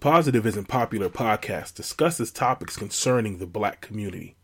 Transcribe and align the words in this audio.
Positive 0.00 0.46
Isn't 0.46 0.66
Popular 0.66 1.10
podcast 1.10 1.74
discusses 1.74 2.30
topics 2.30 2.74
concerning 2.74 3.36
the 3.36 3.46
black 3.46 3.82
community. 3.82 4.34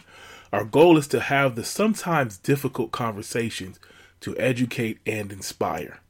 Our 0.53 0.65
goal 0.65 0.99
is 0.99 1.09
to 1.09 1.19
have 1.19 1.57
the 1.57 1.65
sometimes 1.65 2.37
difficult 2.37 2.93
conversations 2.93 3.81
to 4.21 4.37
educate 4.37 4.99
and 5.07 5.33
inspire. 5.33 6.01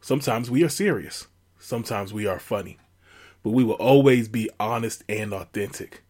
Sometimes 0.00 0.50
we 0.50 0.64
are 0.64 0.68
serious, 0.68 1.28
sometimes 1.60 2.12
we 2.12 2.26
are 2.26 2.40
funny, 2.40 2.76
but 3.44 3.50
we 3.50 3.62
will 3.62 3.74
always 3.74 4.26
be 4.26 4.50
honest 4.58 5.04
and 5.08 5.32
authentic. 5.32 6.02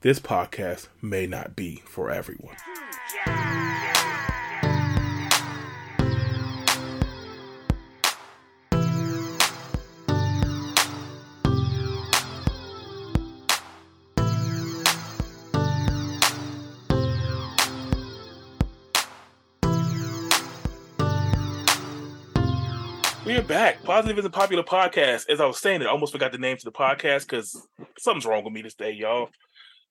This 0.00 0.18
podcast 0.18 0.88
may 1.02 1.26
not 1.26 1.54
be 1.54 1.82
for 1.84 2.10
everyone. 2.10 2.56
We 23.28 23.36
are 23.36 23.42
back. 23.42 23.84
Positive 23.84 24.16
Isn't 24.18 24.30
Popular 24.30 24.62
podcast. 24.62 25.28
As 25.28 25.38
I 25.38 25.44
was 25.44 25.58
saying, 25.60 25.82
I 25.82 25.84
almost 25.84 26.12
forgot 26.14 26.32
the 26.32 26.38
name 26.38 26.56
to 26.56 26.64
the 26.64 26.72
podcast 26.72 27.28
because 27.28 27.62
something's 27.98 28.24
wrong 28.24 28.42
with 28.42 28.54
me 28.54 28.62
this 28.62 28.74
day, 28.74 28.92
y'all. 28.92 29.28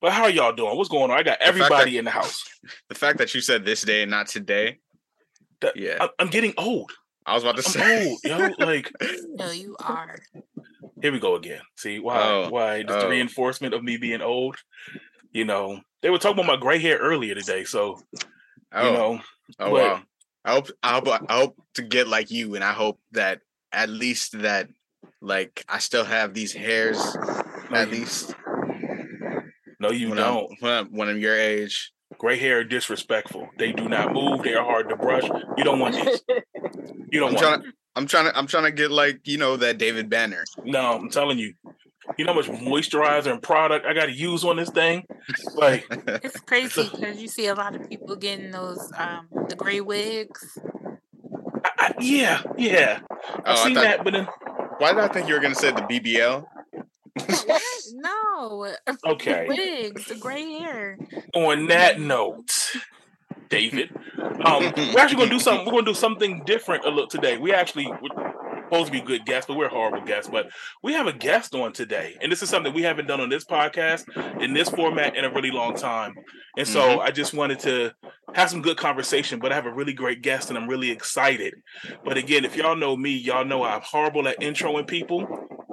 But 0.02 0.12
how 0.12 0.24
are 0.24 0.32
y'all 0.32 0.54
doing? 0.54 0.76
What's 0.76 0.90
going 0.90 1.12
on? 1.12 1.20
I 1.20 1.22
got 1.22 1.38
everybody 1.40 1.92
that- 1.92 1.98
in 2.00 2.06
the 2.06 2.10
house. 2.10 2.44
The 2.90 2.96
fact 2.96 3.20
that 3.20 3.36
you 3.36 3.42
said 3.42 3.64
this 3.64 3.84
day 3.84 4.02
and 4.02 4.10
not 4.10 4.26
today. 4.26 4.80
That- 5.62 5.78
Yeah. 5.78 5.98
I- 6.02 6.10
I'm 6.18 6.30
getting 6.32 6.56
old. 6.58 6.92
I 7.28 7.36
was 7.36 7.44
about 7.44 7.58
to 7.58 7.64
I'm 7.68 7.72
say. 7.74 8.10
old, 8.10 8.20
yo. 8.24 8.50
Like, 8.66 8.92
No, 9.36 9.52
you 9.52 9.76
are. 9.82 10.18
here 11.04 11.12
we 11.12 11.20
go 11.20 11.36
again. 11.36 11.62
See 11.76 12.00
why? 12.00 12.20
Oh, 12.20 12.50
why? 12.50 12.82
Just 12.82 13.02
the 13.02 13.06
oh. 13.06 13.10
reinforcement 13.10 13.76
of 13.76 13.84
me 13.84 13.98
being 13.98 14.22
old. 14.24 14.56
You 15.32 15.46
know, 15.46 15.80
they 16.02 16.10
were 16.10 16.18
talking 16.18 16.40
about 16.44 16.56
my 16.56 16.60
gray 16.60 16.80
hair 16.80 16.98
earlier 16.98 17.36
today, 17.36 17.66
so 17.66 18.02
oh, 18.74 18.88
you 18.88 18.98
know, 18.98 19.22
oh 19.60 19.72
but- 19.72 19.74
wow. 19.74 20.02
I 20.48 20.52
hope 20.54 20.70
I 20.82 20.94
hope 20.94 21.08
I 21.30 21.34
hope 21.34 21.62
to 21.74 21.82
get 21.82 22.08
like 22.08 22.32
you, 22.32 22.56
and 22.56 22.64
I 22.64 22.72
hope 22.72 23.00
that 23.12 23.42
at 23.74 23.90
least 23.90 24.40
that 24.40 24.70
like 25.22 25.66
I 25.68 25.80
still 25.80 26.06
have 26.06 26.34
these 26.34 26.54
hairs 26.54 26.98
no, 27.70 27.78
at 27.78 27.90
you, 27.90 27.94
least 27.94 28.34
no, 29.80 29.92
you 29.92 30.08
when 30.08 30.18
don't. 30.18 30.52
I'm, 30.52 30.58
when 30.62 30.74
I'm 30.74 30.86
when 30.88 31.10
I'm 31.10 31.20
your 31.20 31.38
age. 31.38 31.92
Gray 32.18 32.38
hair 32.40 32.64
disrespectful. 32.64 33.50
They 33.58 33.74
do 33.74 33.90
not 33.90 34.14
move. 34.14 34.42
They 34.44 34.56
are 34.56 34.64
hard 34.64 34.88
to 34.90 34.96
brush. 34.96 35.26
You 35.58 35.64
don't 35.66 35.80
want 35.80 35.96
these. 35.96 36.22
You 37.10 37.22
don't 37.22 37.30
I'm 37.30 37.36
want. 37.36 37.46
trying 37.46 37.62
to 37.62 37.72
I'm 37.96 38.06
trying 38.08 38.26
to 38.26 38.38
I'm 38.38 38.48
trying 38.48 38.64
to 38.66 38.72
get 38.72 38.92
like 38.92 39.22
you 39.26 39.38
know 39.38 39.56
that 39.58 39.78
David 39.78 40.10
Banner. 40.10 40.44
No, 40.66 40.94
I'm 40.98 41.10
telling 41.10 41.40
you. 41.40 41.54
You 42.18 42.26
know 42.26 42.34
how 42.34 42.40
much 42.40 42.48
moisturizer 42.50 43.32
and 43.32 43.42
product 43.42 43.86
I 43.86 43.94
got 43.94 44.06
to 44.06 44.12
use 44.12 44.44
on 44.44 44.56
this 44.58 44.70
thing? 44.70 45.06
Like, 45.56 45.86
It's 46.24 46.40
crazy 46.42 46.90
because 46.90 47.22
you 47.22 47.28
see 47.28 47.48
a 47.48 47.56
lot 47.56 47.76
of 47.76 47.90
people 47.90 48.16
getting 48.16 48.52
those 48.52 48.92
um 48.98 49.28
the 49.50 49.56
gray 49.56 49.82
wigs. 49.82 50.58
I, 51.64 51.70
I, 51.80 51.94
yeah, 52.00 52.42
yeah. 52.58 53.00
I've 53.10 53.42
Oh, 53.46 53.52
I 53.52 53.56
seen 53.66 53.76
thought- 53.76 53.84
that, 53.84 54.04
but 54.04 54.14
then 54.14 54.28
Why 54.78 54.94
did 54.94 55.04
I 55.04 55.08
think 55.10 55.28
you 55.28 55.34
were 55.34 55.40
gonna 55.40 55.56
say 55.56 55.72
the 55.72 55.82
BBL? 55.82 56.46
No, 57.94 58.68
okay. 59.08 59.48
wigs, 59.48 60.06
the 60.06 60.16
gray 60.16 60.60
hair. 60.60 60.98
On 61.34 61.68
that 61.68 62.00
note, 62.00 62.52
David, 63.50 63.90
um, 64.44 64.72
we're 64.76 65.00
actually 65.00 65.18
gonna 65.18 65.30
do 65.30 65.40
something. 65.40 65.66
We're 65.66 65.72
gonna 65.72 65.86
do 65.86 65.94
something 65.94 66.44
different 66.46 66.86
a 66.86 66.90
little 66.90 67.08
today. 67.08 67.38
We 67.38 67.54
actually 67.54 67.88
we're 67.88 68.27
supposed 68.68 68.88
to 68.88 68.92
be 68.92 69.02
good 69.02 69.26
guests, 69.26 69.48
but 69.48 69.58
we're 69.58 69.70
horrible 69.70 70.06
guests. 70.06 70.30
But 70.30 70.50
we 70.84 70.94
have 70.94 71.08
a 71.08 71.14
guest 71.14 71.56
on 71.56 71.74
today, 71.74 72.18
and 72.22 72.32
this 72.32 72.44
is 72.44 72.50
something 72.50 72.74
we 72.74 72.84
haven't 72.84 73.08
done 73.08 73.22
on 73.22 73.30
this 73.30 73.46
podcast 73.46 74.06
in 74.42 74.54
this 74.54 74.70
format 74.70 75.16
in 75.16 75.26
a 75.26 75.34
really 75.34 75.52
long 75.52 75.76
time. 75.76 76.16
And 76.58 76.68
so 76.68 76.82
mm-hmm. 76.82 77.00
I 77.02 77.12
just 77.12 77.34
wanted 77.34 77.60
to 77.60 77.94
have 78.34 78.50
some 78.50 78.62
good 78.62 78.78
conversation. 78.78 79.40
But 79.40 79.52
I 79.52 79.56
have 79.56 79.66
a 79.66 79.74
really 79.74 79.94
great 79.94 80.22
guest, 80.22 80.50
and 80.50 80.58
I'm 80.58 80.68
really 80.68 80.92
excited. 80.92 81.54
But 82.04 82.18
again, 82.18 82.46
if 82.46 82.56
y'all 82.56 82.76
know 82.76 82.96
me, 82.96 83.12
y'all 83.12 83.46
know 83.46 83.64
I'm 83.64 83.82
horrible 83.82 84.28
at 84.28 84.40
introing 84.42 84.88
people, 84.88 85.28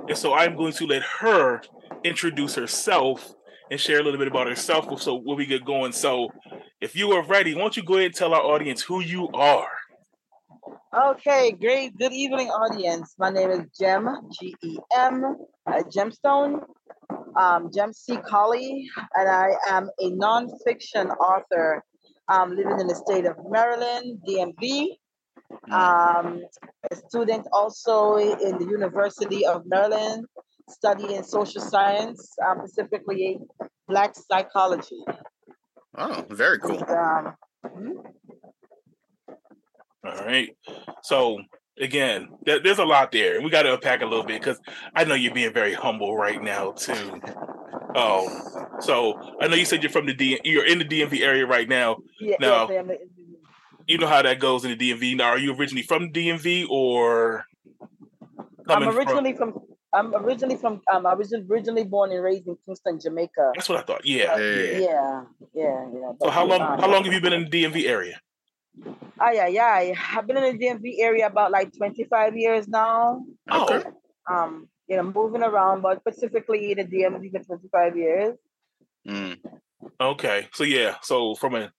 and 0.08 0.16
so 0.16 0.34
I'm 0.34 0.56
going 0.56 0.72
to 0.74 0.86
let 0.86 1.02
her 1.20 1.62
introduce 2.04 2.54
herself 2.54 3.34
and 3.70 3.80
share 3.80 4.00
a 4.00 4.02
little 4.02 4.18
bit 4.18 4.28
about 4.28 4.46
herself. 4.46 5.00
So 5.00 5.20
we'll 5.24 5.36
be 5.36 5.46
good 5.46 5.64
going. 5.64 5.92
So 5.92 6.28
if 6.80 6.94
you 6.94 7.12
are 7.12 7.24
ready, 7.24 7.54
why 7.54 7.62
don't 7.62 7.76
you 7.76 7.82
go 7.82 7.94
ahead 7.94 8.06
and 8.06 8.14
tell 8.14 8.34
our 8.34 8.42
audience 8.42 8.82
who 8.82 9.00
you 9.00 9.28
are? 9.32 9.68
Okay, 10.94 11.50
great. 11.50 11.98
Good 11.98 12.12
evening, 12.12 12.50
audience. 12.50 13.16
My 13.18 13.28
name 13.28 13.50
is 13.50 13.66
Gem, 13.76 14.08
G 14.38 14.54
E 14.62 14.78
M, 14.96 15.38
uh, 15.66 15.82
Gemstone, 15.90 16.62
um, 17.34 17.68
Gem 17.74 17.92
C. 17.92 18.16
Collie, 18.18 18.88
and 19.16 19.28
I 19.28 19.54
am 19.70 19.90
a 20.00 20.12
nonfiction 20.12 21.10
author 21.16 21.82
um, 22.28 22.50
living 22.50 22.78
in 22.78 22.86
the 22.86 22.94
state 22.94 23.26
of 23.26 23.34
Maryland, 23.50 24.20
DMV. 24.28 24.90
Um, 25.72 26.42
a 26.88 26.96
student 27.08 27.48
also 27.52 28.14
in 28.16 28.58
the 28.58 28.66
University 28.70 29.44
of 29.44 29.62
Maryland, 29.66 30.26
studying 30.70 31.24
social 31.24 31.60
science, 31.60 32.36
um, 32.46 32.58
specifically 32.68 33.40
Black 33.88 34.14
psychology. 34.14 35.02
Oh, 35.98 36.24
very 36.30 36.60
cool. 36.60 36.84
Um, 36.84 37.34
mhm. 37.66 37.94
All 40.04 40.24
right. 40.24 40.54
So 41.02 41.38
again, 41.80 42.28
there, 42.44 42.60
there's 42.60 42.78
a 42.78 42.84
lot 42.84 43.10
there, 43.12 43.36
and 43.36 43.44
we 43.44 43.50
got 43.50 43.62
to 43.62 43.74
unpack 43.74 44.02
a 44.02 44.06
little 44.06 44.24
bit 44.24 44.40
because 44.40 44.60
I 44.94 45.04
know 45.04 45.14
you're 45.14 45.34
being 45.34 45.52
very 45.52 45.74
humble 45.74 46.16
right 46.16 46.42
now 46.42 46.72
too. 46.72 47.20
Um, 47.94 48.26
so 48.80 49.14
I 49.40 49.46
know 49.48 49.54
you 49.56 49.64
said 49.64 49.82
you're 49.82 49.90
from 49.92 50.06
the 50.06 50.14
D. 50.14 50.40
You're 50.44 50.66
in 50.66 50.78
the 50.78 50.84
DMV 50.84 51.20
area 51.22 51.46
right 51.46 51.68
now. 51.68 51.98
yeah, 52.20 52.36
No. 52.40 52.66
yes, 52.68 52.70
I 52.70 52.74
am 52.74 52.90
a- 52.90 52.98
You 53.86 53.98
know 53.98 54.06
how 54.06 54.22
that 54.22 54.40
goes 54.40 54.64
in 54.64 54.76
the 54.76 54.92
DMV. 54.92 55.16
Now, 55.16 55.28
are 55.30 55.38
you 55.38 55.54
originally 55.54 55.82
from 55.82 56.10
DMV 56.12 56.66
or? 56.68 57.44
I'm 57.80 58.46
coming 58.66 58.88
from- 58.90 58.98
originally 58.98 59.32
from. 59.34 59.58
I'm 59.92 60.12
originally 60.16 60.56
from. 60.56 60.80
Um, 60.92 61.06
I 61.06 61.14
was 61.14 61.32
originally 61.48 61.84
born 61.84 62.10
and 62.10 62.20
raised 62.20 62.48
in 62.48 62.56
Kingston, 62.66 62.98
Jamaica. 62.98 63.52
That's 63.54 63.68
what 63.68 63.78
I 63.78 63.82
thought. 63.82 64.04
Yeah. 64.04 64.36
Yeah. 64.36 64.78
Yeah, 64.80 65.22
yeah, 65.54 65.86
yeah. 65.94 66.12
So 66.20 66.30
how 66.30 66.44
long? 66.44 66.58
How 66.60 66.88
long 66.90 67.04
have 67.04 67.12
you 67.12 67.20
been 67.20 67.32
in 67.32 67.44
the 67.48 67.50
DMV 67.50 67.86
area? 67.86 68.18
Ay, 69.20 69.38
ay, 69.38 69.58
ay. 69.58 69.94
I've 70.16 70.26
been 70.26 70.36
in 70.36 70.58
the 70.58 70.66
DMV 70.66 71.00
area 71.00 71.26
about 71.26 71.50
like 71.50 71.76
25 71.76 72.36
years 72.36 72.68
now. 72.68 73.24
Okay. 73.50 73.82
Oh, 73.86 74.34
Um, 74.34 74.68
you 74.88 74.96
know, 74.96 75.02
moving 75.04 75.42
around, 75.42 75.82
but 75.82 76.00
specifically 76.00 76.72
in 76.72 76.78
the 76.78 76.84
DMV 76.84 77.30
for 77.32 77.56
25 77.58 77.96
years. 77.96 78.36
Mm. 79.08 79.38
okay. 80.00 80.48
So 80.54 80.64
yeah. 80.64 80.96
So 81.02 81.34
from 81.34 81.54
a 81.54 81.70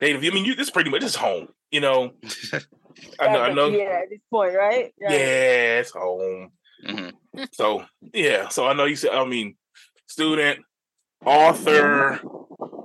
native, 0.00 0.22
I 0.24 0.30
mean, 0.34 0.44
you 0.44 0.54
this 0.54 0.68
is 0.68 0.72
pretty 0.72 0.90
much 0.90 1.00
this 1.00 1.10
is 1.10 1.16
home. 1.16 1.48
You 1.70 1.80
know. 1.80 2.12
I 3.20 3.32
know. 3.32 3.42
I 3.42 3.52
know. 3.52 3.68
Yeah, 3.68 4.00
at 4.02 4.10
this 4.10 4.20
point, 4.30 4.54
right? 4.56 4.92
Yeah, 5.00 5.80
it's 5.80 5.90
home. 5.90 6.50
Mhm. 6.86 7.12
So 7.52 7.84
yeah, 8.12 8.48
so 8.48 8.66
I 8.66 8.72
know 8.74 8.84
you 8.84 8.96
said 8.96 9.10
I 9.12 9.24
mean 9.24 9.56
student, 10.06 10.60
author, 11.24 12.20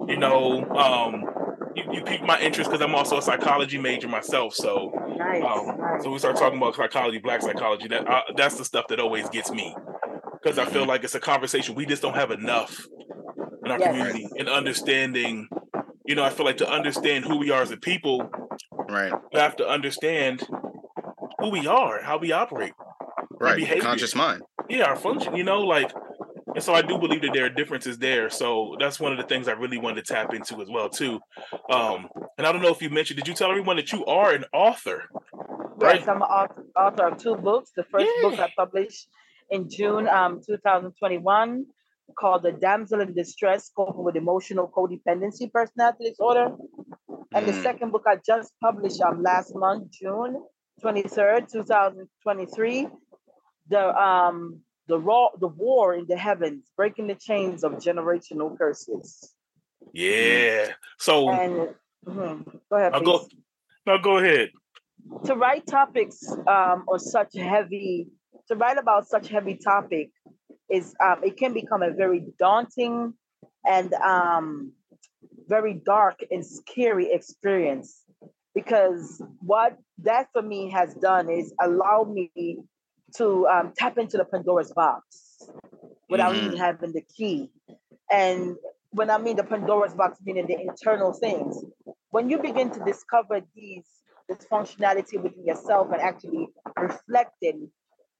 you 0.07 0.17
know, 0.17 0.63
um 0.69 1.25
you, 1.87 1.93
you 1.93 2.01
piqued 2.03 2.23
my 2.23 2.39
interest 2.39 2.69
because 2.69 2.83
I'm 2.83 2.95
also 2.95 3.17
a 3.17 3.21
psychology 3.21 3.77
major 3.77 4.07
myself. 4.07 4.53
So 4.55 4.91
Nice. 5.17 5.43
um 5.43 5.77
nice. 5.77 6.03
so 6.03 6.11
we 6.11 6.19
start 6.19 6.35
talking 6.37 6.57
about 6.57 6.75
psychology, 6.75 7.19
black 7.19 7.41
psychology. 7.41 7.87
That 7.87 8.07
uh, 8.07 8.21
that's 8.35 8.55
the 8.57 8.65
stuff 8.65 8.87
that 8.89 8.99
always 8.99 9.27
gets 9.29 9.51
me 9.51 9.75
because 10.41 10.57
I 10.57 10.65
feel 10.65 10.85
like 10.85 11.03
it's 11.03 11.15
a 11.15 11.19
conversation 11.19 11.75
we 11.75 11.85
just 11.85 12.01
don't 12.01 12.15
have 12.15 12.31
enough 12.31 12.87
in 13.65 13.71
our 13.71 13.79
Yes. 13.79 13.87
community 13.89 14.27
in 14.35 14.47
understanding. 14.47 15.47
You 16.05 16.15
know, 16.15 16.23
I 16.23 16.29
feel 16.29 16.45
like 16.45 16.57
to 16.57 16.69
understand 16.69 17.25
who 17.25 17.37
we 17.37 17.51
are 17.51 17.61
as 17.61 17.71
a 17.71 17.77
people, 17.77 18.29
Right. 18.89 19.13
we 19.33 19.39
have 19.39 19.55
to 19.57 19.67
understand 19.67 20.41
who 21.39 21.49
we 21.49 21.67
are, 21.67 22.01
how 22.01 22.17
we 22.17 22.31
operate. 22.31 22.73
Right. 23.39 23.55
behavior. 23.57 23.81
Conscious 23.83 24.15
mind. 24.15 24.41
yeah, 24.69 24.85
our 24.85 24.95
function, 24.95 25.35
you 25.35 25.43
know, 25.43 25.61
like, 25.61 25.91
and 26.59 26.65
so 26.65 26.73
I 26.73 26.81
do 26.81 26.97
believe 26.97 27.21
that 27.21 27.31
there 27.31 27.45
are 27.45 27.49
differences 27.49 27.97
there. 27.99 28.29
So 28.29 28.75
that's 28.81 28.99
one 28.99 29.13
of 29.13 29.17
the 29.17 29.23
things 29.23 29.47
I 29.47 29.53
really 29.53 29.77
wanted 29.77 30.05
to 30.05 30.13
tap 30.13 30.33
into 30.33 30.61
as 30.61 30.67
well, 30.69 30.89
too. 30.89 31.21
Um, 31.71 32.09
and 32.37 32.45
I 32.45 32.51
don't 32.51 32.61
know 32.61 32.67
if 32.67 32.81
you 32.81 32.89
mentioned, 32.89 33.15
did 33.15 33.29
you 33.29 33.33
tell 33.33 33.49
everyone 33.49 33.77
that 33.77 33.93
you 33.93 34.05
are 34.05 34.33
an 34.33 34.43
author? 34.51 35.05
right. 35.77 36.01
Yes, 36.01 36.09
I'm 36.09 36.17
an 36.17 36.23
author, 36.23 36.65
author 36.75 37.07
of 37.07 37.17
two 37.17 37.35
books. 37.37 37.71
The 37.77 37.85
first 37.85 38.11
book 38.21 38.33
I 38.41 38.49
published 38.57 39.07
in 39.49 39.69
June 39.69 40.09
um, 40.09 40.41
2021 40.45 41.65
called 42.19 42.43
The 42.43 42.51
Damsel 42.51 42.99
in 42.99 43.13
Distress 43.13 43.71
Coping 43.73 44.03
with 44.03 44.17
Emotional 44.17 44.67
Codependency 44.67 45.49
Personality 45.53 46.09
Disorder. 46.09 46.51
And 47.33 47.47
the 47.47 47.53
Mm. 47.53 47.63
second 47.63 47.91
book 47.93 48.03
I 48.05 48.17
just 48.17 48.51
published 48.59 48.99
um, 48.99 49.23
last 49.23 49.55
month, 49.55 49.91
June 49.91 50.43
23rd, 50.83 51.49
2023. 51.53 52.89
The 53.69 53.97
um 53.97 54.59
the 54.89 54.99
raw 54.99 55.29
the 55.39 55.47
war 55.47 55.95
in 55.95 56.05
the 56.07 56.17
heavens, 56.17 56.63
breaking 56.75 57.07
the 57.07 57.15
chains 57.15 57.63
of 57.63 57.73
generational 57.73 58.57
curses. 58.57 59.33
Yeah. 59.93 60.73
So 60.99 61.29
And 61.29 61.69
mhm, 62.07 62.45
go 62.69 62.75
ahead, 62.77 62.93
I'll 62.93 63.01
please. 63.01 63.05
go. 63.19 63.27
No, 63.87 63.97
go 63.99 64.17
ahead. 64.17 64.49
to 65.25 65.35
write 65.35 65.65
topics 65.67 66.19
um, 66.47 66.83
or 66.87 66.99
such 66.99 67.33
heavy 67.35 68.07
to 68.47 68.55
write 68.55 68.77
about 68.77 69.07
such 69.07 69.27
heavy 69.29 69.55
topic 69.55 70.09
is 70.69 70.95
um, 71.05 71.23
it 71.23 71.37
can 71.37 71.53
become 71.53 71.81
a 71.83 71.91
very 71.91 72.21
daunting 72.39 73.13
and 73.65 73.93
um, 73.95 74.73
very 75.47 75.73
dark 75.73 76.17
and 76.31 76.45
scary 76.45 77.11
experience 77.11 78.03
because 78.55 79.21
what 79.41 79.77
that 79.99 80.27
for 80.33 80.41
me 80.41 80.69
has 80.71 80.93
done 80.95 81.29
is 81.29 81.53
allow 81.61 82.03
me 82.03 82.31
to 83.17 83.47
um, 83.47 83.73
tap 83.77 83.97
into 83.97 84.17
the 84.17 84.25
Pandora's 84.25 84.73
box 84.73 85.49
without 86.09 86.33
Mhm. 86.33 86.43
even 86.43 86.57
having 86.57 86.93
the 86.93 87.01
key. 87.01 87.51
And 88.11 88.57
when 88.91 89.09
I 89.09 89.17
mean 89.17 89.35
the 89.37 89.43
Pandora's 89.43 89.93
box, 89.93 90.19
meaning 90.25 90.47
the 90.47 90.59
internal 90.59 91.13
things, 91.13 91.63
when 92.11 92.29
you 92.29 92.39
begin 92.39 92.71
to 92.71 92.83
discover 92.83 93.41
these 93.55 93.87
this 94.27 94.45
functionality 94.51 95.21
within 95.21 95.43
yourself 95.45 95.87
and 95.91 96.01
actually 96.01 96.47
reflecting 96.77 97.71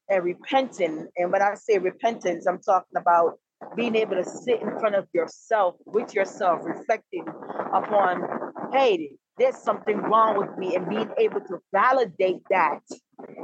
and 0.08 0.24
repenting, 0.24 1.08
and 1.16 1.32
when 1.32 1.40
I 1.42 1.54
say 1.54 1.78
repentance, 1.78 2.46
I'm 2.46 2.60
talking 2.60 2.96
about 2.96 3.38
being 3.76 3.94
able 3.94 4.16
to 4.16 4.24
sit 4.24 4.60
in 4.60 4.78
front 4.80 4.96
of 4.96 5.06
yourself 5.12 5.76
with 5.86 6.14
yourself, 6.14 6.60
reflecting 6.64 7.26
upon, 7.72 8.24
hey, 8.72 9.16
there's 9.38 9.56
something 9.56 9.98
wrong 9.98 10.36
with 10.36 10.56
me, 10.58 10.74
and 10.74 10.88
being 10.88 11.10
able 11.18 11.40
to 11.42 11.58
validate 11.72 12.42
that 12.50 12.82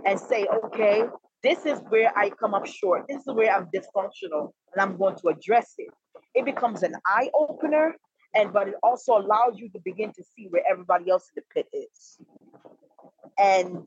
and 0.04 0.18
say, 0.18 0.46
okay, 0.64 1.04
this 1.46 1.64
is 1.64 1.78
where 1.90 2.12
I 2.18 2.30
come 2.30 2.54
up 2.54 2.66
short. 2.66 3.04
This 3.08 3.20
is 3.20 3.32
where 3.32 3.54
I'm 3.54 3.68
dysfunctional, 3.74 4.52
and 4.72 4.80
I'm 4.82 4.96
going 4.98 5.16
to 5.22 5.28
address 5.28 5.74
it. 5.78 5.90
It 6.34 6.44
becomes 6.44 6.82
an 6.82 6.94
eye 7.06 7.30
opener, 7.34 7.94
and 8.34 8.52
but 8.52 8.68
it 8.68 8.74
also 8.82 9.16
allows 9.16 9.58
you 9.60 9.68
to 9.70 9.78
begin 9.84 10.12
to 10.14 10.24
see 10.34 10.46
where 10.50 10.62
everybody 10.68 11.08
else 11.08 11.30
in 11.30 11.42
the 11.42 11.54
pit 11.54 11.68
is, 11.72 12.18
and 13.38 13.86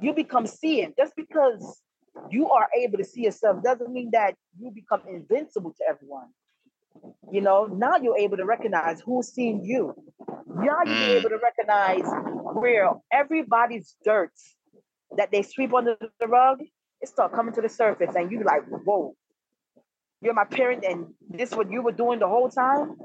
you 0.00 0.14
become 0.14 0.46
seeing. 0.46 0.94
Just 0.96 1.14
because 1.16 1.82
you 2.30 2.50
are 2.50 2.68
able 2.82 2.96
to 2.98 3.04
see 3.04 3.22
yourself 3.22 3.62
doesn't 3.62 3.92
mean 3.92 4.10
that 4.12 4.34
you 4.58 4.70
become 4.70 5.02
invincible 5.08 5.72
to 5.76 5.84
everyone. 5.88 6.28
You 7.30 7.42
know, 7.42 7.66
now 7.66 7.96
you're 7.96 8.16
able 8.18 8.38
to 8.38 8.46
recognize 8.46 9.00
who's 9.02 9.28
seeing 9.28 9.62
you. 9.64 9.94
Now 10.46 10.78
you're 10.84 10.96
Mm. 10.96 11.18
able 11.18 11.28
to 11.28 11.38
recognize 11.38 12.08
where 12.54 12.90
everybody's 13.12 13.96
dirt 14.02 14.32
that 15.18 15.30
they 15.30 15.42
sweep 15.42 15.74
under 15.74 15.96
the 16.20 16.26
rug, 16.26 16.60
it 17.02 17.08
start 17.08 17.32
coming 17.32 17.54
to 17.54 17.60
the 17.60 17.68
surface, 17.68 18.14
and 18.16 18.32
you 18.32 18.42
like, 18.42 18.64
whoa, 18.86 19.14
you're 20.22 20.34
my 20.34 20.44
parent, 20.44 20.84
and 20.84 21.06
this 21.28 21.52
what 21.52 21.70
you 21.70 21.82
were 21.82 21.92
doing 21.92 22.18
the 22.18 22.28
whole 22.28 22.48
time. 22.48 22.96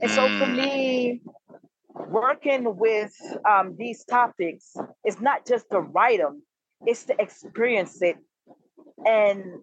And 0.00 0.10
so 0.10 0.28
for 0.38 0.46
Mm. 0.46 0.56
me, 0.56 1.22
working 2.08 2.76
with 2.76 3.12
um, 3.48 3.76
these 3.76 4.04
topics, 4.04 4.74
it's 5.04 5.20
not 5.20 5.46
just 5.46 5.68
to 5.70 5.80
write 5.80 6.20
them, 6.20 6.42
it's 6.86 7.04
to 7.06 7.14
experience 7.20 8.00
it. 8.02 8.16
And, 9.06 9.62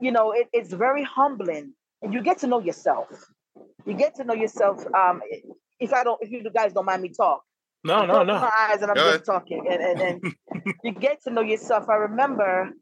you 0.00 0.12
know, 0.12 0.32
it, 0.32 0.48
it's 0.52 0.72
very 0.72 1.04
humbling. 1.04 1.74
And 2.02 2.12
you 2.14 2.22
get 2.22 2.38
to 2.38 2.46
know 2.46 2.60
yourself. 2.60 3.08
You 3.86 3.94
get 3.94 4.14
to 4.16 4.24
know 4.24 4.34
yourself. 4.34 4.84
Um, 4.94 5.22
if 5.80 5.92
I 5.92 6.04
don't, 6.04 6.20
if 6.22 6.30
you 6.30 6.48
guys 6.50 6.72
don't 6.72 6.86
mind 6.86 7.02
me 7.02 7.10
talk, 7.10 7.42
No, 7.84 8.06
no, 8.06 8.22
no. 8.22 8.40
my 8.40 8.50
eyes 8.70 8.80
and 8.80 8.90
I'm 8.90 8.96
Go 8.96 9.12
just 9.12 9.26
talking. 9.26 9.66
And, 9.70 9.82
and, 9.82 10.00
and 10.00 10.74
you 10.82 10.92
get 10.92 11.22
to 11.24 11.30
know 11.30 11.42
yourself. 11.42 11.88
I 11.88 11.96
remember 11.96 12.72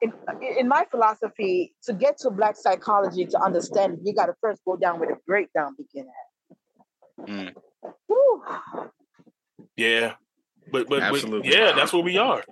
in, 0.00 0.12
in 0.58 0.68
my 0.68 0.84
philosophy, 0.90 1.74
to 1.84 1.92
get 1.92 2.18
to 2.18 2.30
Black 2.30 2.56
psychology, 2.56 3.26
to 3.26 3.40
understand 3.40 3.94
it, 3.94 4.00
you 4.04 4.14
got 4.14 4.26
to 4.26 4.34
first 4.40 4.62
go 4.64 4.76
down 4.76 5.00
with 5.00 5.08
the 5.08 5.16
breakdown 5.26 5.74
begin 5.76 6.06
at. 6.08 7.28
Mm. 7.28 7.54
Whew. 8.06 8.42
Yeah. 9.76 10.14
But, 10.70 10.88
but, 10.88 11.00
but 11.10 11.44
yeah, 11.44 11.72
that's 11.72 11.92
where 11.92 12.02
we 12.02 12.18
are. 12.18 12.44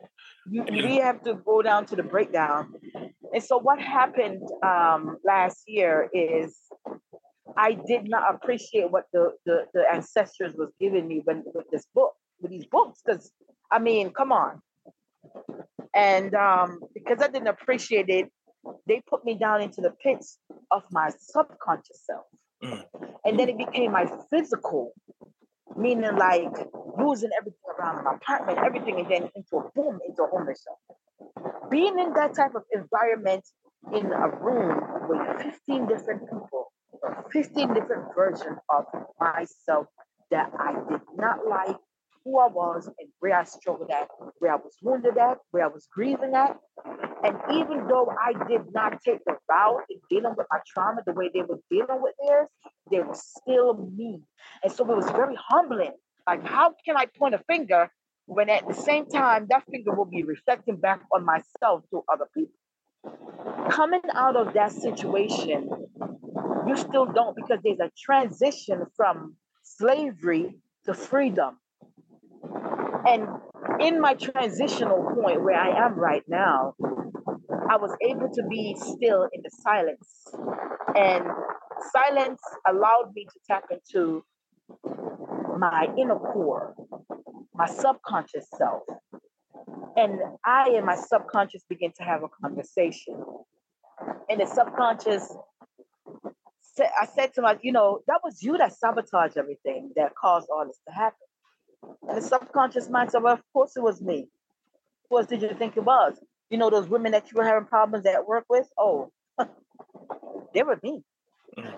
You, 0.49 0.65
Yeah. 0.71 0.87
we 0.87 0.97
have 0.97 1.23
to 1.25 1.35
go 1.35 1.63
down 1.63 1.87
to 1.87 1.97
the 1.97 2.03
breakdown. 2.03 2.75
And 3.33 3.43
so 3.43 3.59
what 3.59 3.81
happened 3.81 4.43
um, 4.63 5.19
last 5.25 5.65
year 5.67 6.09
is 6.13 6.57
I 7.57 7.73
did 7.87 8.09
not 8.09 8.35
appreciate 8.35 8.91
what 8.91 9.05
the, 9.13 9.33
the, 9.45 9.67
the 9.75 9.85
ancestors 9.93 10.55
was 10.57 10.71
giving 10.81 11.07
me 11.07 11.21
when 11.25 11.45
with 11.55 11.71
this 11.71 11.87
book, 11.95 12.15
with 12.41 12.51
these 12.51 12.67
books. 12.67 13.01
Because 13.05 13.33
I 13.71 13.79
mean, 13.79 14.11
come 14.11 14.33
on. 14.33 14.61
And 15.95 16.35
um, 16.35 16.81
because 16.93 17.23
I 17.23 17.29
didn't 17.29 17.49
appreciate 17.49 18.09
it, 18.09 18.31
they 18.87 19.03
put 19.09 19.25
me 19.25 19.35
down 19.35 19.63
into 19.63 19.81
the 19.81 19.91
pits 19.91 20.39
of 20.71 20.83
my 20.91 21.11
subconscious 21.19 22.03
self. 22.05 22.25
Mm. 22.63 22.85
And 23.25 23.39
then 23.39 23.49
it 23.49 23.59
became 23.59 23.93
my 23.93 24.07
physical, 24.31 24.93
meaning 25.77 26.17
like 26.17 26.51
losing 26.99 27.31
everything 27.39 27.61
around 27.79 28.05
my 28.05 28.15
apartment, 28.15 28.59
everything, 28.59 29.01
and 29.01 29.11
then 29.11 29.31
into 29.35 29.57
a 29.57 29.71
boom, 29.75 30.01
into 30.07 30.23
a 30.23 30.27
homeless 30.29 30.65
shelter. 30.65 31.71
Being 31.71 31.99
in 31.99 32.13
that 32.15 32.35
type 32.35 32.55
of 32.55 32.63
environment 32.73 33.45
in 33.93 34.07
a 34.13 34.29
room 34.29 34.81
with 35.09 35.43
15 35.43 35.87
different 35.87 36.23
people, 36.23 36.73
15 37.33 37.75
different 37.75 38.15
versions 38.15 38.59
of 38.69 38.85
myself 39.21 39.87
that 40.31 40.51
I 40.59 40.75
did 40.91 41.01
not 41.17 41.47
like 41.49 41.77
who 42.25 42.39
I 42.39 42.47
was 42.47 42.87
and 42.87 43.09
where 43.21 43.39
I 43.39 43.45
struggled 43.45 43.91
at, 43.91 44.09
where 44.39 44.53
I 44.53 44.57
was 44.57 44.77
wounded 44.83 45.19
at, 45.19 45.39
where 45.51 45.65
I 45.65 45.69
was 45.69 45.87
grieving 45.93 46.35
at. 46.35 46.57
And 47.23 47.37
even 47.53 47.87
though 47.87 48.11
I 48.11 48.33
did 48.49 48.63
not 48.73 49.01
take 49.03 49.21
the 49.27 49.37
route 49.49 49.83
in 49.91 49.99
dealing 50.09 50.35
with 50.37 50.47
my 50.51 50.61
trauma 50.67 51.03
the 51.07 51.13
way 51.13 51.31
they 51.33 51.43
were 51.43 51.61
dealing 51.71 52.03
with 52.03 52.15
theirs, 52.27 52.49
they 52.91 53.01
were 53.01 53.15
still 53.15 53.91
me. 53.95 54.23
And 54.63 54.73
so 54.73 54.91
it 54.91 54.97
was 54.97 55.11
very 55.11 55.37
humbling. 55.49 55.93
Like, 56.27 56.47
how 56.47 56.75
can 56.85 56.97
I 56.97 57.07
point 57.07 57.35
a 57.35 57.43
finger 57.47 57.91
when 58.27 58.49
at 58.49 58.67
the 58.67 58.75
same 58.75 59.07
time 59.07 59.47
that 59.51 59.65
finger 59.71 59.95
will 59.95 60.07
be 60.07 60.23
reflecting 60.23 60.77
back 60.77 61.03
on 61.15 61.25
myself 61.25 61.85
to 61.91 62.03
other 62.11 62.27
people? 62.35 62.55
Coming 63.71 64.03
out 64.15 64.37
of 64.37 64.55
that 64.55 64.73
situation, 64.73 65.69
you 66.67 66.77
still 66.77 67.07
don't 67.07 67.37
because 67.37 67.59
there's 67.63 67.81
a 67.81 67.91
transition 67.99 68.85
from 68.97 69.37
slavery 69.63 70.57
to 70.85 70.95
freedom. 70.95 71.59
And 73.07 73.29
in 73.81 74.01
my 74.01 74.15
transitional 74.15 75.03
point 75.21 75.43
where 75.43 75.57
I 75.57 75.85
am 75.85 75.95
right 75.95 76.23
now, 76.29 76.75
I 77.71 77.77
was 77.77 77.97
able 78.03 78.29
to 78.33 78.43
be 78.49 78.77
still 78.79 79.29
in 79.33 79.43
the 79.43 79.51
silence. 79.51 80.27
And 80.95 81.25
silence 81.93 82.41
allowed 82.69 83.13
me 83.15 83.25
to 83.25 83.41
tap 83.49 83.65
into 83.71 84.25
my 85.59 85.89
inner 85.99 86.19
core, 86.19 86.75
my 87.55 87.67
subconscious 87.67 88.47
self. 88.57 88.83
And 89.97 90.21
I 90.45 90.71
and 90.71 90.87
my 90.87 90.97
subconscious 90.97 91.65
begin 91.69 91.93
to 91.99 92.03
have 92.03 92.23
a 92.23 92.29
conversation. 92.29 93.25
And 94.29 94.41
the 94.41 94.47
subconscious, 94.47 95.33
I 96.79 97.07
said 97.07 97.35
to 97.35 97.43
my, 97.43 97.59
you 97.63 97.73
know, 97.73 98.01
that 98.09 98.21
was 98.25 98.43
you 98.43 98.59
that 98.59 98.77
sabotaged 98.77 99.37
everything 99.37 99.93
that 99.97 100.15
caused 100.17 100.49
all 100.51 100.67
this 100.67 100.81
to 100.89 100.95
happen. 100.95 101.19
And 102.09 102.19
the 102.19 102.23
subconscious 102.23 102.89
mind 102.89 103.13
said, 103.13 103.23
well, 103.23 103.35
of 103.35 103.43
course 103.53 103.77
it 103.77 103.83
was 103.83 104.01
me. 104.01 104.29
Of 105.05 105.09
course, 105.09 105.27
did 105.27 105.43
you 105.43 105.55
think 105.57 105.77
it 105.77 105.85
was? 105.85 106.15
You 106.51 106.59
know, 106.59 106.71
those 106.71 106.89
women 106.89 107.13
that 107.13 107.31
you 107.31 107.37
were 107.37 107.45
having 107.45 107.67
problems 107.67 108.07
at 108.07 108.27
work 108.27 108.45
with? 108.49 108.67
Oh, 108.77 109.11
they 110.55 110.63
were 110.63 110.79
me. 110.83 111.05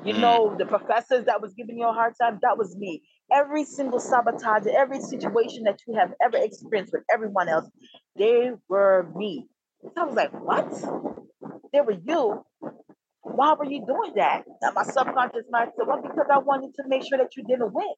You 0.05 0.15
Mm. 0.15 0.21
know, 0.21 0.57
the 0.59 0.67
professors 0.67 1.27
that 1.27 1.41
was 1.43 1.55
giving 1.55 1.79
you 1.79 1.87
a 1.89 1.93
hard 1.93 2.15
time, 2.21 2.39
that 2.43 2.59
was 2.59 2.77
me. 2.77 3.03
Every 3.33 3.65
single 3.65 4.01
sabotage, 4.01 4.67
every 4.67 5.01
situation 5.01 5.65
that 5.65 5.81
you 5.87 5.95
have 5.95 6.15
ever 6.25 6.39
experienced 6.39 6.93
with 6.93 7.05
everyone 7.13 7.49
else, 7.49 7.69
they 8.17 8.53
were 8.69 9.11
me. 9.17 9.49
I 9.97 10.05
was 10.05 10.15
like, 10.15 10.33
what? 10.33 10.71
They 11.73 11.81
were 11.83 11.99
you. 12.05 12.45
Why 13.23 13.55
were 13.55 13.67
you 13.67 13.85
doing 13.87 14.15
that? 14.17 14.45
And 14.63 14.75
my 14.75 14.85
subconscious 14.85 15.47
mind 15.51 15.73
said, 15.77 15.87
well, 15.87 16.03
because 16.03 16.27
I 16.33 16.39
wanted 16.39 16.75
to 16.77 16.85
make 16.89 17.05
sure 17.07 17.19
that 17.19 17.37
you 17.37 17.45
didn't 17.45 17.73
win. 17.75 17.95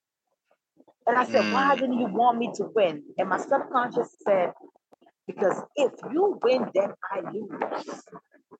And 1.06 1.18
I 1.18 1.24
said, 1.24 1.50
why 1.50 1.76
Mm. 1.76 1.80
didn't 1.80 1.98
you 1.98 2.06
want 2.08 2.38
me 2.38 2.50
to 2.56 2.64
win? 2.74 3.04
And 3.18 3.28
my 3.28 3.38
subconscious 3.38 4.16
said, 4.26 4.52
because 5.26 5.62
if 5.76 5.92
you 6.12 6.38
win, 6.42 6.70
then 6.74 6.94
I 7.12 7.20
lose. 7.32 8.04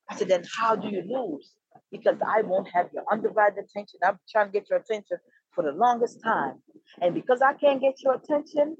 I 0.09 0.15
said, 0.15 0.27
then 0.27 0.43
how 0.57 0.75
do 0.75 0.87
you 0.89 1.03
lose? 1.07 1.53
Because 1.91 2.17
I 2.25 2.41
won't 2.41 2.67
have 2.73 2.89
your 2.93 3.03
undivided 3.11 3.63
attention. 3.63 3.99
I'm 4.03 4.19
trying 4.29 4.47
to 4.47 4.51
get 4.51 4.69
your 4.69 4.79
attention 4.79 5.17
for 5.53 5.63
the 5.63 5.71
longest 5.71 6.21
time. 6.23 6.61
And 7.01 7.13
because 7.13 7.41
I 7.41 7.53
can't 7.53 7.81
get 7.81 8.01
your 8.03 8.15
attention, 8.15 8.77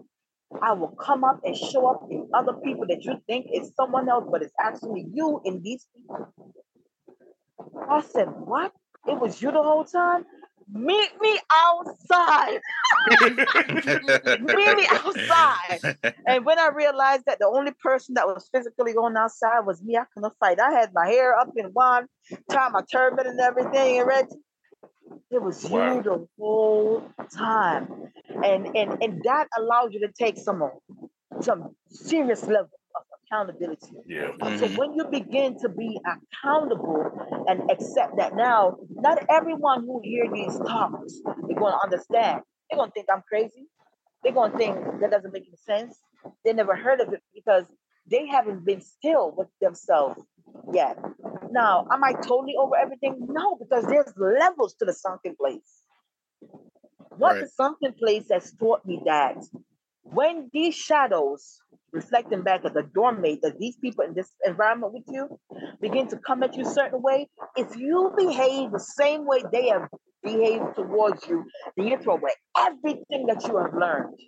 I 0.62 0.74
will 0.74 0.96
come 1.00 1.24
up 1.24 1.42
and 1.44 1.56
show 1.56 1.88
up 1.88 2.08
in 2.10 2.28
other 2.34 2.54
people 2.54 2.88
that 2.88 3.04
you 3.04 3.22
think 3.28 3.48
is 3.54 3.72
someone 3.76 4.10
else, 4.10 4.26
but 4.32 4.42
it's 4.42 4.54
actually 4.60 5.06
you 5.14 5.42
in 5.46 5.62
these 5.62 5.86
people. 5.96 6.34
I 7.88 8.02
said, 8.02 8.28
What? 8.30 8.72
It 9.08 9.20
was 9.20 9.42
you 9.42 9.52
the 9.52 9.62
whole 9.62 9.86
time? 9.86 10.26
Meet 10.72 11.12
me 11.22 11.40
outside. 11.54 12.62
Meet 14.40 14.78
me 14.78 14.88
outside. 14.90 15.96
And 16.28 16.46
when 16.46 16.60
I 16.60 16.70
realized 16.70 17.26
that 17.26 17.40
the 17.40 17.48
only 17.48 17.72
person 17.82 18.16
that 18.16 18.28
was 18.28 18.50
physically 18.54 18.94
going 18.94 19.16
outside 19.18 19.62
was 19.62 19.82
me, 19.82 19.98
I 19.98 20.06
couldn't 20.14 20.34
fight. 20.40 20.60
I 20.60 20.72
had 20.72 20.92
my 20.94 21.08
hair 21.08 21.36
up 21.38 21.50
in 21.56 21.68
one, 21.68 22.08
tied 22.52 22.72
my 22.72 22.84
turban 22.92 23.28
and 23.28 23.40
everything, 23.40 24.00
and 24.00 24.08
ready. 24.08 24.28
It 25.32 25.42
was 25.42 25.68
Wow. 25.70 25.96
you 25.96 26.04
the 26.04 26.28
whole 26.40 27.04
time, 27.36 28.12
and 28.44 28.76
and 28.76 29.02
and 29.02 29.22
that 29.24 29.48
allows 29.58 29.94
you 29.94 30.02
to 30.02 30.12
take 30.12 30.38
some 30.38 30.62
some 31.42 31.76
serious 31.90 32.44
level 32.44 32.79
accountability. 33.30 33.96
Yeah. 34.06 34.32
So 34.58 34.68
Mhm. 34.68 34.78
when 34.78 34.94
you 34.94 35.06
begin 35.06 35.58
to 35.60 35.70
be 35.70 36.00
accountable 36.06 37.12
and 37.48 37.70
accept 37.72 38.18
that 38.18 38.36
now, 38.36 38.78
not 38.90 39.24
everyone 39.30 39.86
who 39.86 40.00
hear 40.04 40.32
these 40.32 40.58
talks 40.60 41.14
is 41.14 41.22
going 41.24 41.74
to 41.74 41.80
understand. 41.84 42.44
They're 42.70 42.78
going 42.78 42.90
to 42.90 42.94
think 42.94 43.08
I'm 43.14 43.24
crazy. 43.28 43.68
They're 44.24 44.34
going 44.34 44.52
to 44.52 44.58
think 44.58 44.76
that 45.02 45.12
doesn't 45.12 45.32
make 45.34 45.48
any 45.48 45.58
sense. 45.58 46.00
They 46.44 46.54
never 46.54 46.76
heard 46.76 47.02
of 47.02 47.14
it 47.14 47.24
because 47.34 47.66
they 48.08 48.28
haven't 48.28 48.66
been 48.66 48.82
still 48.82 49.32
with 49.36 49.48
themselves 49.62 50.22
yet. 50.74 50.98
Now, 51.52 51.88
am 51.92 52.04
I 52.04 52.14
totally 52.14 52.56
over 52.58 52.76
everything? 52.76 53.28
No, 53.30 53.56
because 53.56 53.86
there's 53.86 54.12
levels 54.18 54.76
to 54.76 54.86
the 54.86 54.94
sunken 54.94 55.36
place. 55.36 55.84
What 57.18 57.34
Right. 57.34 57.42
the 57.42 57.48
sunken 57.50 57.94
place 57.94 58.30
has 58.32 58.54
taught 58.54 58.86
me 58.86 59.02
that 59.06 59.38
when 60.04 60.50
these 60.54 60.76
shadows 60.76 61.62
reflecting 61.92 62.42
back 62.42 62.66
at 62.66 62.74
the 62.74 62.84
doormate 62.84 63.42
that 63.42 63.58
these 63.60 63.78
people 63.78 64.04
in 64.04 64.14
this 64.14 64.32
environment 64.46 64.94
with 64.94 65.04
you 65.08 65.40
begin 65.82 66.08
to 66.08 66.18
come 66.18 66.44
at 66.44 66.56
you 66.56 66.64
a 66.64 66.70
certain 66.70 67.02
way, 67.02 67.28
if 67.56 67.76
you 67.76 68.14
behave 68.18 68.72
the 68.72 68.80
same 68.80 69.26
way 69.26 69.44
they 69.52 69.68
have 69.70 69.88
behaved 70.24 70.76
towards 70.76 71.28
you, 71.28 71.46
then 71.76 71.88
you 71.88 71.98
throw 71.98 72.16
away 72.16 72.32
everything 72.58 73.26
that 73.28 73.46
you 73.48 73.58
have 73.58 73.74
learned. 73.74 74.20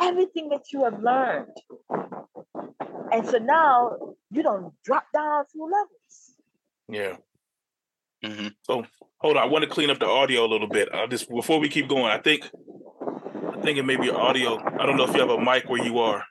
Everything 0.00 0.48
that 0.50 0.64
you 0.72 0.84
have 0.84 1.00
learned. 1.02 1.52
And 3.12 3.26
so 3.26 3.38
now 3.38 4.14
you 4.30 4.42
don't 4.42 4.72
drop 4.84 5.04
down 5.12 5.40
a 5.40 5.44
few 5.50 5.64
levels. 5.64 6.34
Yeah. 6.88 7.16
Mhm. 8.24 8.54
So 8.62 8.84
hold 9.18 9.36
on, 9.36 9.42
I 9.42 9.46
want 9.46 9.64
to 9.64 9.70
clean 9.70 9.90
up 9.90 9.98
the 9.98 10.06
audio 10.06 10.44
a 10.44 10.48
little 10.48 10.68
bit. 10.68 10.88
I 10.92 11.06
just 11.06 11.28
before 11.28 11.58
we 11.58 11.68
keep 11.68 11.88
going, 11.88 12.04
I 12.04 12.18
think 12.18 12.50
I 13.60 13.62
think 13.62 13.76
it 13.76 13.82
may 13.84 13.96
be 13.96 14.08
audio. 14.08 14.58
I 14.80 14.86
don't 14.86 14.96
know 14.96 15.04
if 15.04 15.12
you 15.14 15.20
have 15.20 15.28
a 15.28 15.38
mic 15.38 15.68
where 15.68 15.84
you 15.84 15.98
are. 15.98 16.24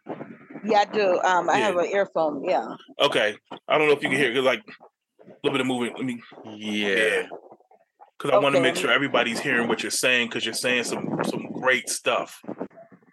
Yeah, 0.64 0.80
I 0.80 0.86
do. 0.86 1.20
Um, 1.24 1.48
I 1.48 1.60
Yeah. 1.60 1.66
have 1.68 1.76
an 1.78 1.86
earphone. 1.86 2.44
Yeah. 2.44 2.66
Okay. 3.00 3.38
I 3.68 3.78
don't 3.78 3.88
know 3.88 3.94
if 3.94 4.02
you 4.02 4.10
can 4.10 4.18
hear 4.18 4.30
because 4.30 4.46
like 4.46 4.64
a 4.66 5.28
little 5.44 5.52
bit 5.52 5.62
of 5.62 5.68
moving. 5.68 5.94
Let 5.96 6.06
me 6.06 6.20
Yeah. 6.44 7.28
Because 8.18 8.32
I 8.32 8.40
want 8.40 8.56
to 8.56 8.62
make 8.62 8.76
sure 8.76 8.92
everybody's 8.92 9.40
hearing 9.40 9.68
what 9.68 9.84
you're 9.84 9.92
saying 9.92 10.28
because 10.30 10.44
you're 10.44 10.56
saying 10.56 10.86
some 10.86 11.20
some 11.24 11.46
great 11.54 11.88
stuff. 11.88 12.42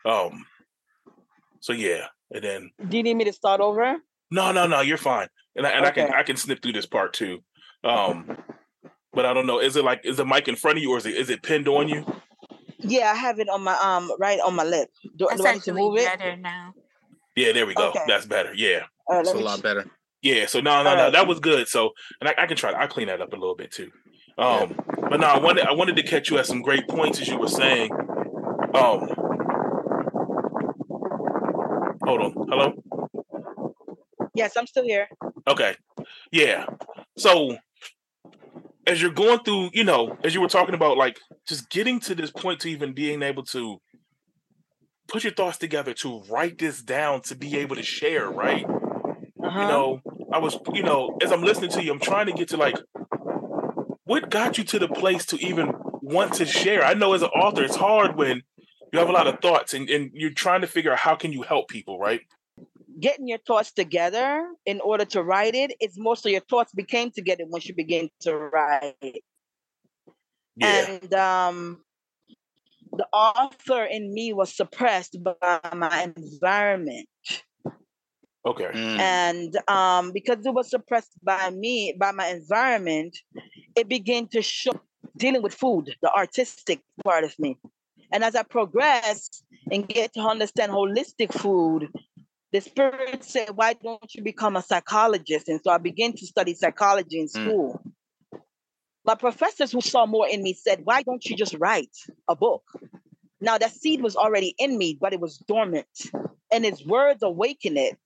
Um. 0.07 0.47
So 1.61 1.75
yeah, 1.75 2.07
and 2.31 2.43
then 2.43 2.71
Do 2.89 2.97
you 2.97 3.03
need 3.03 3.15
me 3.15 3.25
to 3.25 3.33
start 3.35 3.61
over? 3.61 3.97
no, 4.31 4.51
no, 4.53 4.67
no, 4.67 4.81
you're 4.81 4.97
fine, 4.99 5.29
and 5.57 5.67
I, 5.67 5.71
and 5.71 5.85
I 5.85 5.91
can 5.91 6.11
I 6.13 6.23
can 6.23 6.37
snip 6.37 6.63
through 6.63 6.73
this 6.73 6.87
part 6.87 7.13
too. 7.13 7.41
Um, 7.85 8.39
but 9.13 9.27
I 9.27 9.35
don't 9.35 9.47
know. 9.47 9.59
Is 9.61 9.77
it 9.77 9.85
like 9.85 10.01
is 10.05 10.17
the 10.17 10.25
mic 10.25 10.49
in 10.49 10.57
front 10.57 10.79
of 10.79 10.83
you 10.83 10.91
or 10.93 10.97
is 10.99 11.07
it 11.07 11.15
is 11.15 11.29
it 11.29 11.43
pinned 11.43 11.69
on 11.69 11.89
you? 11.89 12.05
Yeah, 12.79 13.11
I 13.11 13.15
have 13.15 13.39
it 13.41 13.49
on 13.49 13.63
my 13.63 13.75
um 13.79 14.13
right 14.19 14.39
on 14.41 14.55
my 14.55 14.65
lip. 14.65 14.91
Do, 15.17 15.27
That's 15.29 15.41
do 15.41 15.47
I 15.47 15.55
need 15.55 15.63
to 15.65 15.73
move 15.73 15.97
it? 15.99 16.05
better 16.07 16.37
now. 16.37 16.75
Yeah, 17.35 17.53
there 17.53 17.67
we 17.67 17.75
go. 17.75 17.89
Okay. 17.91 18.01
That's 18.07 18.27
better. 18.27 18.53
Yeah, 18.55 18.85
All 19.09 19.17
right, 19.17 19.27
It's 19.27 19.35
a 19.35 19.39
lot 19.39 19.59
ch- 19.59 19.63
better. 19.63 19.87
yeah. 20.23 20.47
So 20.47 20.61
no, 20.61 20.83
no, 20.83 20.95
no, 20.95 21.03
right. 21.05 21.13
that 21.13 21.27
was 21.27 21.41
good. 21.41 21.69
So 21.69 21.91
and 22.21 22.29
I, 22.29 22.35
I 22.39 22.47
can 22.47 22.57
try. 22.57 22.73
I 22.73 22.81
will 22.83 22.89
clean 22.89 23.09
that 23.09 23.21
up 23.21 23.33
a 23.33 23.37
little 23.37 23.57
bit 23.57 23.71
too. 23.73 23.91
Um, 24.39 24.75
but 25.11 25.21
no, 25.21 25.27
I 25.27 25.39
wanted 25.39 25.67
I 25.67 25.73
wanted 25.73 25.97
to 25.97 26.03
catch 26.03 26.31
you 26.31 26.39
at 26.39 26.47
some 26.47 26.61
great 26.63 26.87
points 26.89 27.21
as 27.21 27.29
you 27.29 27.39
were 27.39 27.49
saying. 27.49 27.91
Um, 28.75 29.09
hold 32.05 32.21
on. 32.21 32.33
Hello. 32.49 32.73
Yes, 34.35 34.57
I'm 34.57 34.67
still 34.67 34.85
here. 34.85 35.09
Okay. 35.49 35.77
Yeah. 36.31 36.67
So 37.17 37.57
as 38.87 39.03
you're 39.03 39.11
going 39.11 39.41
through, 39.41 39.71
you 39.73 39.85
know, 39.85 40.17
as 40.23 40.35
you 40.35 40.41
were 40.41 40.49
talking 40.49 40.75
about 40.75 40.97
like 40.97 41.19
just 41.47 41.69
getting 41.71 42.01
to 42.01 42.15
this 42.15 42.31
point 42.31 42.61
to 42.61 42.69
even 42.69 42.93
being 42.93 43.23
able 43.23 43.45
to 43.45 43.79
put 45.09 45.25
your 45.25 45.33
thoughts 45.33 45.59
together 45.59 45.93
to 45.95 46.23
write 46.31 46.59
this 46.59 46.83
down 46.83 47.23
to 47.23 47.35
be 47.35 47.57
able 47.59 47.77
to 47.77 47.83
share, 47.83 48.29
right? 48.29 48.65
Uh-huh. 48.65 49.61
You 49.61 49.67
know, 49.67 50.01
I 50.33 50.39
was, 50.39 50.59
you 50.73 50.83
know, 50.83 51.17
as 51.23 51.33
I'm 51.33 51.43
listening 51.43 51.71
to 51.71 51.83
you, 51.83 51.93
I'm 51.93 52.01
trying 52.01 52.27
to 52.27 52.33
get 52.33 52.49
to 52.49 52.57
like 52.57 52.77
what 54.05 54.31
got 54.31 54.57
you 54.57 54.65
to 54.65 54.79
the 54.79 54.89
place 54.89 55.27
to 55.27 55.37
even 55.45 55.73
want 56.01 56.35
to 56.35 56.47
share? 56.47 56.85
I 56.85 56.95
know 56.95 57.13
as 57.15 57.23
an 57.23 57.29
author, 57.31 57.65
it's 57.65 57.77
hard 57.77 58.17
when 58.17 58.43
you 58.93 58.99
have 58.99 59.09
a 59.09 59.13
lot 59.13 59.27
of 59.27 59.41
thoughts 59.41 59.75
and, 59.75 59.91
and 59.91 60.11
you're 60.15 60.31
trying 60.31 60.61
to 60.61 60.69
figure 60.69 60.93
out 60.93 60.99
how 60.99 61.17
can 61.17 61.33
you 61.33 61.43
help 61.43 61.69
people, 61.69 61.99
right? 61.99 62.21
Getting 62.99 63.29
your 63.29 63.39
thoughts 63.39 63.73
together 63.73 64.47
in 64.65 64.81
order 64.81 65.05
to 65.07 65.23
write 65.23 65.55
it, 65.55 65.77
it's 65.81 65.99
most 65.99 66.25
of 66.25 66.33
your 66.33 66.41
thoughts 66.41 66.73
became 66.73 67.11
together 67.11 67.45
once 67.47 67.67
you 67.67 67.75
begin 67.75 68.09
to 68.21 68.37
write. 68.37 69.23
Yeah. 70.57 70.99
And 71.03 71.15
um 71.15 71.83
the 72.93 73.07
author 73.13 73.85
in 73.85 74.15
me 74.15 74.33
was 74.33 74.57
suppressed 74.57 75.19
by 75.23 75.61
my 75.75 76.13
environment. 76.17 77.09
Okay. 78.47 78.71
Mm. 78.73 78.99
and 79.01 79.57
um, 79.69 80.13
because 80.13 80.47
it 80.47 80.55
was 80.55 80.71
suppressed 80.71 81.13
by 81.21 81.51
me 81.51 81.97
by 81.99 82.13
my 82.13 82.29
environment 82.29 83.19
it 83.75 83.89
began 83.89 84.29
to 84.29 84.41
show 84.41 84.71
dealing 85.17 85.43
with 85.43 85.53
food 85.53 85.97
the 86.01 86.13
artistic 86.13 86.81
part 87.03 87.25
of 87.25 87.37
me 87.41 87.59
and 88.13 88.23
as 88.23 88.37
i 88.37 88.45
progress 88.45 89.43
and 89.73 89.89
get 89.89 90.15
to 90.15 90.21
understand 90.21 90.71
holistic 90.71 91.33
food 91.33 91.89
the 92.53 92.61
spirit 92.61 93.25
said 93.25 93.51
why 93.55 93.73
don't 93.75 94.15
you 94.15 94.23
become 94.23 94.57
a 94.57 94.63
psychologist 94.63 95.49
and 95.49 95.61
so 95.63 95.71
i 95.71 95.79
began 95.79 96.13
to 96.13 96.27
study 96.27 96.55
psychology 96.55 97.21
in 97.21 97.27
Mm. 97.27 97.31
school 97.31 97.83
my 99.05 99.15
professors 99.15 99.73
who 99.73 99.81
saw 99.81 100.07
more 100.07 100.29
in 100.29 100.43
me 100.43 100.53
said 100.55 100.81
why 100.85 101.03
don't 101.03 101.25
you 101.27 101.37
just 101.37 101.55
write 101.59 101.97
a 102.29 102.37
book 102.37 102.65
now 103.41 103.59
that 103.59 103.73
seed 103.73 104.03
was 104.03 104.17
already 104.17 104.55
in 104.59 104.79
me 104.79 104.97
but 105.01 105.13
it 105.13 105.21
was 105.21 105.39
dormant 105.39 105.87
and 106.53 106.65
his 106.65 106.85
words 106.85 107.23
awakened 107.23 107.79
it 107.79 107.97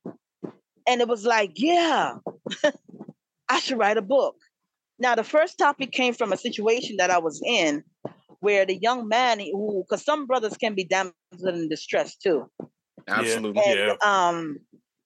and 0.86 1.00
it 1.00 1.08
was 1.08 1.24
like, 1.24 1.52
yeah, 1.54 2.14
I 3.48 3.60
should 3.60 3.78
write 3.78 3.96
a 3.96 4.02
book. 4.02 4.36
Now, 4.98 5.14
the 5.14 5.24
first 5.24 5.58
topic 5.58 5.92
came 5.92 6.14
from 6.14 6.32
a 6.32 6.36
situation 6.36 6.96
that 6.98 7.10
I 7.10 7.18
was 7.18 7.40
in 7.44 7.84
where 8.40 8.66
the 8.66 8.76
young 8.76 9.08
man 9.08 9.38
who, 9.40 9.84
because 9.88 10.04
some 10.04 10.26
brothers 10.26 10.56
can 10.56 10.74
be 10.74 10.84
damsel 10.84 11.14
in 11.32 11.68
distress 11.68 12.16
too. 12.16 12.50
Absolutely. 13.08 13.62
And 13.64 13.78
Yeah. 13.78 13.94
um, 14.02 14.58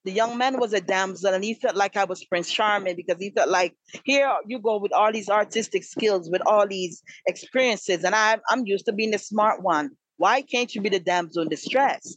the 0.05 0.13
young 0.13 0.37
man 0.37 0.61
was 0.61 0.73
a 0.73 0.81
damsel 0.81 1.33
and 1.33 1.43
he 1.43 1.55
felt 1.55 1.77
like 1.77 1.97
I 1.97 2.05
was 2.05 2.25
Prince 2.25 2.51
Charming 2.51 2.97
because 2.97 3.17
he 3.19 3.31
felt 3.31 3.49
like, 3.49 3.75
here 4.05 4.31
you 4.47 4.59
go 4.59 4.79
with 4.79 4.93
all 4.93 5.11
these 5.11 5.31
artistic 5.31 5.83
skills, 5.83 6.29
with 6.31 6.43
all 6.47 6.67
these 6.67 7.03
experiences, 7.27 8.05
and 8.05 8.15
I'm, 8.15 8.41
I'm 8.51 8.67
used 8.67 8.87
to 8.87 8.93
being 8.93 9.13
the 9.13 9.19
smart 9.19 9.63
one. 9.63 9.91
Why 10.17 10.43
can't 10.43 10.75
you 10.75 10.81
be 10.81 10.91
the 10.91 11.01
damsel 11.01 11.43
in 11.43 11.49
distress? 11.49 12.17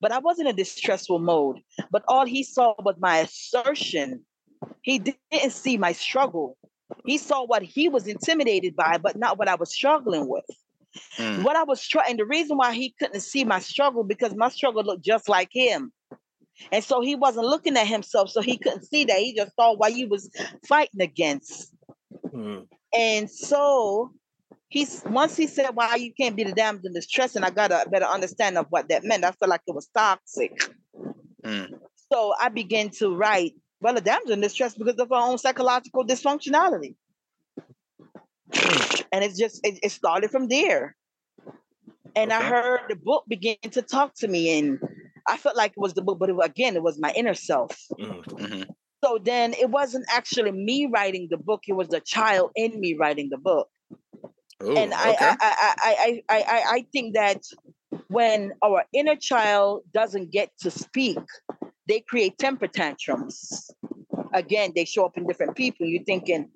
But 0.00 0.12
I 0.12 0.18
wasn't 0.18 0.48
in 0.48 0.54
a 0.54 0.56
distressful 0.56 1.18
mode. 1.18 1.60
But 1.90 2.04
all 2.08 2.24
he 2.24 2.42
saw 2.42 2.74
was 2.78 2.96
my 2.98 3.18
assertion. 3.18 4.24
He 4.82 4.98
didn't 4.98 5.50
see 5.50 5.76
my 5.76 5.92
struggle. 5.92 6.56
He 7.04 7.18
saw 7.18 7.44
what 7.44 7.62
he 7.62 7.88
was 7.88 8.06
intimidated 8.06 8.74
by, 8.74 8.98
but 8.98 9.16
not 9.16 9.38
what 9.38 9.48
I 9.48 9.56
was 9.56 9.72
struggling 9.72 10.28
with. 10.28 10.44
Mm. 11.18 11.42
What 11.42 11.56
I 11.56 11.64
was 11.64 11.86
trying, 11.86 12.16
the 12.16 12.24
reason 12.24 12.56
why 12.56 12.74
he 12.74 12.94
couldn't 12.98 13.20
see 13.20 13.44
my 13.44 13.58
struggle 13.58 14.04
because 14.04 14.34
my 14.34 14.48
struggle 14.48 14.82
looked 14.82 15.04
just 15.04 15.28
like 15.28 15.50
him. 15.52 15.92
And 16.72 16.82
so 16.82 17.00
he 17.00 17.14
wasn't 17.14 17.46
looking 17.46 17.76
at 17.76 17.86
himself, 17.86 18.30
so 18.30 18.40
he 18.40 18.58
couldn't 18.58 18.84
see 18.84 19.04
that. 19.04 19.18
He 19.18 19.34
just 19.34 19.54
saw 19.54 19.74
what 19.74 19.92
he 19.92 20.06
was 20.06 20.30
fighting 20.66 21.00
against. 21.00 21.72
Mm. 22.26 22.66
And 22.96 23.30
so 23.30 24.12
he's 24.68 25.02
once 25.06 25.36
he 25.36 25.46
said, 25.46 25.70
Why 25.74 25.94
you 25.96 26.12
can't 26.12 26.34
be 26.34 26.44
the 26.44 26.52
damsel 26.52 26.86
in 26.86 26.94
distress, 26.94 27.36
and 27.36 27.44
I 27.44 27.50
got 27.50 27.70
a 27.70 27.88
better 27.88 28.06
understanding 28.06 28.58
of 28.58 28.66
what 28.70 28.88
that 28.88 29.04
meant. 29.04 29.24
I 29.24 29.32
felt 29.32 29.50
like 29.50 29.62
it 29.66 29.74
was 29.74 29.88
toxic. 29.94 30.52
Mm. 31.44 31.78
So 32.12 32.34
I 32.40 32.48
began 32.48 32.90
to 32.98 33.14
write, 33.14 33.54
well, 33.80 33.94
the 33.94 34.00
damsel 34.00 34.32
in 34.32 34.40
distress 34.40 34.74
because 34.74 34.96
of 34.96 35.08
her 35.10 35.14
own 35.14 35.38
psychological 35.38 36.04
dysfunctionality. 36.04 36.96
And 39.12 39.24
it's 39.24 39.38
just 39.38 39.60
it, 39.64 39.78
it 39.82 39.92
started 39.92 40.30
from 40.30 40.48
there. 40.48 40.96
And 42.16 42.32
I 42.32 42.42
heard 42.42 42.80
the 42.88 42.96
book 42.96 43.24
begin 43.28 43.56
to 43.70 43.82
talk 43.82 44.14
to 44.16 44.28
me, 44.28 44.58
and 44.58 44.78
I 45.26 45.36
felt 45.36 45.56
like 45.56 45.72
it 45.72 45.80
was 45.80 45.94
the 45.94 46.02
book, 46.02 46.18
but 46.18 46.30
it, 46.30 46.36
again, 46.42 46.74
it 46.74 46.82
was 46.82 46.98
my 46.98 47.12
inner 47.14 47.34
self. 47.34 47.78
Mm. 47.98 48.24
Mhm. 48.24 48.66
So 49.04 49.18
then 49.22 49.54
it 49.54 49.70
wasn't 49.70 50.06
actually 50.10 50.50
me 50.50 50.86
writing 50.92 51.28
the 51.30 51.36
book; 51.36 51.62
it 51.68 51.74
was 51.74 51.88
the 51.88 52.00
child 52.00 52.50
in 52.56 52.80
me 52.80 52.94
writing 52.94 53.28
the 53.30 53.38
book. 53.38 53.68
Ooh, 54.62 54.76
and 54.76 54.92
I, 54.92 55.10
okay. 55.10 55.24
I, 55.24 55.36
I, 55.40 55.74
I, 55.78 56.22
I, 56.28 56.40
I, 56.40 56.62
I 56.76 56.86
think 56.92 57.14
that 57.14 57.42
when 58.08 58.52
our 58.62 58.84
inner 58.92 59.14
child 59.14 59.82
doesn't 59.92 60.32
get 60.32 60.50
to 60.60 60.70
speak, 60.70 61.18
they 61.86 62.00
create 62.00 62.38
temper 62.38 62.66
tantrums. 62.66 63.70
Again, 64.34 64.72
they 64.74 64.84
show 64.84 65.06
up 65.06 65.16
in 65.16 65.26
different 65.26 65.56
people. 65.56 65.86
You're 65.86 66.02
thinking, 66.04 66.50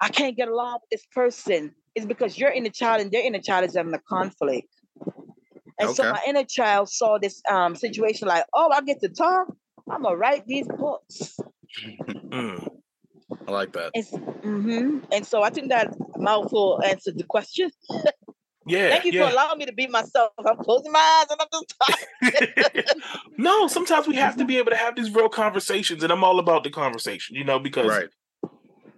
I 0.00 0.08
can't 0.08 0.36
get 0.36 0.48
along 0.48 0.78
with 0.82 0.90
this 0.90 1.06
person. 1.12 1.74
It's 1.94 2.06
because 2.06 2.38
your 2.38 2.50
inner 2.50 2.70
child 2.70 3.00
and 3.00 3.10
their 3.10 3.24
inner 3.24 3.40
child 3.40 3.66
is 3.66 3.76
having 3.76 3.94
a 3.94 3.98
conflict. 3.98 4.68
And 5.78 5.94
so 5.94 6.12
my 6.12 6.20
inner 6.26 6.44
child 6.44 6.90
saw 6.90 7.18
this 7.18 7.42
um, 7.50 7.74
situation 7.74 8.28
like, 8.28 8.44
oh, 8.54 8.70
I 8.72 8.82
get 8.82 9.00
to 9.00 9.08
talk. 9.08 9.48
I'm 9.90 10.02
gonna 10.02 10.16
write 10.16 10.46
these 10.46 10.68
books. 10.68 11.38
Mm. 12.08 12.68
I 13.46 13.50
like 13.50 13.72
that. 13.72 13.90
And, 13.94 14.06
mhm. 14.42 15.04
and 15.12 15.26
so 15.26 15.42
I 15.42 15.50
think 15.50 15.70
that 15.70 15.94
mouthful 16.16 16.80
answered 16.84 17.18
the 17.18 17.24
question. 17.24 17.70
Yeah. 18.66 18.90
Thank 18.90 19.06
you 19.06 19.12
yeah. 19.12 19.26
for 19.26 19.32
allowing 19.32 19.58
me 19.58 19.66
to 19.66 19.72
be 19.72 19.86
myself. 19.86 20.32
I'm 20.38 20.56
closing 20.58 20.92
my 20.92 21.24
eyes 21.24 21.26
and 21.30 21.40
I'm 21.40 21.48
just 21.50 22.54
talking. 22.62 22.84
no, 23.38 23.66
sometimes 23.66 24.06
we 24.06 24.16
have 24.16 24.36
to 24.36 24.44
be 24.44 24.58
able 24.58 24.70
to 24.70 24.76
have 24.76 24.94
these 24.94 25.12
real 25.12 25.28
conversations, 25.30 26.02
and 26.04 26.12
I'm 26.12 26.22
all 26.22 26.38
about 26.38 26.62
the 26.62 26.70
conversation, 26.70 27.36
you 27.36 27.42
know, 27.42 27.58
because 27.58 27.88
Right. 27.88 28.08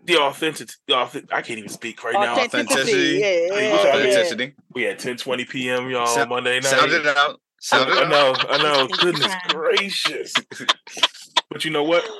The 0.05 0.19
authenticity, 0.19 0.81
the 0.87 0.95
authentic, 0.95 1.33
I 1.33 1.43
can't 1.43 1.59
even 1.59 1.71
speak 1.71 2.03
right 2.05 2.15
now. 2.15 2.39
Authenticity. 2.39 2.93
Yeah, 2.93 3.17
yeah, 3.19 3.21
Hey, 3.21 3.69
yeah, 3.69 3.73
what's 3.73 3.85
up, 3.85 3.95
yeah. 3.95 4.01
Authenticity. 4.01 4.55
We 4.75 4.87
at 4.87 4.99
10 4.99 5.17
20 5.17 5.45
p.m. 5.45 5.91
y'all 5.91 6.07
Sound- 6.07 6.31
Monday 6.31 6.55
night. 6.55 6.65
Sound 6.65 6.93
it 6.93 7.07
out. 7.07 7.41
Sound 7.61 7.91
it 7.91 7.99
I 7.99 8.03
out. 8.03 8.09
know, 8.11 8.35
I 8.49 8.63
know. 8.63 8.89
Goodness 8.99 9.35
gracious. 9.49 10.35
But 11.51 11.65
you 11.65 11.71
know 11.71 11.85
what? 11.85 12.09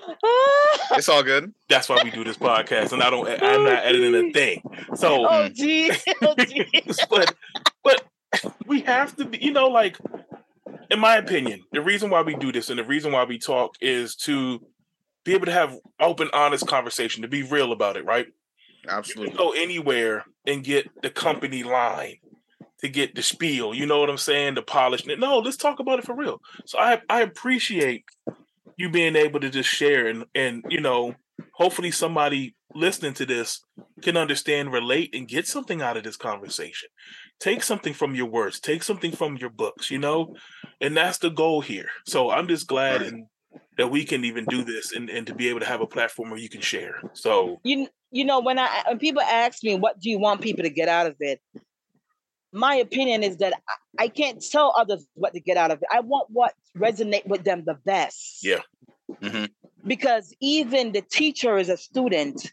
It's 0.95 1.09
all 1.09 1.23
good. 1.23 1.55
That's 1.71 1.89
why 1.89 2.03
we 2.05 2.11
do 2.11 2.23
this 2.23 2.37
podcast, 2.37 2.93
and 2.93 3.03
I 3.03 3.09
don't. 3.09 3.27
I'm 3.27 3.65
not 3.65 3.83
editing 3.83 4.15
a 4.15 4.29
oh, 4.29 4.33
thing. 4.33 4.63
So, 4.95 5.27
oh, 5.27 5.49
gee. 5.49 5.91
Oh, 5.91 5.95
mm. 5.95 6.35
oh 6.39 6.45
gee. 6.45 6.83
but 7.09 7.35
but 7.83 8.05
we 8.67 8.83
have 8.83 9.17
to 9.17 9.25
be. 9.25 9.39
You 9.39 9.53
know, 9.53 9.69
like 9.69 9.97
in 10.91 10.99
my 11.01 11.17
opinion, 11.17 11.63
the 11.73 11.81
reason 11.81 12.11
why 12.11 12.21
we 12.21 12.35
do 12.35 12.53
this 12.53 12.69
and 12.69 12.79
the 12.79 12.85
reason 12.85 13.11
why 13.11 13.25
we 13.25 13.39
talk 13.39 13.77
is 13.81 14.15
to 14.17 14.61
be 15.25 15.35
able 15.35 15.47
to 15.47 15.53
have 15.53 15.77
open, 16.01 16.29
honest 16.33 16.67
conversation, 16.67 17.23
to 17.23 17.29
be 17.29 17.43
real 17.43 17.73
about 17.73 17.97
it, 17.97 18.05
right? 18.05 18.27
Absolutely. 18.89 19.37
go 19.37 19.53
anywhere 19.53 20.25
and 20.47 20.65
get 20.65 20.89
the 21.03 21.11
company 21.11 21.63
line 21.63 22.17
to 22.81 22.89
get 22.89 23.15
the 23.15 23.23
spiel. 23.23 23.73
You 23.73 23.87
know 23.87 24.01
what 24.01 24.11
I'm 24.11 24.19
saying? 24.19 24.55
The 24.57 24.63
polish. 24.63 25.07
No, 25.07 25.39
let's 25.39 25.57
talk 25.57 25.79
about 25.79 26.01
it 26.01 26.05
for 26.05 26.17
real. 26.17 26.41
So 26.67 26.79
I 26.79 27.01
I 27.09 27.21
appreciate 27.21 28.05
you 28.77 28.91
being 28.91 29.15
able 29.17 29.41
to 29.41 29.51
just 29.51 29.69
share 29.69 30.09
and 30.09 30.25
and 30.35 30.65
you 30.69 30.81
know, 30.81 31.15
hopefully 31.55 31.93
somebody 31.93 32.57
listening 32.75 33.15
to 33.15 33.27
this 33.27 33.65
can 34.01 34.17
understand, 34.17 34.73
relate, 34.73 35.15
and 35.15 35.29
get 35.29 35.47
something 35.47 35.81
out 35.81 35.97
of 35.97 36.03
this 36.03 36.17
conversation. 36.17 36.89
Take 37.39 37.63
something 37.63 37.95
from 37.95 38.15
your 38.15 38.27
words, 38.27 38.59
take 38.59 38.83
something 38.83 39.13
from 39.13 39.37
your 39.37 39.51
books, 39.51 39.91
you 39.91 39.99
know, 39.99 40.35
and 40.81 40.97
that's 40.97 41.19
the 41.19 41.31
goal 41.31 41.61
here. 41.61 41.89
So 42.07 42.31
I'm 42.31 42.49
just 42.49 42.67
glad 42.67 43.03
Right. 43.03 43.13
and 43.13 43.27
that 43.79 43.91
we 43.91 44.05
can 44.05 44.25
even 44.25 44.45
do 44.45 44.65
this 44.65 44.93
and, 44.93 45.09
and 45.09 45.27
to 45.27 45.35
be 45.35 45.49
able 45.49 45.61
to 45.61 45.67
have 45.67 45.81
a 45.81 45.87
platform 45.87 46.31
where 46.31 46.39
you 46.39 46.49
can 46.49 46.61
share. 46.61 47.01
So 47.15 47.61
you 47.65 47.89
you 48.11 48.25
know 48.25 48.41
when 48.41 48.59
I 48.59 48.83
when 48.89 48.99
people 48.99 49.23
ask 49.23 49.63
me 49.63 49.77
what 49.77 50.01
do 50.01 50.11
you 50.11 50.19
want 50.19 50.41
people 50.41 50.65
to 50.65 50.71
get 50.71 50.89
out 50.89 51.07
of 51.07 51.17
it, 51.21 51.41
my 52.53 52.75
opinion 52.77 53.23
is 53.23 53.39
that 53.39 53.55
I, 53.99 54.05
I 54.05 54.09
can't 54.09 54.43
tell 54.43 54.75
others 54.77 55.07
what 55.15 55.33
to 55.35 55.41
get 55.41 55.57
out 55.57 55.71
of 55.71 55.79
it. 55.79 55.89
I 55.93 56.01
want 56.01 56.29
what 56.31 56.55
resonate 56.77 57.27
with 57.27 57.45
them 57.45 57.65
the 57.65 57.75
best. 57.85 58.41
Yeah. 58.43 58.61
Mhm. 59.23 59.51
Because 59.87 60.35
even 60.41 60.93
the 60.93 61.03
teacher 61.03 61.57
is 61.59 61.69
a 61.69 61.77
student. 61.77 62.53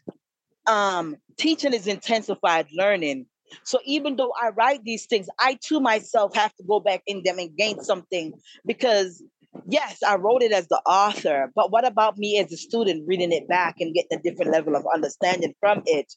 Um, 0.66 1.16
teaching 1.36 1.72
is 1.72 1.86
intensified 1.86 2.66
learning. 2.72 3.26
So 3.64 3.80
even 3.84 4.16
though 4.16 4.32
I 4.40 4.50
write 4.50 4.84
these 4.84 5.06
things, 5.06 5.28
I 5.38 5.58
too 5.60 5.80
myself 5.80 6.34
have 6.34 6.54
to 6.56 6.62
go 6.62 6.80
back 6.80 7.02
in 7.06 7.22
them 7.24 7.38
and 7.38 7.56
gain 7.56 7.82
something 7.82 8.32
because 8.64 9.22
yes, 9.66 10.02
I 10.06 10.16
wrote 10.16 10.42
it 10.42 10.52
as 10.52 10.68
the 10.68 10.80
author, 10.86 11.50
but 11.54 11.70
what 11.70 11.86
about 11.86 12.18
me 12.18 12.38
as 12.38 12.52
a 12.52 12.56
student 12.56 13.06
reading 13.06 13.32
it 13.32 13.48
back 13.48 13.76
and 13.80 13.94
getting 13.94 14.18
a 14.18 14.22
different 14.22 14.52
level 14.52 14.76
of 14.76 14.84
understanding 14.92 15.54
from 15.60 15.82
it? 15.86 16.12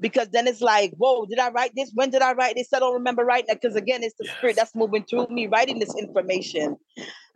Because 0.00 0.28
then 0.30 0.48
it's 0.48 0.60
like, 0.60 0.92
whoa, 0.96 1.24
did 1.26 1.38
I 1.38 1.50
write 1.50 1.72
this? 1.76 1.92
When 1.94 2.10
did 2.10 2.20
I 2.20 2.32
write 2.32 2.56
this? 2.56 2.72
I 2.74 2.80
don't 2.80 2.94
remember 2.94 3.24
writing 3.24 3.50
it. 3.50 3.60
Because 3.60 3.76
again, 3.76 4.02
it's 4.02 4.16
the 4.18 4.26
spirit 4.26 4.56
that's 4.56 4.74
moving 4.74 5.04
through 5.04 5.28
me 5.28 5.46
writing 5.46 5.78
this 5.78 5.94
information. 5.96 6.76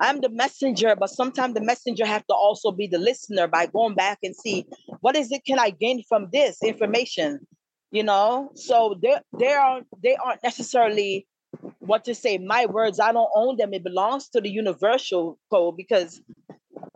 I'm 0.01 0.21
the 0.21 0.29
messenger, 0.29 0.97
but 0.99 1.11
sometimes 1.11 1.55
the 1.55 1.61
messenger 1.61 2.05
have 2.05 2.27
to 2.27 2.35
also 2.35 2.73
be 2.73 2.87
the 2.87 2.99
listener 2.99 3.47
by 3.47 3.67
going 3.67 3.95
back 3.95 4.19
and 4.23 4.35
see 4.35 4.67
what 5.01 5.17
is 5.17 5.31
it 5.31 5.45
can 5.47 5.59
I 5.59 5.71
gain 5.71 6.03
from 6.09 6.29
this 6.33 6.59
information? 6.63 7.47
You 7.91 8.03
know, 8.03 8.51
so 8.55 8.97
they 9.03 9.17
they 9.39 9.53
are 9.53 9.81
they 10.03 10.17
aren't 10.17 10.43
necessarily 10.43 11.27
what 11.81 12.05
to 12.05 12.15
say 12.15 12.39
my 12.39 12.67
words 12.67 13.01
i 13.01 13.13
don't 13.13 13.31
own 13.35 13.57
them 13.57 13.73
it 13.75 13.83
belongs 13.85 14.29
to 14.29 14.41
the 14.41 14.49
universal 14.51 15.39
code 15.51 15.77
because 15.77 16.21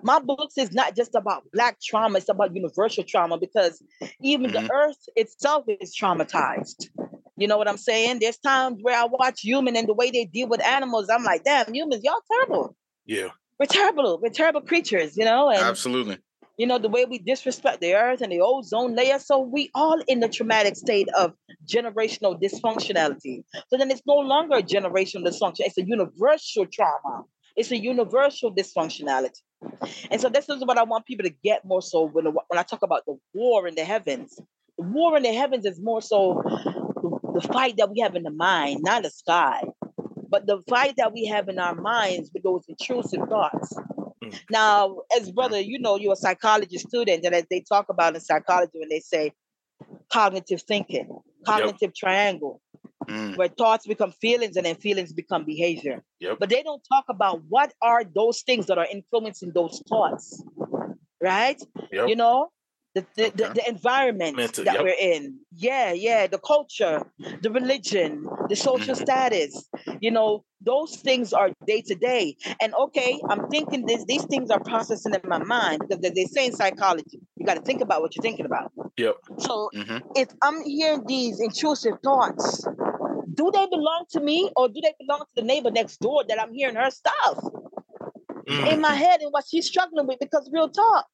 my 0.02 0.18
books 0.20 0.58
is 0.58 0.72
not 0.72 0.94
just 0.96 1.14
about 1.14 1.42
black 1.52 1.80
trauma 1.80 2.18
it's 2.18 2.28
about 2.28 2.54
universal 2.54 3.04
trauma 3.04 3.38
because 3.38 3.82
even 4.20 4.50
Mhm. 4.50 4.52
the 4.54 4.72
earth 4.72 5.08
itself 5.16 5.64
is 5.68 5.96
traumatized 5.96 6.88
you 7.36 7.48
know 7.48 7.56
what 7.58 7.68
i'm 7.68 7.76
saying 7.76 8.18
there's 8.20 8.38
times 8.38 8.78
where 8.82 8.98
i 8.98 9.04
watch 9.04 9.40
human 9.40 9.76
and 9.76 9.88
the 9.88 9.94
way 9.94 10.10
they 10.10 10.24
deal 10.24 10.48
with 10.48 10.62
animals 10.64 11.08
i'm 11.10 11.24
like 11.24 11.44
damn 11.44 11.72
humans 11.72 12.02
y'all 12.04 12.20
terrible 12.30 12.76
yeah. 13.06 13.28
we're 13.58 13.66
terrible 13.66 14.18
we're 14.22 14.28
terrible 14.30 14.60
creatures 14.60 15.16
you 15.16 15.24
know 15.24 15.48
and 15.50 15.58
Absolutely. 15.60 16.18
You 16.58 16.66
know 16.66 16.78
the 16.78 16.88
way 16.88 17.04
we 17.04 17.18
disrespect 17.18 17.80
the 17.80 17.94
earth 17.94 18.20
and 18.20 18.32
the 18.32 18.40
ozone 18.40 18.94
layer. 18.94 19.18
So 19.18 19.40
we 19.40 19.70
all 19.74 20.00
in 20.06 20.20
the 20.20 20.28
traumatic 20.28 20.76
state 20.76 21.08
of 21.16 21.32
generational 21.66 22.40
dysfunctionality. 22.40 23.44
So 23.68 23.76
then 23.78 23.90
it's 23.90 24.02
no 24.06 24.16
longer 24.16 24.56
a 24.56 24.62
generational 24.62 25.26
dysfunction. 25.26 25.60
It's 25.60 25.78
a 25.78 25.84
universal 25.84 26.66
trauma. 26.66 27.24
It's 27.56 27.70
a 27.70 27.76
universal 27.76 28.54
dysfunctionality. 28.54 29.40
And 30.10 30.20
so 30.20 30.28
this 30.28 30.48
is 30.48 30.64
what 30.64 30.78
i 30.78 30.82
want 30.82 31.06
people 31.06 31.24
to 31.24 31.34
get 31.42 31.64
more 31.64 31.82
so 31.82 32.04
when, 32.04 32.26
when 32.26 32.58
i 32.58 32.62
talk 32.62 32.82
about 32.82 33.04
the 33.06 33.16
war 33.32 33.66
in 33.66 33.74
the 33.74 33.84
heavens. 33.84 34.36
The 34.78 34.84
war 34.84 35.16
in 35.16 35.22
the 35.22 35.32
heavens 35.32 35.64
is 35.64 35.80
more 35.80 36.02
so 36.02 36.42
the, 36.44 37.40
the 37.40 37.48
fight 37.48 37.76
that 37.76 37.90
we 37.90 38.00
have 38.00 38.16
in 38.16 38.22
the 38.22 38.30
mind 38.30 38.80
not 38.82 39.02
the 39.02 39.10
sky 39.10 39.62
but 40.28 40.46
the 40.46 40.62
fight 40.68 40.94
that 40.96 41.12
we 41.12 41.26
have 41.26 41.48
in 41.48 41.58
our 41.58 41.74
minds 41.74 42.30
with 42.32 42.42
those 42.42 42.64
intrusive 42.68 43.20
thoughts 43.28 43.76
Mm. 44.22 44.38
now, 44.50 44.98
as 45.16 45.30
brother, 45.32 45.60
you 45.60 45.78
know, 45.78 45.96
you're 45.96 46.12
a 46.12 46.16
psychology 46.16 46.78
student, 46.78 47.24
and 47.24 47.34
as 47.34 47.44
they 47.50 47.60
talk 47.60 47.86
about 47.88 48.14
in 48.14 48.20
psychology, 48.20 48.78
when 48.78 48.88
they 48.88 49.00
say 49.00 49.32
cognitive 50.12 50.62
thinking, 50.62 51.08
cognitive 51.44 51.94
triangle, 51.94 52.60
Mm. 53.08 53.36
where 53.36 53.48
thoughts 53.48 53.84
become 53.84 54.12
feelings 54.12 54.56
and 54.56 54.64
then 54.64 54.76
feelings 54.76 55.12
become 55.12 55.44
behavior. 55.44 56.04
Yep. 56.20 56.36
But 56.38 56.50
they 56.50 56.62
don't 56.62 56.82
talk 56.88 57.04
about 57.08 57.42
what 57.48 57.72
are 57.82 58.04
those 58.04 58.42
things 58.42 58.66
that 58.66 58.78
are 58.78 58.86
influencing 58.86 59.50
those 59.52 59.82
thoughts, 59.88 60.40
right? 61.20 61.60
Yep. 61.90 62.08
You 62.10 62.14
know, 62.14 62.50
the 62.94 63.04
the, 63.16 63.32
the, 63.34 63.44
Okay. 63.46 63.52
the 63.54 63.68
environment 63.68 64.36
Mental, 64.36 64.64
that 64.64 64.74
yep. 64.74 64.84
we're 64.84 65.00
in. 65.14 65.40
Yeah, 65.50 65.92
yeah, 65.92 66.28
the 66.28 66.38
culture, 66.38 67.02
the 67.40 67.50
religion, 67.50 68.24
the 68.48 68.54
social 68.54 68.94
Mhm. 68.94 69.02
status. 69.02 69.68
You 70.00 70.12
know, 70.12 70.44
those 70.64 70.96
things 70.96 71.32
are 71.32 71.50
day 71.66 71.82
to 71.82 71.94
day. 71.94 72.36
And 72.60 72.74
okay, 72.74 73.20
I'm 73.28 73.48
thinking 73.48 73.86
this. 73.86 74.04
These 74.04 74.24
things 74.24 74.50
are 74.50 74.60
processing 74.60 75.14
in 75.14 75.28
my 75.28 75.38
mind 75.38 75.80
because 75.80 76.00
they- 76.00 76.10
they 76.10 76.24
say 76.24 76.46
in 76.46 76.52
psychology, 76.52 77.20
you 77.36 77.46
got 77.46 77.54
to 77.54 77.62
think 77.62 77.80
about 77.80 78.00
what 78.02 78.14
you're 78.14 78.22
thinking 78.22 78.46
about. 78.46 78.72
Yep. 78.96 79.16
So 79.38 79.70
hmm 79.74 79.98
if 80.14 80.28
I'm 80.42 80.62
hearing 80.64 81.04
these 81.06 81.40
intrusive 81.40 81.94
thoughts, 82.02 82.64
do 83.34 83.50
they 83.50 83.66
belong 83.66 84.04
to 84.10 84.20
me 84.20 84.50
or 84.56 84.68
do 84.68 84.78
they 84.82 84.94
belong 85.00 85.20
to 85.20 85.26
the 85.36 85.42
neighbor 85.42 85.70
next 85.70 86.00
door 86.00 86.22
that 86.28 86.38
I'm 86.40 86.52
hearing 86.52 86.76
her 86.76 86.90
stuff 86.90 87.38
Mm. 88.48 88.66
in 88.72 88.80
my 88.80 88.94
head 88.94 89.22
and 89.22 89.30
what 89.32 89.44
she's 89.48 89.66
struggling 89.66 90.06
with? 90.06 90.18
Because 90.18 90.50
real 90.52 90.68
talk, 90.68 91.06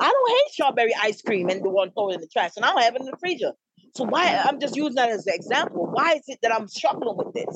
I 0.00 0.08
don't 0.10 0.30
hate 0.30 0.50
strawberry 0.52 0.94
ice 0.94 1.20
cream 1.20 1.48
and 1.50 1.62
the 1.62 1.68
one 1.68 1.90
thrown 1.92 2.14
in 2.14 2.20
the 2.20 2.26
trash, 2.28 2.52
and 2.56 2.64
I 2.64 2.72
don't 2.72 2.82
have 2.82 2.94
it 2.94 3.00
in 3.00 3.06
the 3.06 3.16
freezer. 3.18 3.52
So 3.94 4.04
why 4.04 4.34
I'm 4.46 4.58
just 4.58 4.74
using 4.76 4.94
that 4.94 5.10
as 5.10 5.26
an 5.26 5.34
example. 5.34 5.86
Why 5.92 6.14
is 6.14 6.22
it 6.28 6.38
that 6.42 6.54
I'm 6.54 6.66
struggling 6.68 7.16
with 7.16 7.34
this? 7.34 7.54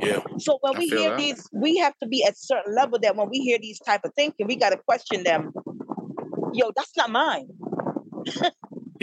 Yeah. 0.00 0.20
So 0.38 0.58
when 0.60 0.76
I 0.76 0.78
we 0.78 0.88
hear 0.88 1.10
that. 1.10 1.18
these, 1.18 1.48
we 1.52 1.76
have 1.78 1.94
to 2.02 2.08
be 2.08 2.24
at 2.24 2.32
a 2.32 2.36
certain 2.36 2.74
level 2.74 2.98
that 3.02 3.16
when 3.16 3.28
we 3.30 3.38
hear 3.38 3.58
these 3.60 3.78
type 3.80 4.00
of 4.04 4.12
thinking, 4.14 4.46
we 4.46 4.56
got 4.56 4.70
to 4.70 4.76
question 4.78 5.22
them. 5.24 5.52
Yo, 6.52 6.70
that's 6.76 6.96
not 6.96 7.10
mine. 7.10 7.48
Yeah. 8.26 8.50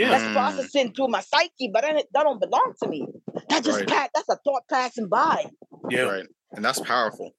That's 0.09 0.23
Mm. 0.23 0.33
processing 0.33 0.93
through 0.93 1.09
my 1.09 1.19
psyche, 1.19 1.69
but 1.71 1.81
that, 1.81 2.05
that 2.13 2.23
don't 2.23 2.39
belong 2.39 2.73
to 2.81 2.87
me. 2.89 3.05
That 3.49 3.63
just 3.63 3.79
Right. 3.79 3.87
pa- 3.87 4.07
that's 4.15 4.29
a 4.29 4.37
thought 4.37 4.63
passing 4.69 5.07
by. 5.09 5.45
Yeah. 5.89 6.03
Right. 6.03 6.25
And 6.53 6.63
that's 6.63 6.79
powerful. 6.79 7.31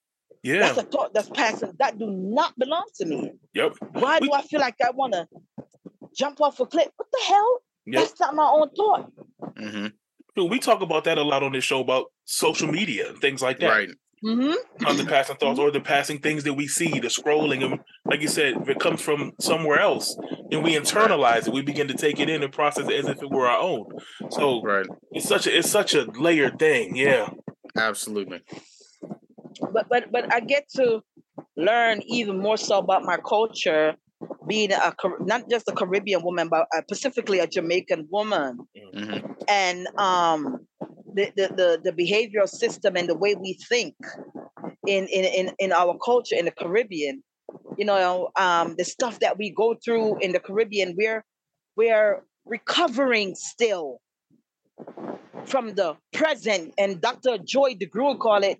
Yeah. 0.42 0.58
That's 0.60 0.78
a 0.78 0.82
thought 0.82 1.14
that's 1.14 1.30
passing. 1.30 1.72
That 1.78 1.98
do 1.98 2.06
not 2.10 2.56
belong 2.58 2.84
to 2.96 3.06
me. 3.06 3.32
Yep. 3.54 3.72
Why 3.92 4.18
We- 4.20 4.28
do 4.28 4.34
I 4.34 4.42
feel 4.42 4.60
like 4.60 4.76
I 4.84 4.90
want 4.90 5.14
to 5.14 5.26
jump 6.14 6.40
off 6.42 6.60
a 6.60 6.66
cliff? 6.66 6.88
What 6.96 7.08
the 7.10 7.20
hell? 7.26 7.58
Yep. 7.86 8.00
That's 8.00 8.20
not 8.20 8.34
my 8.34 8.44
own 8.46 8.68
thought. 8.76 9.10
Mm-hmm. 9.56 9.86
Dude, 10.36 10.50
we 10.50 10.58
talk 10.58 10.82
about 10.82 11.04
that 11.04 11.16
a 11.18 11.22
lot 11.22 11.42
on 11.42 11.52
this 11.52 11.64
show 11.64 11.80
about 11.80 12.11
social 12.24 12.68
media 12.70 13.08
and 13.10 13.18
things 13.18 13.42
like 13.42 13.58
that. 13.60 13.68
Right. 13.68 13.90
Mm-hmm. 14.24 14.86
On 14.86 14.96
the 14.96 15.04
passing 15.04 15.34
thoughts 15.36 15.58
or 15.58 15.72
the 15.72 15.80
passing 15.80 16.20
things 16.20 16.44
that 16.44 16.54
we 16.54 16.68
see, 16.68 17.00
the 17.00 17.08
scrolling, 17.08 17.64
and 17.64 17.80
like 18.04 18.20
you 18.20 18.28
said, 18.28 18.54
if 18.62 18.68
it 18.68 18.78
comes 18.78 19.00
from 19.00 19.32
somewhere 19.40 19.80
else, 19.80 20.16
and 20.52 20.62
we 20.62 20.76
internalize 20.76 21.48
it, 21.48 21.52
we 21.52 21.60
begin 21.62 21.88
to 21.88 21.94
take 21.94 22.20
it 22.20 22.30
in 22.30 22.42
and 22.44 22.52
process 22.52 22.88
it 22.88 22.94
as 22.94 23.08
if 23.08 23.20
it 23.20 23.30
were 23.30 23.48
our 23.48 23.60
own. 23.60 23.86
So 24.30 24.62
Right. 24.62 24.86
it's 25.10 25.26
such 25.28 25.48
a 25.48 25.58
it's 25.58 25.68
such 25.68 25.94
a 25.94 26.04
layered 26.04 26.58
thing. 26.60 26.94
Yeah. 26.94 27.30
Absolutely. 27.76 28.42
But 29.72 29.88
but 29.88 30.12
but 30.12 30.32
I 30.32 30.40
get 30.40 30.68
to 30.76 31.02
learn 31.56 32.02
even 32.06 32.38
more 32.38 32.56
so 32.56 32.78
about 32.78 33.02
my 33.02 33.16
culture, 33.16 33.94
being 34.46 34.72
a 34.72 34.94
not 35.20 35.48
just 35.50 35.68
a 35.68 35.72
Caribbean 35.72 36.22
woman, 36.22 36.48
but 36.48 36.66
uh, 36.76 36.82
specifically 36.82 37.40
a 37.40 37.46
Jamaican 37.46 38.08
woman. 38.10 38.58
hmm 38.94 39.18
and 39.48 39.88
um 39.98 40.66
the, 41.14 41.32
the 41.36 41.48
the 41.54 41.80
the 41.90 41.92
behavioral 41.92 42.48
system 42.48 42.96
and 42.96 43.08
the 43.08 43.16
way 43.16 43.34
we 43.34 43.54
think 43.68 43.94
in 44.86 45.06
in 45.08 45.24
in, 45.24 45.54
in 45.58 45.72
our 45.72 45.96
culture 46.04 46.36
in 46.36 46.44
the 46.44 46.50
caribbean 46.50 47.22
you 47.78 47.84
know 47.84 48.30
um 48.36 48.74
the 48.78 48.84
stuff 48.84 49.18
that 49.20 49.38
we 49.38 49.50
go 49.50 49.74
through 49.84 50.18
in 50.20 50.32
the 50.32 50.40
caribbean 50.40 50.94
we're 50.96 51.24
we're 51.76 52.22
recovering 52.46 53.34
still 53.34 54.00
from 55.46 55.74
the 55.74 55.96
present, 56.12 56.72
and 56.78 57.00
Dr. 57.00 57.38
Joy 57.38 57.74
DeGruy 57.74 58.18
call 58.18 58.42
it 58.44 58.58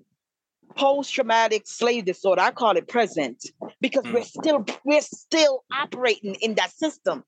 post-traumatic 0.76 1.62
slave 1.66 2.04
disorder. 2.06 2.42
I 2.42 2.50
call 2.50 2.76
it 2.76 2.88
present 2.88 3.44
because 3.80 4.04
Mm. 4.04 4.14
we're 4.14 4.24
still 4.24 4.64
we're 4.84 5.00
still 5.00 5.64
operating 5.72 6.34
in 6.36 6.54
that 6.54 6.72
system. 6.72 7.24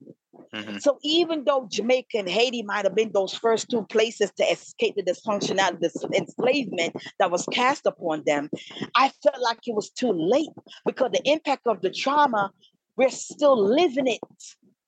Mhm. 0.54 0.80
So 0.80 0.98
even 1.02 1.44
though 1.44 1.66
Jamaica 1.68 2.18
and 2.18 2.28
Haiti 2.28 2.62
might 2.62 2.84
have 2.84 2.94
been 2.94 3.10
those 3.12 3.34
first 3.34 3.68
two 3.68 3.84
places 3.86 4.30
to 4.36 4.44
escape 4.44 4.94
the 4.94 5.02
dysfunctionality, 5.02 5.80
the 5.80 6.10
enslavement 6.16 6.94
that 7.18 7.30
was 7.30 7.44
cast 7.46 7.86
upon 7.86 8.22
them, 8.24 8.48
I 8.94 9.10
felt 9.22 9.42
like 9.42 9.58
it 9.66 9.74
was 9.74 9.90
too 9.90 10.12
late 10.12 10.50
because 10.86 11.10
the 11.12 11.28
impact 11.28 11.66
of 11.66 11.80
the 11.80 11.90
trauma, 11.90 12.52
we're 12.96 13.10
still 13.10 13.60
living 13.60 14.06
it 14.06 14.20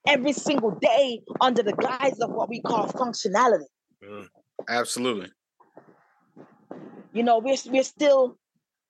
every 0.06 0.32
single 0.32 0.70
day 0.70 1.22
under 1.40 1.64
the 1.64 1.72
guise 1.72 2.20
of 2.20 2.30
what 2.30 2.48
we 2.48 2.60
call 2.60 2.86
functionality. 2.86 3.66
Mm. 4.04 4.28
Absolutely. 4.68 5.30
You 7.12 7.24
know, 7.24 7.38
we're, 7.38 7.56
we're 7.66 7.82
still 7.82 8.38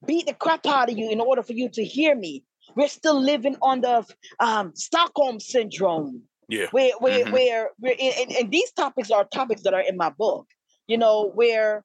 beat 0.04 0.26
the 0.26 0.34
crap 0.34 0.66
out 0.66 0.90
of 0.90 0.98
you 0.98 1.10
in 1.10 1.20
order 1.20 1.42
for 1.42 1.54
you 1.54 1.70
to 1.70 1.82
hear 1.82 2.14
me. 2.14 2.44
We're 2.74 2.88
still 2.88 3.18
living 3.18 3.56
on 3.62 3.80
the 3.80 4.04
um, 4.40 4.72
Stockholm 4.74 5.40
syndrome. 5.40 6.24
Yeah. 6.48 6.66
where 6.70 6.92
where 6.98 7.24
Mhm. 7.24 7.32
where, 7.32 7.70
where 7.78 7.94
and, 8.00 8.32
and- 8.32 8.50
these 8.50 8.70
topics 8.72 9.10
are 9.10 9.24
topics 9.24 9.62
that 9.62 9.74
are 9.74 9.80
in 9.80 9.96
my 9.96 10.10
book 10.10 10.46
you 10.86 10.96
know 10.98 11.30
where 11.34 11.84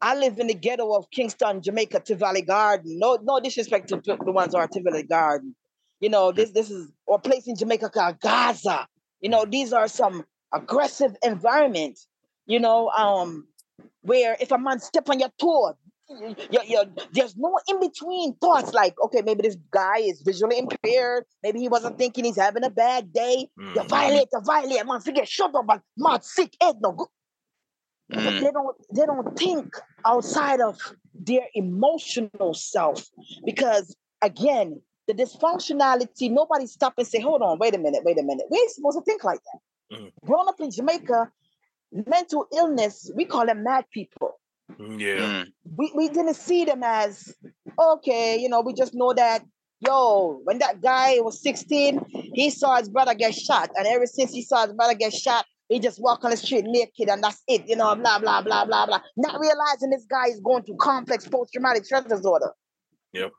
I 0.00 0.14
live 0.16 0.38
in 0.38 0.46
the 0.46 0.54
ghetto 0.54 0.94
of 0.94 1.10
Kingston, 1.10 1.60
Jamaica, 1.60 2.00
Tivoli 2.00 2.42
Garden. 2.42 2.98
No, 2.98 3.18
no 3.22 3.40
disrespect 3.40 3.88
to 3.88 3.96
the 3.96 4.30
ones 4.32 4.52
who 4.54 4.58
are 4.60 4.68
Tivoli 4.68 5.02
Garden. 5.02 5.56
You 6.00 6.08
know, 6.08 6.30
this 6.30 6.52
this 6.52 6.70
is 6.70 6.92
or 7.06 7.16
a 7.16 7.20
place 7.20 7.48
in 7.48 7.56
Jamaica 7.56 7.90
called 7.90 8.20
Gaza. 8.20 8.86
You 9.20 9.30
know, 9.30 9.44
these 9.44 9.72
are 9.72 9.88
some 9.88 10.24
aggressive 10.54 11.16
environments. 11.22 12.06
You 12.46 12.60
know, 12.60 12.88
um, 12.90 13.48
where 14.02 14.36
if 14.40 14.52
a 14.52 14.58
man 14.58 14.78
step 14.78 15.08
on 15.10 15.18
your 15.18 15.30
toe, 15.40 15.74
you, 16.08 16.34
you, 16.50 16.60
you- 16.66 16.94
there's 17.12 17.36
no 17.36 17.58
in 17.68 17.80
between 17.80 18.34
thoughts. 18.36 18.72
Like, 18.72 18.94
okay, 19.04 19.22
maybe 19.22 19.42
this 19.42 19.56
guy 19.70 19.98
is 19.98 20.22
visually 20.22 20.58
impaired. 20.58 21.24
Maybe 21.42 21.60
he 21.60 21.68
wasn't 21.68 21.98
thinking 21.98 22.24
he's 22.24 22.38
having 22.38 22.64
a 22.64 22.70
bad 22.70 23.12
day. 23.12 23.48
You 23.56 23.82
Mhm. 23.82 23.88
violate, 23.88 24.28
you 24.32 24.40
violate, 24.40 24.86
man. 24.86 25.00
Forget, 25.00 25.28
shut 25.28 25.54
up, 25.54 25.66
man. 25.66 25.82
Man, 25.96 26.22
sick 26.22 26.56
head, 26.60 26.76
no 26.80 26.92
good. 26.92 27.08
But 28.10 28.22
Mm. 28.34 28.40
they 28.40 28.50
don't 28.50 28.76
they 28.94 29.06
don't 29.06 29.38
think 29.38 29.76
outside 30.04 30.60
of 30.60 30.78
their 31.14 31.46
emotional 31.54 32.54
self 32.54 33.06
because 33.44 33.94
again 34.22 34.80
the 35.08 35.12
dysfunctionality 35.14 36.30
nobody 36.30 36.66
stop 36.66 36.94
and 36.96 37.06
say 37.06 37.20
hold 37.20 37.42
on 37.42 37.58
wait 37.58 37.74
a 37.74 37.78
minute 37.78 38.02
wait 38.04 38.18
a 38.18 38.22
minute 38.22 38.46
we 38.50 38.58
ain't 38.58 38.70
supposed 38.70 38.96
to 38.96 39.04
think 39.04 39.24
like 39.24 39.40
that 39.44 39.96
Mhm. 39.98 40.12
growing 40.24 40.48
up 40.48 40.58
in 40.60 40.70
jamaica 40.70 41.30
mental 42.06 42.46
illness 42.54 43.10
we 43.14 43.24
call 43.26 43.44
them 43.46 43.62
mad 43.62 43.84
people 43.90 44.30
Mm, 44.30 44.47
Yeah. 44.78 44.86
Mm. 44.86 45.46
we, 45.76 45.92
we 45.94 46.08
didn't 46.08 46.34
see 46.34 46.64
them 46.64 46.82
as 46.84 47.34
okay 47.78 48.38
you 48.38 48.48
know 48.48 48.60
we 48.60 48.72
just 48.74 48.94
know 48.94 49.12
that 49.12 49.42
yo 49.80 50.40
when 50.44 50.58
that 50.58 50.80
guy 50.80 51.16
was 51.20 51.42
16 51.42 52.04
he 52.34 52.48
saw 52.50 52.76
his 52.76 52.88
brother 52.88 53.14
get 53.14 53.34
shot 53.34 53.70
and 53.76 53.86
ever 53.88 54.06
since 54.06 54.32
he 54.32 54.42
saw 54.42 54.64
his 54.66 54.72
brother 54.74 54.94
get 54.94 55.12
shot 55.12 55.44
he 55.68 55.80
just 55.80 56.00
walk 56.00 56.24
on 56.24 56.30
the 56.30 56.36
street 56.36 56.64
naked 56.66 57.08
and 57.08 57.22
that's 57.24 57.42
it 57.48 57.68
you 57.68 57.74
know 57.74 57.94
blah 57.96 58.18
blah 58.20 58.40
blah 58.40 58.64
blah 58.64 58.86
blah 58.86 59.00
not 59.16 59.40
realizing 59.40 59.90
this 59.90 60.06
guy 60.08 60.26
is 60.28 60.40
going 60.40 60.62
through 60.62 60.76
complex 60.76 61.26
post-traumatic 61.28 61.84
stress 61.84 62.04
disorder 62.04 62.52
Yep. 63.12 63.32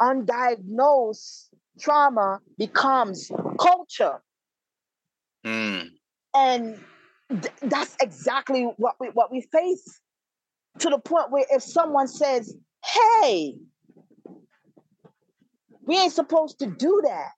undiagnosed 0.00 1.50
trauma 1.78 2.40
becomes 2.58 3.30
culture 3.58 4.22
Mm. 5.44 5.88
and 6.34 6.78
th- 7.30 7.54
that's 7.62 7.96
exactly 8.02 8.64
what 8.76 8.96
we 9.00 9.08
what 9.08 9.30
we 9.30 9.40
face. 9.52 10.00
To 10.80 10.88
the 10.90 10.98
point 10.98 11.30
where 11.30 11.44
if 11.50 11.62
someone 11.62 12.08
says 12.08 12.54
hey 12.84 13.54
we 15.86 15.96
ain't 15.98 16.12
supposed 16.12 16.58
to 16.60 16.66
do 16.66 17.00
that. 17.04 17.32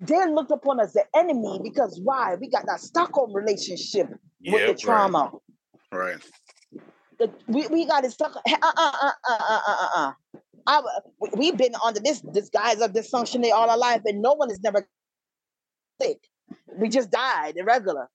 They're 0.00 0.28
looked 0.30 0.50
upon 0.50 0.80
as 0.80 0.92
the 0.92 1.04
enemy 1.14 1.60
because 1.62 2.00
why? 2.02 2.34
We 2.34 2.48
got 2.48 2.66
that 2.66 2.80
stockholm 2.80 3.32
relationship 3.34 4.08
with 4.44 4.66
the 4.66 4.74
trauma. 4.74 5.30
Right. 5.92 6.16
The- 7.18 7.32
we, 7.46 7.66
we 7.68 7.86
got 7.86 8.04
it 8.04 8.10
stuck 8.12 8.34
uh, 8.36 8.40
uh, 8.62 8.72
uh, 8.76 8.92
uh, 9.28 9.38
uh, 9.38 9.60
uh, 9.68 9.88
uh. 9.96 10.12
I, 10.66 10.82
we- 11.20 11.30
we've 11.36 11.56
been 11.56 11.74
under 11.84 12.00
this 12.00 12.20
this 12.32 12.50
guise 12.50 12.80
of 12.80 12.92
dysfunction 12.92 13.48
all 13.52 13.70
our 13.70 13.78
life 13.78 14.02
and 14.04 14.20
no 14.20 14.34
one 14.34 14.48
has 14.50 14.60
never 14.60 14.86
sick. 16.02 16.18
We 16.76 16.88
just 16.88 17.10
died 17.10 17.54
irregular 17.56 18.10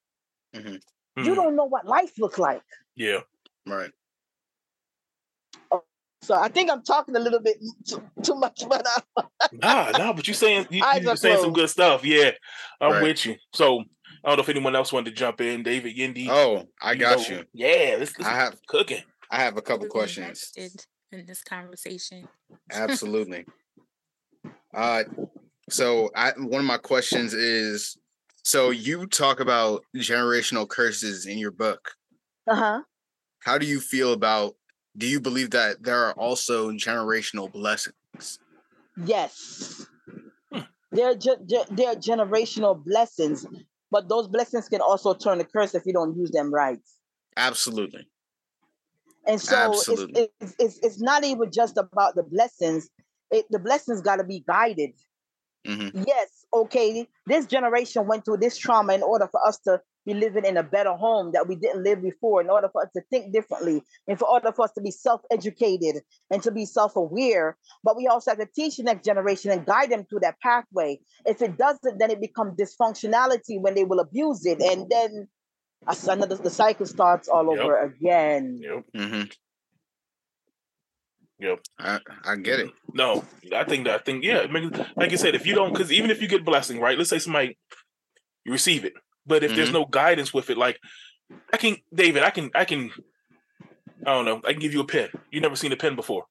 you 0.54 0.80
Mhm. 1.18 1.36
don't 1.36 1.56
know 1.56 1.66
what 1.66 1.86
life 1.86 2.18
looks 2.20 2.40
like. 2.40 2.64
Yeah. 2.96 3.20
Right. 3.66 3.92
So 6.24 6.36
I 6.36 6.50
think 6.50 6.70
I'm 6.70 6.84
talking 6.84 7.16
a 7.16 7.20
little 7.20 7.40
bit 7.40 7.58
too, 7.88 8.02
too 8.22 8.36
much, 8.36 8.64
but 8.70 8.86
uh, 9.18 9.24
Nah, 9.54 9.90
nah, 9.92 10.14
but 10.14 10.28
you're 10.28 10.36
saying 10.36 10.68
you, 10.70 10.84
you're 11.02 11.16
saying 11.16 11.40
some 11.42 11.54
good 11.54 11.70
stuff. 11.70 12.06
Yeah. 12.06 12.32
I'm 12.80 12.92
Right. 12.94 13.04
with 13.04 13.26
you. 13.26 13.38
So 13.54 13.80
I 14.24 14.28
don't 14.30 14.38
know 14.38 14.44
if 14.44 14.50
anyone 14.50 14.76
else 14.76 14.94
wanted 14.94 15.10
to 15.10 15.16
jump 15.16 15.42
in. 15.42 15.64
David 15.64 15.98
Yindi. 15.98 16.28
Oh, 16.30 16.68
I 16.80 16.94
got 16.96 17.18
know- 17.28 17.38
you. 17.38 17.46
Yeah, 17.54 17.96
let's, 17.98 18.18
let's 18.20 18.30
I 18.30 18.36
have 18.36 18.56
cooking. 18.68 19.04
I 19.32 19.38
have 19.38 19.58
a 19.58 19.62
couple 19.64 19.86
Really 19.88 19.90
questions. 19.92 20.52
in 21.12 21.26
this 21.26 21.44
conversation. 21.44 22.28
Absolutely. 22.72 23.46
Uh 24.74 25.04
so 25.70 26.12
I 26.16 26.34
one 26.38 26.60
of 26.62 26.66
my 26.68 26.78
questions 26.78 27.34
is 27.34 27.98
so 28.44 28.70
you 28.70 29.08
talk 29.08 29.40
about 29.40 29.84
generational 29.96 30.68
curses 30.68 31.26
in 31.26 31.38
your 31.38 31.52
book. 31.52 31.94
uh-huh. 32.48 32.82
How 33.40 33.58
do 33.58 33.66
you 33.66 33.80
feel 33.80 34.14
about 34.14 34.56
do 34.98 35.08
you 35.08 35.20
believe 35.20 35.52
that 35.52 35.84
there 35.84 36.06
are 36.06 36.14
also 36.14 36.72
generational 36.72 37.52
blessings? 37.52 37.96
yes, 39.06 39.86
they're 40.92 41.16
ge- 41.16 41.42
ge- 41.46 41.70
they're 41.70 41.96
generational 41.96 42.84
blessings, 42.84 43.46
but 43.90 44.10
those 44.10 44.28
blessings 44.28 44.68
can 44.68 44.82
also 44.82 45.14
turn 45.14 45.38
to 45.38 45.46
curse 45.46 45.74
if 45.76 45.86
you 45.86 45.94
don't 45.94 46.16
use 46.18 46.32
them 46.32 46.54
right. 46.54 46.80
Absolutely. 47.38 48.08
And 49.26 49.40
so 49.40 49.72
it's, 49.72 49.90
it's, 49.90 50.56
it's 50.60 50.80
it's 50.80 51.02
not 51.02 51.24
even 51.24 51.52
just 51.52 51.78
about 51.78 52.16
the 52.16 52.24
blessings. 52.24 52.90
It, 53.30 53.46
the 53.50 53.60
blessings 53.60 54.02
got 54.02 54.18
to 54.18 54.24
be 54.24 54.44
guided. 54.46 54.94
Mhm. 55.68 56.06
Yes, 56.08 56.46
okay. 56.54 57.08
This 57.28 57.46
generation 57.46 58.08
went 58.08 58.26
through 58.26 58.38
this 58.38 58.58
trauma 58.58 58.94
in 58.94 59.04
order 59.04 59.28
for 59.32 59.46
us 59.48 59.60
to 59.60 59.82
be 60.06 60.14
living 60.16 60.46
in 60.46 60.58
a 60.58 60.64
better 60.64 60.94
home 60.94 61.32
that 61.34 61.48
we 61.48 61.56
didn't 61.56 61.84
live 61.84 62.02
before, 62.02 62.42
in 62.42 62.50
order 62.50 62.68
for 62.70 62.84
us 62.84 62.90
to 62.96 63.02
think 63.12 63.32
differently, 63.32 63.84
and 64.08 64.18
for 64.18 64.28
order 64.28 64.52
for 64.52 64.66
us 64.66 64.72
to 64.72 64.82
be 64.82 64.90
self-educated 64.90 66.02
and 66.32 66.42
to 66.42 66.50
be 66.52 66.66
self-aware. 66.66 67.56
But 67.84 67.96
we 67.96 68.08
also 68.08 68.32
have 68.32 68.40
to 68.40 68.48
teach 68.48 68.78
the 68.78 68.84
next 68.84 69.06
generation 69.06 69.52
and 69.52 69.64
guide 69.66 69.92
them 69.92 70.06
through 70.06 70.22
that 70.22 70.40
pathway. 70.40 71.00
If 71.26 71.44
it 71.44 71.58
doesn't, 71.58 72.00
then 72.00 72.10
it 72.10 72.20
becomes 72.20 72.56
dysfunctionality 72.60 73.62
when 73.62 73.76
they 73.76 73.84
will 73.84 74.00
abuse 74.00 74.44
it, 74.46 74.60
and 74.62 74.90
then 74.90 75.28
another 76.08 76.36
the 76.36 76.50
cycle 76.50 76.88
starts 76.88 77.28
all 77.28 77.52
Yep. 77.52 77.60
over 77.60 77.78
again. 77.78 78.60
Yep. 78.60 78.86
hmm 78.96 79.22
Yep. 81.42 81.60
I, 81.80 82.00
I 82.24 82.36
get 82.36 82.60
it. 82.60 82.70
No, 82.94 83.24
I 83.54 83.64
think 83.64 83.86
that 83.86 83.96
I 83.96 84.04
think 84.04 84.24
yeah. 84.24 84.40
I 84.42 84.48
mean, 84.48 84.72
like 84.96 85.12
you 85.12 85.18
said, 85.18 85.34
if 85.36 85.46
you 85.48 85.56
don't, 85.56 85.74
because 85.74 85.92
even 85.92 86.12
if 86.12 86.22
you 86.22 86.28
get 86.28 86.46
blessing, 86.46 86.80
right? 86.80 86.98
Let's 86.98 87.10
say 87.10 87.20
somebody 87.20 87.58
you 88.46 88.52
receive 88.52 88.86
it, 88.86 88.94
but 89.26 89.44
if 89.44 89.56
there's 89.56 89.70
Mhm. 89.70 89.74
no 89.74 89.86
guidance 89.86 90.34
with 90.34 90.50
it, 90.52 90.58
like 90.58 90.80
I 91.54 91.58
can, 91.58 91.78
David, 91.94 92.24
I 92.24 92.30
can, 92.30 92.52
I 92.54 92.66
can, 92.66 92.92
I 94.06 94.14
don't 94.14 94.26
know, 94.26 94.42
I 94.46 94.52
can 94.54 94.62
give 94.62 94.74
you 94.74 94.82
a 94.82 94.86
pen. 94.86 95.10
You 95.32 95.42
never 95.42 95.56
seen 95.56 95.72
a 95.72 95.78
pen 95.78 95.96
before. 95.96 96.26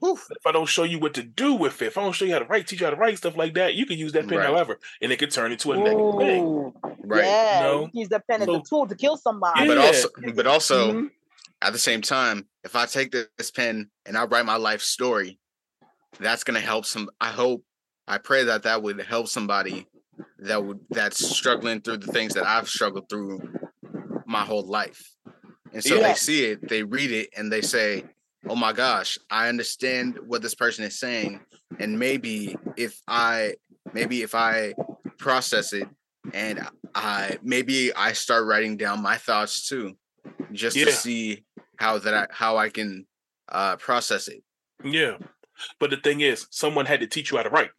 Woof. 0.00 0.26
If 0.30 0.46
I 0.46 0.52
don't 0.52 0.66
show 0.68 0.84
you 0.84 0.98
what 0.98 1.14
to 1.14 1.22
do 1.22 1.54
with 1.54 1.80
it, 1.82 1.86
if 1.86 1.96
I 1.98 2.02
don't 2.02 2.12
show 2.12 2.26
you 2.26 2.32
how 2.34 2.38
to 2.40 2.44
write, 2.44 2.66
teach 2.66 2.80
you 2.80 2.86
how 2.86 2.90
to 2.90 2.96
write 2.96 3.16
stuff 3.18 3.36
like 3.36 3.54
that, 3.54 3.74
you 3.74 3.86
can 3.86 3.98
use 3.98 4.12
that 4.12 4.28
pen 4.28 4.38
Right. 4.38 4.46
however, 4.46 4.78
and 5.00 5.10
it 5.10 5.18
could 5.18 5.30
turn 5.30 5.50
into 5.52 5.72
a 5.72 5.76
negative 5.78 6.18
thing. 6.18 6.72
Right. 7.04 7.24
Yeah, 7.24 7.60
No. 7.62 7.80
you 7.82 7.88
can 7.88 7.98
use 8.00 8.08
the 8.10 8.20
pen 8.20 8.42
as 8.42 8.48
a 8.48 8.62
tool 8.68 8.86
to 8.86 8.94
kill 8.94 9.16
somebody. 9.16 9.66
But 9.66 9.78
also 9.78 10.08
but 10.34 10.46
also 10.46 10.92
Mhm. 10.92 11.10
At 11.60 11.72
the 11.72 11.78
same 11.78 12.02
time, 12.02 12.46
if 12.64 12.76
I 12.76 12.86
take 12.86 13.12
this 13.12 13.50
pen 13.50 13.90
and 14.06 14.16
I 14.16 14.24
write 14.24 14.46
my 14.46 14.56
life 14.56 14.82
story, 14.82 15.38
that's 16.20 16.44
going 16.44 16.58
to 16.60 16.64
help 16.64 16.86
some. 16.86 17.10
I 17.20 17.28
hope, 17.28 17.64
I 18.06 18.18
pray 18.18 18.44
that 18.44 18.62
that 18.62 18.82
would 18.82 19.00
help 19.02 19.28
somebody 19.28 19.86
that 20.38 20.64
would 20.64 20.80
that's 20.90 21.24
struggling 21.24 21.80
through 21.80 21.98
the 21.98 22.12
things 22.12 22.34
that 22.34 22.46
I've 22.46 22.68
struggled 22.68 23.08
through 23.08 23.40
my 24.26 24.42
whole 24.42 24.66
life. 24.66 25.02
And 25.72 25.82
so 25.84 25.98
they 25.98 26.14
see 26.14 26.46
it, 26.46 26.68
they 26.68 26.82
read 26.82 27.10
it, 27.10 27.28
and 27.36 27.52
they 27.52 27.60
say, 27.60 28.04
"Oh 28.48 28.56
my 28.56 28.72
gosh, 28.72 29.18
I 29.30 29.48
understand 29.48 30.18
what 30.26 30.42
this 30.42 30.54
person 30.54 30.84
is 30.84 30.98
saying." 30.98 31.40
And 31.78 31.98
maybe 31.98 32.56
if 32.76 33.00
I, 33.06 33.54
maybe 33.92 34.22
if 34.22 34.34
I 34.34 34.74
process 35.18 35.72
it, 35.72 35.88
and 36.32 36.66
I 36.94 37.38
maybe 37.42 37.94
I 37.94 38.12
start 38.12 38.46
writing 38.46 38.76
down 38.76 39.02
my 39.02 39.16
thoughts 39.16 39.68
too, 39.68 39.96
just 40.52 40.76
Yeah. 40.76 40.86
to 40.86 40.92
see 40.92 41.44
how 41.78 41.98
that 41.98 42.14
I, 42.14 42.26
how 42.30 42.56
I 42.56 42.68
can 42.68 43.06
uh 43.50 43.76
process 43.76 44.28
it. 44.28 44.42
Yeah, 44.84 45.16
but 45.80 45.90
the 45.90 45.96
thing 45.96 46.20
is, 46.20 46.46
someone 46.50 46.86
had 46.86 47.00
to 47.00 47.06
teach 47.06 47.30
you 47.30 47.38
how 47.38 47.42
to 47.42 47.50
write. 47.50 47.70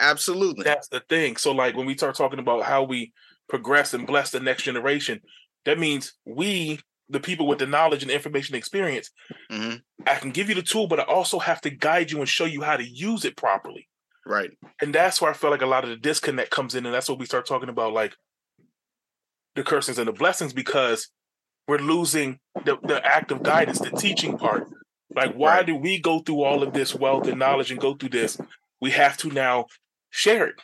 Absolutely. 0.00 0.64
That's 0.64 0.88
the 0.88 1.00
thing. 1.08 1.36
So, 1.36 1.52
like 1.52 1.76
when 1.76 1.86
we 1.86 1.96
start 1.96 2.14
talking 2.14 2.38
about 2.38 2.62
how 2.62 2.84
we 2.84 3.12
progress 3.48 3.94
and 3.94 4.06
bless 4.06 4.30
the 4.30 4.40
next 4.40 4.62
generation, 4.62 5.20
that 5.64 5.78
means 5.78 6.14
we, 6.24 6.80
the 7.08 7.20
people 7.20 7.46
with 7.46 7.58
the 7.58 7.66
knowledge 7.66 8.02
and 8.02 8.10
information 8.10 8.54
experience, 8.54 9.10
hmm 9.50 9.74
I 10.06 10.14
can 10.14 10.30
give 10.30 10.48
you 10.48 10.54
the 10.54 10.62
tool, 10.62 10.86
but 10.86 11.00
I 11.00 11.04
also 11.04 11.38
have 11.38 11.60
to 11.62 11.70
guide 11.70 12.10
you 12.10 12.18
and 12.18 12.28
show 12.28 12.44
you 12.44 12.62
how 12.62 12.76
to 12.76 12.88
use 12.88 13.24
it 13.24 13.36
properly. 13.36 13.88
Right. 14.24 14.50
And 14.80 14.94
that's 14.94 15.20
where 15.20 15.30
I 15.30 15.34
feel 15.34 15.50
like 15.50 15.62
a 15.62 15.66
lot 15.66 15.84
of 15.84 15.90
the 15.90 15.96
disconnect 15.96 16.50
comes 16.50 16.74
in, 16.74 16.86
and 16.86 16.94
that's 16.94 17.08
what 17.08 17.18
we 17.18 17.26
start 17.26 17.46
talking 17.46 17.68
about, 17.68 17.92
like 17.92 18.14
the 19.54 19.64
cursings 19.64 19.98
and 19.98 20.06
the 20.06 20.12
blessings, 20.12 20.52
because 20.52 21.08
we're 21.68 21.78
losing 21.78 22.38
the, 22.64 22.78
the 22.82 23.04
act 23.04 23.30
of 23.30 23.42
guidance, 23.42 23.78
the 23.78 23.90
teaching 23.90 24.36
part. 24.38 24.66
Like, 25.14 25.34
why 25.34 25.58
Right. 25.58 25.66
do 25.66 25.76
we 25.76 26.00
go 26.00 26.20
through 26.20 26.42
all 26.42 26.62
of 26.62 26.72
this 26.72 26.94
wealth 26.94 27.26
and 27.28 27.38
knowledge 27.38 27.70
and 27.70 27.80
go 27.80 27.94
through 27.94 28.10
this? 28.10 28.38
We 28.80 28.90
have 28.92 29.16
to 29.18 29.28
now 29.30 29.66
share 30.10 30.46
it 30.48 30.56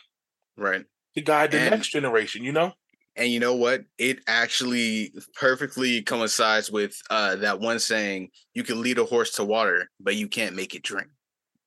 Right. 0.57 0.85
to 1.15 1.21
guide 1.21 1.51
the 1.51 1.59
And- 1.59 1.71
next 1.71 1.89
generation, 1.89 2.43
you 2.43 2.51
know? 2.51 2.73
And 3.17 3.29
you 3.31 3.39
know 3.39 3.55
what? 3.55 3.85
It 3.97 4.19
actually 4.27 5.13
perfectly 5.39 6.01
coincides 6.01 6.69
with 6.69 6.93
uh, 7.09 7.37
that 7.37 7.61
one 7.61 7.79
saying: 7.79 8.29
"You 8.53 8.63
can 8.63 8.81
lead 8.81 8.97
a 8.99 9.05
horse 9.05 9.31
to 9.35 9.45
water, 9.45 9.89
but 10.01 10.15
you 10.17 10.27
can't 10.27 10.53
make 10.53 10.75
it 10.75 10.83
drink." 10.83 11.07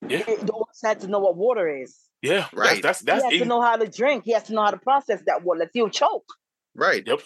Yeah, 0.06 0.24
It- 0.28 0.46
The 0.46 0.52
horse 0.52 0.80
had 0.84 1.00
to 1.00 1.06
know 1.06 1.20
what 1.20 1.36
water 1.38 1.66
is. 1.66 1.96
yeah, 2.20 2.48
Right. 2.52 2.82
That's 2.82 3.00
that's, 3.00 3.00
he 3.00 3.04
that's 3.06 3.24
has 3.24 3.42
to 3.42 3.48
know 3.48 3.62
how 3.62 3.76
to 3.76 3.88
drink. 3.88 4.24
He 4.26 4.32
has 4.32 4.42
to 4.44 4.52
know 4.52 4.62
how 4.62 4.72
to 4.72 4.76
process 4.78 5.22
that 5.26 5.42
water. 5.42 5.62
Else 5.62 5.70
he'll 5.72 5.88
choke. 5.88 6.26
Right. 6.74 7.02
Yep. 7.06 7.20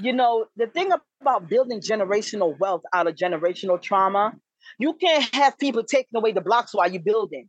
You 0.00 0.12
know, 0.12 0.46
the 0.56 0.66
thing 0.68 0.92
about 1.20 1.48
building 1.48 1.80
generational 1.80 2.58
wealth 2.58 2.82
out 2.92 3.06
of 3.08 3.16
generational 3.16 3.80
trauma, 3.80 4.32
you 4.78 4.94
can't 4.94 5.24
have 5.34 5.58
people 5.58 5.82
taking 5.84 6.16
away 6.16 6.32
the 6.32 6.40
blocks 6.40 6.74
while 6.74 6.90
you're 6.90 7.02
building. 7.02 7.48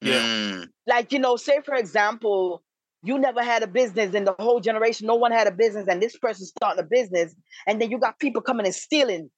Yeah. 0.00 0.22
Mm, 0.22 0.70
Like, 0.86 1.12
you 1.12 1.18
know, 1.18 1.36
say 1.36 1.60
for 1.64 1.74
example, 1.74 2.62
you 3.02 3.18
never 3.18 3.42
had 3.42 3.62
a 3.62 3.66
business 3.66 4.14
in 4.14 4.24
the 4.24 4.34
whole 4.38 4.60
generation, 4.60 5.06
no 5.06 5.14
one 5.14 5.32
had 5.32 5.46
a 5.46 5.52
business, 5.52 5.86
and 5.88 6.02
this 6.02 6.16
person's 6.18 6.50
starting 6.50 6.82
a 6.82 6.86
business, 6.86 7.34
and 7.66 7.80
then 7.80 7.90
you 7.90 7.98
got 7.98 8.18
people 8.18 8.42
coming 8.42 8.66
and 8.66 8.74
stealing 8.74 9.30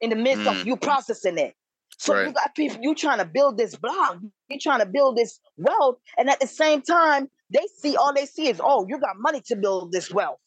in 0.00 0.10
the 0.10 0.16
midst 0.16 0.44
Mm. 0.44 0.60
of 0.60 0.66
you 0.66 0.76
processing 0.76 1.38
it. 1.38 1.54
So 1.98 2.14
you 2.14 2.26
Right. 2.26 2.34
got 2.34 2.54
people, 2.54 2.78
you 2.82 2.94
trying 2.94 3.18
to 3.18 3.24
build 3.24 3.58
this 3.58 3.74
block, 3.76 4.18
you 4.48 4.58
trying 4.60 4.80
to 4.80 4.86
build 4.86 5.16
this 5.16 5.40
wealth, 5.56 5.98
and 6.18 6.30
at 6.30 6.40
the 6.40 6.46
same 6.46 6.82
time, 6.82 7.30
they 7.50 7.66
see 7.78 7.96
all 7.96 8.12
they 8.14 8.26
see 8.26 8.48
is, 8.48 8.60
oh, 8.62 8.86
you 8.88 8.98
got 8.98 9.16
money 9.18 9.40
to 9.46 9.56
build 9.56 9.92
this 9.92 10.12
wealth. 10.12 10.38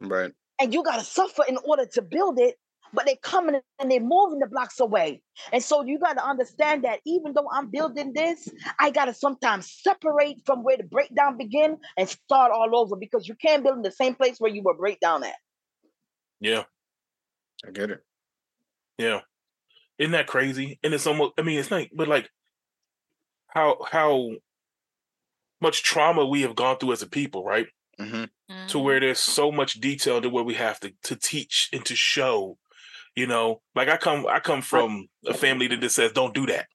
right. 0.00 0.32
And 0.60 0.72
you 0.74 0.82
got 0.82 0.98
to 0.98 1.04
suffer 1.04 1.44
in 1.48 1.56
order 1.64 1.86
to 1.86 2.02
build 2.02 2.38
it 2.38 2.56
but 2.92 3.06
they're 3.06 3.14
coming 3.22 3.60
and 3.78 3.90
they're 3.90 4.00
moving 4.00 4.40
the 4.40 4.48
blocks 4.48 4.80
away 4.80 5.22
and 5.52 5.62
so 5.62 5.84
you 5.84 5.98
got 5.98 6.14
to 6.14 6.24
understand 6.24 6.84
that 6.84 7.00
even 7.06 7.32
though 7.32 7.48
i'm 7.52 7.70
building 7.70 8.12
this 8.14 8.48
i 8.78 8.90
got 8.90 9.04
to 9.04 9.14
sometimes 9.14 9.72
separate 9.82 10.36
from 10.44 10.64
where 10.64 10.76
the 10.76 10.82
breakdown 10.84 11.36
begin 11.36 11.76
and 11.96 12.08
start 12.08 12.50
all 12.52 12.76
over 12.76 12.96
because 12.96 13.28
you 13.28 13.34
can't 13.36 13.62
build 13.62 13.76
in 13.76 13.82
the 13.82 13.92
same 13.92 14.14
place 14.14 14.38
where 14.38 14.50
you 14.50 14.62
were 14.62 14.74
breakdown 14.74 15.22
at 15.22 15.34
yeah, 16.40 16.64
I 17.66 17.70
get 17.70 17.90
it. 17.90 18.02
yeah. 18.98 19.20
Isn't 19.98 20.12
that 20.12 20.26
crazy? 20.26 20.78
And 20.82 20.94
it's 20.94 21.06
almost 21.06 21.34
I 21.38 21.42
mean, 21.42 21.58
it's 21.58 21.70
like 21.70 21.90
but 21.94 22.08
like 22.08 22.30
how 23.46 23.76
how 23.90 24.30
much 25.60 25.82
trauma 25.82 26.24
we 26.24 26.40
have 26.42 26.56
gone 26.56 26.78
through 26.78 26.92
as 26.92 27.02
a 27.02 27.06
people, 27.06 27.44
right? 27.44 27.66
Mm-hmm. 28.00 28.24
To 28.68 28.78
where 28.78 29.00
there's 29.00 29.20
so 29.20 29.50
much 29.52 29.74
detail 29.74 30.20
to 30.20 30.28
where 30.30 30.44
we 30.44 30.54
have 30.54 30.80
to 30.80 30.92
to 31.04 31.16
teach 31.16 31.68
and 31.72 31.84
to 31.86 31.94
show 31.96 32.56
you 33.16 33.26
know? 33.26 33.60
Like 33.74 33.88
i 33.88 33.96
come 33.96 34.26
i 34.28 34.38
come 34.40 34.62
from 34.62 35.06
a 35.26 35.34
family 35.34 35.66
that 35.66 35.80
just 35.80 35.96
says 35.96 36.12
don't 36.12 36.32
do 36.34 36.46
that. 36.46 36.66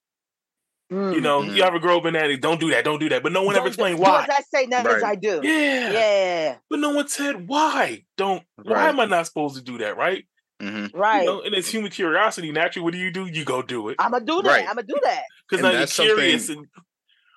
You 0.90 0.98
Mm. 0.98 1.22
know 1.22 1.42
Mhm. 1.42 1.56
you 1.56 1.64
ever 1.64 1.80
grow 1.80 1.98
up 1.98 2.06
in 2.06 2.14
that 2.14 2.30
don't 2.42 2.60
do 2.60 2.70
that 2.72 2.84
don't 2.86 3.00
do 3.00 3.10
that 3.10 3.24
but 3.24 3.32
no 3.32 3.42
one 3.44 3.56
ever 3.56 3.62
Don't 3.62 3.66
do- 3.66 3.70
explained 3.70 3.98
do 3.98 4.04
why. 4.04 4.24
As 4.24 4.30
i 4.30 4.42
say 4.60 4.66
not 4.68 4.86
as 4.86 5.02
Right. 5.02 5.12
i 5.12 5.16
do. 5.16 5.40
Yeah. 5.44 5.92
yeah. 5.92 6.56
But 6.70 6.80
no 6.80 6.90
one 6.90 7.08
said 7.08 7.48
why. 7.48 8.04
Don't 8.18 8.44
why 8.62 8.90
am 8.90 9.00
i 9.00 9.06
not 9.06 9.26
supposed 9.26 9.56
to 9.56 9.64
do 9.64 9.78
that 9.80 9.98
right? 9.98 10.26
Hmm 10.62 10.88
right. 10.94 11.22
you 11.22 11.26
know 11.28 11.42
and 11.42 11.56
it's 11.56 11.70
human 11.70 11.90
curiosity. 11.92 12.52
Naturally 12.52 12.84
what 12.84 12.94
do 12.94 13.00
you 13.00 13.12
do? 13.12 13.26
You 13.26 13.44
go 13.46 13.62
do 13.62 13.90
it. 13.90 13.96
I'm 14.00 14.12
gonna 14.12 14.26
do 14.26 14.42
that 14.44 14.50
Right. 14.50 14.68
i'm 14.70 14.76
gonna 14.76 14.84
do 14.88 15.00
that. 15.04 15.24
Because 15.50 15.64
now 15.64 15.72
you're 15.72 15.80
that's 15.80 15.96
curious 15.96 16.48
something- 16.48 16.64
and 16.76 16.84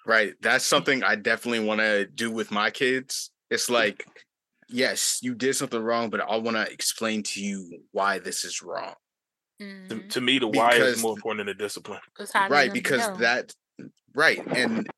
Right. 0.06 0.32
That's 0.40 0.64
something 0.64 1.02
I 1.04 1.16
definitely 1.16 1.60
want 1.60 1.80
to 1.80 2.06
do 2.06 2.30
with 2.30 2.50
my 2.50 2.70
kids. 2.70 3.30
It's 3.50 3.68
like, 3.68 4.06
yes, 4.68 5.18
you 5.22 5.34
did 5.34 5.54
something 5.56 5.80
wrong, 5.82 6.10
but 6.10 6.20
I 6.20 6.36
want 6.36 6.56
to 6.56 6.70
explain 6.70 7.22
to 7.24 7.42
you 7.42 7.82
why 7.92 8.18
this 8.18 8.44
is 8.44 8.62
wrong. 8.62 8.94
to, 9.60 9.64
Mhm. 9.64 10.10
to 10.10 10.20
me 10.20 10.38
the 10.38 10.46
why 10.46 10.74
is 10.76 11.02
more 11.02 11.16
important 11.16 11.44
than 11.46 11.56
the 11.56 11.64
discipline. 11.64 12.00
right 12.48 12.72
because 12.72 13.00
know? 13.08 13.16
that 13.16 13.52
right 14.14 14.38
and 14.56 14.88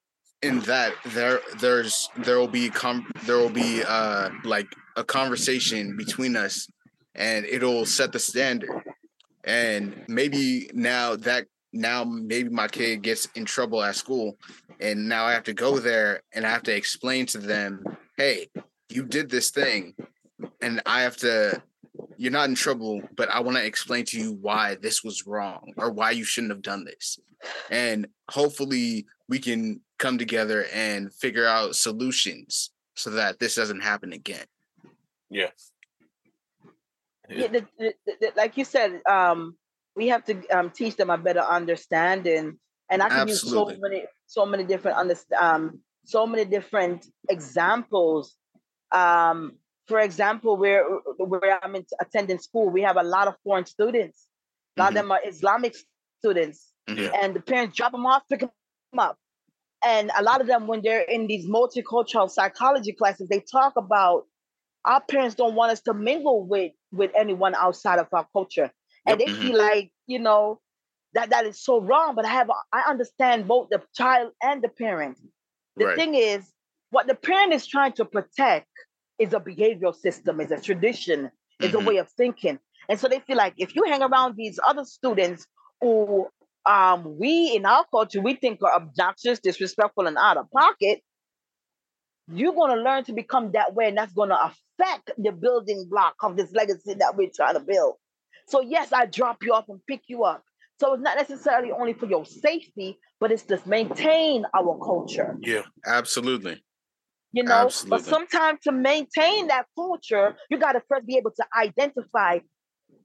in 0.43 0.61
that 0.61 0.93
there 1.07 1.41
there's 1.61 2.11
there 2.19 2.39
will 2.39 2.47
be 2.49 2.69
com 2.69 3.11
there 3.25 3.39
will 3.39 3.49
be 3.49 3.83
uh 3.83 4.29
like 4.45 4.67
a 4.97 5.05
conversation 5.05 5.97
between 5.97 6.37
us 6.37 6.69
and 7.15 7.47
it'll 7.47 7.87
set 7.87 8.13
the 8.13 8.19
standard 8.19 8.83
and 9.45 10.05
maybe 10.09 10.71
now 10.75 11.17
that 11.17 11.47
now 11.73 12.05
maybe 12.05 12.49
my 12.51 12.69
kid 12.69 13.01
gets 13.03 13.27
in 13.35 13.45
trouble 13.47 13.83
at 13.83 13.97
school 13.97 14.37
and 14.81 15.09
now 15.09 15.25
i 15.25 15.33
have 15.33 15.45
to 15.45 15.55
go 15.55 15.79
there 15.79 16.23
and 16.35 16.47
i 16.47 16.51
have 16.51 16.63
to 16.63 16.75
explain 16.75 17.25
to 17.25 17.39
them 17.39 17.83
hey 18.17 18.47
you 18.91 19.05
did 19.05 19.31
this 19.31 19.51
thing 19.51 19.95
and 20.61 20.81
i 20.87 21.03
have 21.03 21.17
to 21.17 21.61
you're 22.17 22.33
not 22.33 22.49
in 22.49 22.55
trouble 22.55 23.01
but 23.17 23.29
i 23.31 23.41
want 23.41 23.57
to 23.57 23.65
explain 23.65 24.05
to 24.05 24.19
you 24.19 24.33
why 24.33 24.77
this 24.77 25.03
was 25.05 25.27
wrong 25.27 25.73
or 25.77 25.91
why 25.91 26.11
you 26.11 26.25
shouldn't 26.25 26.53
have 26.53 26.63
done 26.63 26.85
this 26.85 27.19
and 27.71 28.07
hopefully 28.31 29.07
we 29.29 29.39
can 29.39 29.81
come 29.99 30.19
together 30.19 30.67
and 30.73 31.13
figure 31.15 31.47
out 31.47 31.77
solutions 31.77 32.71
so 32.95 33.11
that 33.11 33.39
this 33.39 33.55
doesn't 33.55 33.81
happen 33.81 34.13
again 34.13 34.45
yeah 35.31 35.51
yeah, 37.31 37.47
the, 37.49 37.67
the, 37.79 37.95
the, 38.07 38.33
like 38.37 38.57
you 38.57 38.65
said, 38.65 39.01
um, 39.09 39.57
we 39.95 40.09
have 40.09 40.25
to 40.25 40.47
um, 40.49 40.71
teach 40.71 40.97
them 40.97 41.11
a 41.11 41.19
better 41.19 41.41
understanding, 41.41 42.59
and 42.89 43.03
I 43.03 43.09
can 43.09 43.29
Absolutely. 43.29 43.75
use 43.75 43.81
so 43.81 43.89
many, 43.89 44.05
so 44.27 44.47
many 44.47 44.65
different 44.65 44.97
underst- 44.97 45.41
um, 45.41 45.81
so 46.05 46.27
many 46.27 46.45
different 46.45 47.07
examples. 47.29 48.37
Um, 48.93 49.59
for 49.87 50.01
example, 50.01 50.57
where 50.57 50.85
where 51.19 51.59
I'm 51.65 51.77
in, 51.77 51.87
attending 52.01 52.39
school, 52.39 52.71
we 52.71 52.83
have 52.83 52.97
a 52.97 53.03
lot 53.03 53.29
of 53.29 53.37
foreign 53.45 53.67
students. 53.67 54.29
A 54.79 54.83
lot 54.83 54.89
Mhm. 54.89 54.91
of 54.91 54.95
them 54.97 55.13
are 55.13 55.21
Islamic 55.27 55.77
students, 56.21 56.73
Mhm. 56.89 57.13
and 57.23 57.35
the 57.35 57.41
parents 57.41 57.77
drop 57.77 57.93
them 57.93 58.07
off, 58.07 58.23
pick 58.29 58.41
them 58.41 58.51
up, 58.99 59.19
and 59.85 60.11
a 60.17 60.23
lot 60.23 60.41
of 60.41 60.47
them, 60.47 60.67
when 60.67 60.83
they're 60.83 61.03
in 61.03 61.27
these 61.27 61.47
multicultural 61.47 62.31
psychology 62.31 62.93
classes, 62.93 63.29
they 63.29 63.41
talk 63.41 63.75
about 63.77 64.27
our 64.85 65.01
parents 65.03 65.35
don't 65.35 65.55
want 65.55 65.73
us 65.73 65.81
to 65.83 65.95
mingle 65.95 66.47
with 66.47 66.73
with 66.93 67.11
anyone 67.17 67.55
outside 67.55 67.99
of 67.99 68.09
our 68.13 68.27
culture 68.33 68.71
and 69.07 69.21
Yep. 69.21 69.21
they 69.21 69.29
Mhm. 69.29 69.35
feel 69.41 69.57
like 69.59 69.93
you 70.07 70.19
know 70.19 70.61
that 71.15 71.31
that 71.31 71.47
is 71.47 71.61
so 71.63 71.81
wrong 71.81 72.15
but 72.15 72.25
i 72.25 72.29
have 72.29 72.51
i 72.73 72.83
understand 72.89 73.47
both 73.49 73.69
the 73.71 73.83
child 73.95 74.33
and 74.43 74.63
the 74.63 74.69
parent 74.69 75.19
the 75.77 75.87
Right. 75.87 75.97
thing 75.97 76.15
is 76.15 76.53
what 76.91 77.07
the 77.07 77.15
parent 77.15 77.53
is 77.53 77.67
trying 77.67 77.93
to 77.93 78.05
protect 78.05 78.67
is 79.19 79.33
a 79.33 79.41
behavioral 79.41 79.95
system 79.95 80.41
is 80.41 80.51
a 80.51 80.61
tradition 80.61 81.31
is 81.61 81.73
Mhm. 81.73 81.83
a 81.83 81.85
way 81.89 81.97
of 81.99 82.09
thinking. 82.11 82.59
And 82.89 82.99
so 82.99 83.07
they 83.09 83.21
feel 83.21 83.37
like 83.37 83.55
if 83.59 83.75
you 83.77 83.85
hang 83.85 84.03
around 84.03 84.37
these 84.37 84.59
other 84.67 84.85
students 84.85 85.47
who 85.81 86.29
um, 86.67 87.19
we 87.19 87.55
in 87.57 87.65
our 87.65 87.85
culture 87.91 88.21
we 88.21 88.35
think 88.35 88.63
are 88.63 88.75
obnoxious 88.75 89.39
disrespectful 89.41 90.07
and 90.07 90.19
out 90.19 90.37
of 90.37 90.47
pocket 90.51 91.01
you're 92.33 92.53
going 92.53 92.77
to 92.77 92.83
learn 92.83 93.03
to 93.05 93.13
become 93.15 93.53
that 93.53 93.75
way 93.75 93.89
and 93.89 93.97
that's 93.97 94.13
going 94.13 94.29
to 94.29 94.39
affect 94.45 95.11
the 95.19 95.33
building 95.33 95.87
block 95.91 96.15
of 96.23 96.37
this 96.37 96.53
legacy 96.53 96.95
that 96.95 97.17
we're 97.17 97.31
trying 97.35 97.55
to 97.55 97.61
build. 97.61 97.95
So 98.47 98.61
yes 98.61 98.93
i 98.93 99.07
drop 99.07 99.39
you 99.43 99.53
off 99.55 99.69
and 99.69 99.81
pick 99.87 100.03
you 100.09 100.25
up. 100.25 100.45
So 100.81 100.95
it's 100.95 101.03
not 101.03 101.17
necessarily 101.17 101.73
only 101.73 101.95
for 101.95 102.07
your 102.07 102.27
safety 102.27 102.99
but 103.21 103.33
it's 103.33 103.45
to 103.45 103.61
maintain 103.67 104.45
our 104.55 104.79
culture. 104.85 105.37
Yeah 105.41 105.63
absolutely 105.87 106.63
you 107.33 107.43
know 107.45 107.67
Absolutely. 107.67 107.91
but 107.99 108.05
sometimes 108.05 108.61
to 108.63 108.73
maintain 108.73 109.49
that 109.49 109.67
culture 109.77 110.37
you 110.51 110.59
got 110.59 110.73
to 110.73 110.83
first 110.89 111.07
be 111.07 111.17
able 111.17 111.31
to 111.33 111.45
identify 111.57 112.39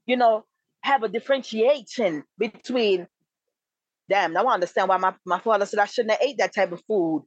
you 0.06 0.16
know 0.16 0.44
have 0.82 1.02
a 1.02 1.08
differentiation 1.08 2.24
between 2.38 3.06
damn 4.08 4.32
now 4.32 4.44
i 4.46 4.54
understand 4.54 4.88
why 4.88 4.96
my, 4.96 5.14
my 5.24 5.38
father 5.38 5.66
said 5.66 5.78
i 5.78 5.84
shouldn't 5.86 6.12
have 6.12 6.22
ate 6.22 6.38
that 6.38 6.54
type 6.54 6.72
of 6.72 6.82
food 6.86 7.22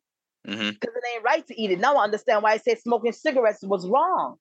mm-hmm. 0.47 0.69
because 0.69 0.95
it 0.95 1.03
ain't 1.15 1.23
right 1.23 1.45
to 1.47 1.61
eat 1.61 1.71
it 1.71 1.79
now 1.79 1.95
i 1.95 2.03
understand 2.03 2.43
why 2.43 2.53
i 2.53 2.57
said 2.57 2.79
smoking 2.79 3.11
cigarettes 3.13 3.63
was 3.63 3.87
wrong 3.87 4.35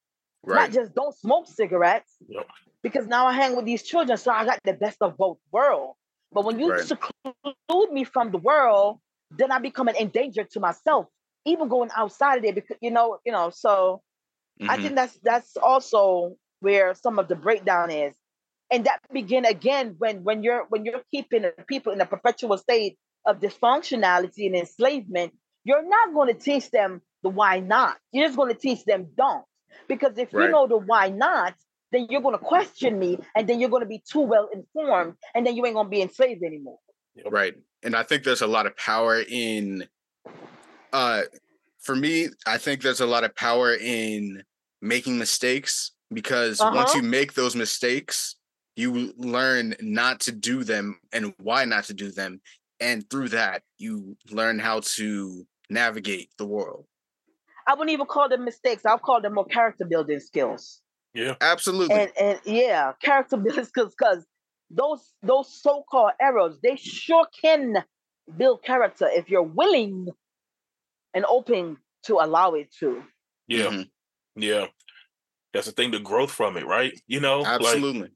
right. 0.44 0.56
not 0.56 0.72
just 0.72 0.94
don't 0.94 1.16
smoke 1.16 1.46
cigarettes 1.48 2.16
Yep. 2.28 2.46
because 2.82 3.06
now 3.06 3.26
I 3.26 3.32
hang 3.32 3.56
with 3.56 3.64
these 3.64 3.82
children, 3.82 4.16
so 4.18 4.30
I 4.30 4.44
got 4.44 4.60
the 4.64 4.72
best 4.72 4.98
of 5.00 5.16
both 5.16 5.38
worlds. 5.52 5.98
But 6.32 6.44
when 6.44 6.58
you 6.60 6.70
Right. 6.70 6.84
seclude 6.84 7.90
me 7.92 8.04
from 8.04 8.30
the 8.30 8.38
world, 8.38 8.98
then 9.30 9.50
I 9.50 9.58
become 9.58 9.88
an 9.88 9.96
endanger 9.96 10.44
to 10.44 10.60
myself, 10.60 11.06
even 11.48 11.68
going 11.68 11.90
outside 11.96 12.36
of 12.36 12.42
there. 12.42 12.52
Because 12.52 12.76
you 12.80 12.90
know, 12.90 13.18
you 13.26 13.32
know. 13.32 13.50
So 13.50 14.02
I 14.68 14.76
Mhm. 14.76 14.82
think 14.82 14.94
that's 14.96 15.18
that's 15.22 15.56
also 15.56 16.36
where 16.60 16.94
some 16.94 17.18
of 17.18 17.28
the 17.28 17.36
breakdown 17.36 17.90
is, 17.90 18.14
and 18.70 18.84
that 18.86 19.00
begin 19.12 19.44
again 19.44 19.96
when 19.98 20.24
when 20.24 20.42
you're 20.42 20.66
when 20.68 20.84
you're 20.84 21.02
keeping 21.10 21.42
the 21.42 21.52
people 21.68 21.92
in 21.92 22.00
a 22.00 22.06
perpetual 22.06 22.58
state 22.58 22.98
of 23.26 23.40
dysfunctionality 23.40 24.46
and 24.46 24.56
enslavement. 24.56 25.32
You're 25.64 25.86
not 25.86 26.14
going 26.14 26.28
to 26.34 26.40
teach 26.40 26.70
them 26.70 27.02
the 27.22 27.28
why 27.28 27.60
not. 27.60 27.98
You're 28.12 28.26
just 28.26 28.36
going 28.38 28.54
to 28.54 28.58
teach 28.58 28.84
them 28.84 29.08
don't. 29.16 29.44
Because 29.88 30.16
if 30.18 30.32
Right. 30.32 30.46
you 30.46 30.50
know 30.52 30.66
the 30.66 30.78
why 30.78 31.10
not, 31.10 31.54
then 31.92 32.06
you're 32.10 32.22
going 32.22 32.38
to 32.38 32.44
question 32.44 32.98
me 32.98 33.18
and 33.34 33.48
then 33.48 33.60
you're 33.60 33.68
going 33.70 33.82
to 33.82 33.88
be 33.88 34.02
too 34.10 34.20
well 34.20 34.48
informed 34.52 35.14
and 35.34 35.46
then 35.46 35.56
you 35.56 35.66
ain't 35.66 35.74
going 35.74 35.86
to 35.86 35.90
be 35.90 36.02
enslaved 36.02 36.42
anymore. 36.42 36.78
Right. 37.26 37.54
And 37.82 37.94
I 37.96 38.02
think 38.02 38.24
there's 38.24 38.42
a 38.42 38.46
lot 38.46 38.66
of 38.66 38.76
power 38.76 39.20
in 39.20 39.86
uh 40.92 41.22
for 41.80 41.94
me, 41.96 42.28
I 42.46 42.58
think 42.58 42.82
there's 42.82 43.00
a 43.00 43.06
lot 43.06 43.24
of 43.24 43.34
power 43.34 43.74
in 43.74 44.42
making 44.82 45.18
mistakes 45.18 45.92
because 46.12 46.58
once 46.60 46.90
Uh-huh. 46.90 46.98
you 46.98 47.02
make 47.02 47.34
those 47.34 47.54
mistakes, 47.56 48.36
you 48.76 49.12
learn 49.16 49.74
not 49.80 50.20
to 50.20 50.32
do 50.32 50.64
them 50.64 50.98
and 51.12 51.34
why 51.38 51.64
not 51.64 51.84
to 51.84 51.94
do 51.94 52.10
them. 52.10 52.40
And 52.80 53.08
through 53.10 53.30
that, 53.30 53.62
you 53.78 54.16
learn 54.30 54.58
how 54.58 54.80
to 54.96 55.46
navigate 55.70 56.30
the 56.38 56.46
world. 56.46 56.86
I 57.66 57.74
wouldn't 57.74 57.90
even 57.90 58.06
call 58.06 58.28
them 58.28 58.44
mistakes. 58.44 58.86
I'll 58.86 58.98
call 58.98 59.20
them 59.20 59.34
more 59.34 59.44
character 59.46 59.84
building 59.84 60.20
skills. 60.20 60.80
Yeah. 61.14 61.34
Absolutely. 61.40 61.94
And 61.94 62.12
and 62.18 62.40
yeah, 62.44 62.92
character 63.02 63.36
building 63.36 63.64
skills 63.64 63.94
because 63.98 64.26
those 64.70 65.12
those 65.22 65.60
so-called 65.60 66.12
errors, 66.20 66.58
they 66.62 66.76
sure 66.76 67.26
can 67.40 67.84
build 68.36 68.62
character 68.62 69.08
if 69.10 69.28
you're 69.30 69.42
willing 69.42 70.08
and 71.14 71.24
open 71.26 71.78
to 72.04 72.14
allow 72.16 72.54
it 72.54 72.72
to. 72.80 73.02
Yeah. 73.46 73.66
Mhm. 73.70 73.90
Yeah. 74.36 74.66
That's 75.52 75.66
the 75.66 75.72
thing, 75.72 75.90
the 75.90 75.98
growth 75.98 76.30
from 76.30 76.56
it, 76.56 76.66
right? 76.66 76.92
You 77.06 77.20
know, 77.20 77.40
like 77.40 77.60
Absolutely. 77.60 78.10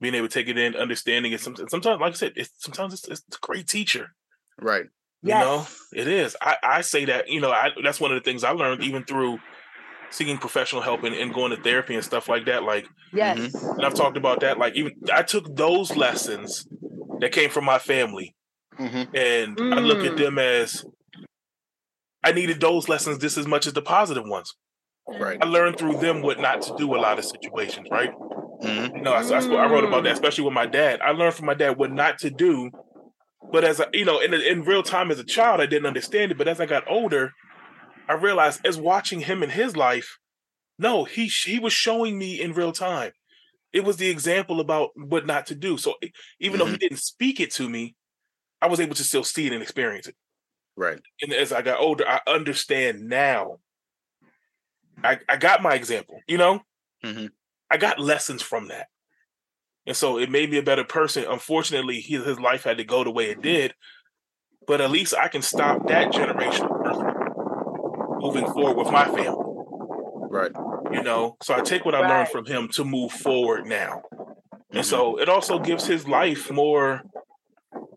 being 0.00 0.14
able 0.14 0.28
to 0.28 0.32
take 0.34 0.48
it 0.48 0.56
in, 0.58 0.76
understanding 0.76 1.32
it. 1.32 1.40
Sometimes, 1.40 1.70
sometimes 1.70 2.00
like 2.00 2.12
I 2.12 2.16
said, 2.16 2.32
it's 2.36 2.50
sometimes 2.58 2.94
it's, 2.94 3.08
it's 3.08 3.22
a 3.36 3.38
great 3.40 3.66
teacher. 3.66 4.14
right. 4.60 4.86
You 5.22 5.30
Yes. 5.30 5.42
know, 5.44 6.00
it 6.00 6.06
is. 6.06 6.36
I, 6.40 6.56
I 6.62 6.80
say 6.82 7.06
that, 7.06 7.28
you 7.28 7.40
know, 7.40 7.50
I, 7.50 7.70
that's 7.82 7.98
one 7.98 8.12
of 8.12 8.16
the 8.22 8.22
things 8.22 8.44
I 8.44 8.50
learned 8.50 8.84
even 8.84 9.02
through 9.04 9.38
seeking 10.12 10.38
professional 10.38 10.82
help 10.82 11.02
and, 11.02 11.14
and 11.16 11.34
going 11.34 11.50
to 11.50 11.60
therapy 11.60 11.94
and 11.94 12.04
stuff 12.04 12.28
like 12.28 12.44
that. 12.46 12.62
Like, 12.62 12.86
Yes. 13.12 13.38
and 13.38 13.84
I've 13.84 13.94
talked 13.94 14.16
about 14.16 14.40
that. 14.40 14.58
Like, 14.58 14.76
even 14.76 14.92
I 15.12 15.22
took 15.22 15.52
those 15.56 15.96
lessons 15.96 16.66
that 17.20 17.32
came 17.32 17.50
from 17.50 17.64
my 17.64 17.78
family 17.80 18.36
Mhm. 18.78 19.08
and 19.14 19.58
I 19.58 19.80
look 19.80 20.04
at 20.04 20.12
Mm. 20.12 20.18
them 20.18 20.38
as 20.38 20.84
I 22.26 22.32
needed 22.32 22.60
those 22.60 22.88
lessons 22.88 23.18
just 23.18 23.38
as 23.38 23.46
much 23.46 23.66
as 23.66 23.72
the 23.72 23.82
positive 23.82 24.24
ones. 24.26 24.54
Right. 25.06 25.38
I 25.40 25.46
learned 25.46 25.78
through 25.78 25.98
them 26.00 26.22
what 26.22 26.40
not 26.40 26.62
to 26.62 26.74
do 26.76 26.94
a 26.96 26.98
lot 26.98 27.18
of 27.18 27.24
situations, 27.24 27.86
right? 27.90 28.10
Mhm. 28.62 28.96
You 28.96 29.02
know, 29.02 29.12
I, 29.12 29.22
I, 29.22 29.64
I 29.64 29.70
wrote 29.70 29.84
about 29.84 30.02
that, 30.04 30.10
Mm. 30.10 30.18
especially 30.18 30.44
with 30.44 30.54
my 30.54 30.66
dad. 30.66 31.00
I 31.00 31.12
learned 31.12 31.34
from 31.34 31.46
my 31.46 31.54
dad 31.54 31.76
what 31.76 31.92
not 31.92 32.18
to 32.20 32.30
do. 32.30 32.70
But 33.52 33.62
as 33.62 33.78
a, 33.78 33.86
you 33.92 34.04
know, 34.04 34.18
in 34.18 34.34
in 34.34 34.64
real 34.64 34.82
time 34.82 35.12
as 35.12 35.20
a 35.20 35.24
child, 35.24 35.60
I 35.60 35.66
didn't 35.66 35.86
understand 35.86 36.32
it. 36.32 36.38
But 36.38 36.48
as 36.48 36.58
I 36.60 36.66
got 36.66 36.90
older, 36.90 37.32
I 38.08 38.14
realized 38.14 38.66
as 38.66 38.76
watching 38.76 39.20
him 39.20 39.42
in 39.44 39.50
his 39.50 39.76
life, 39.76 40.18
no, 40.78 41.04
he 41.04 41.26
he 41.26 41.60
was 41.60 41.72
showing 41.72 42.18
me 42.18 42.40
in 42.40 42.54
real 42.54 42.72
time. 42.72 43.12
It 43.72 43.84
was 43.84 43.98
the 43.98 44.08
example 44.08 44.58
about 44.60 44.90
what 44.96 45.26
not 45.26 45.46
to 45.46 45.54
do. 45.54 45.78
So 45.78 45.94
even 46.40 46.58
though 46.58 46.66
he 46.66 46.76
didn't 46.76 46.98
speak 46.98 47.38
it 47.38 47.52
to 47.54 47.68
me, 47.68 47.94
I 48.60 48.66
was 48.66 48.80
able 48.80 48.96
to 48.96 49.04
still 49.04 49.22
see 49.24 49.46
it 49.46 49.52
and 49.52 49.62
experience 49.62 50.08
it. 50.08 50.16
Right. 50.76 51.00
And 51.22 51.32
as 51.32 51.52
I 51.52 51.62
got 51.62 51.80
older, 51.80 52.06
I 52.06 52.20
understand 52.26 53.08
now. 53.08 53.58
I, 55.02 55.18
I 55.28 55.36
got 55.36 55.62
my 55.62 55.74
example, 55.74 56.20
you 56.26 56.38
know? 56.38 56.60
Mhm. 57.04 57.30
I 57.70 57.76
got 57.76 57.98
lessons 57.98 58.42
from 58.42 58.68
that. 58.68 58.88
And 59.86 59.96
so 59.96 60.18
it 60.18 60.30
made 60.30 60.50
me 60.50 60.58
a 60.58 60.62
better 60.62 60.84
person. 60.84 61.24
Unfortunately, 61.28 62.00
he, 62.00 62.16
his 62.16 62.40
life 62.40 62.64
had 62.64 62.78
to 62.78 62.84
go 62.84 63.04
the 63.04 63.10
way 63.10 63.30
it 63.30 63.42
did. 63.42 63.74
But 64.66 64.80
at 64.80 64.90
least 64.90 65.14
I 65.14 65.28
can 65.28 65.42
stop 65.42 65.86
that 65.86 66.12
generation 66.12 66.66
moving 68.20 68.46
forward 68.46 68.76
with 68.76 68.90
my 68.90 69.04
family, 69.04 69.54
Right. 70.28 70.50
you 70.92 71.02
know? 71.02 71.36
So 71.42 71.54
I 71.54 71.60
take 71.60 71.84
what 71.84 71.94
I 71.94 72.00
learned 72.08 72.28
from 72.30 72.46
him 72.46 72.68
to 72.70 72.84
move 72.84 73.12
forward 73.12 73.66
now. 73.66 74.02
And 74.70 74.80
Mhm. 74.80 74.84
so 74.84 75.20
it 75.20 75.28
also 75.28 75.58
gives 75.60 75.86
his 75.86 76.08
life 76.08 76.50
more, 76.50 77.02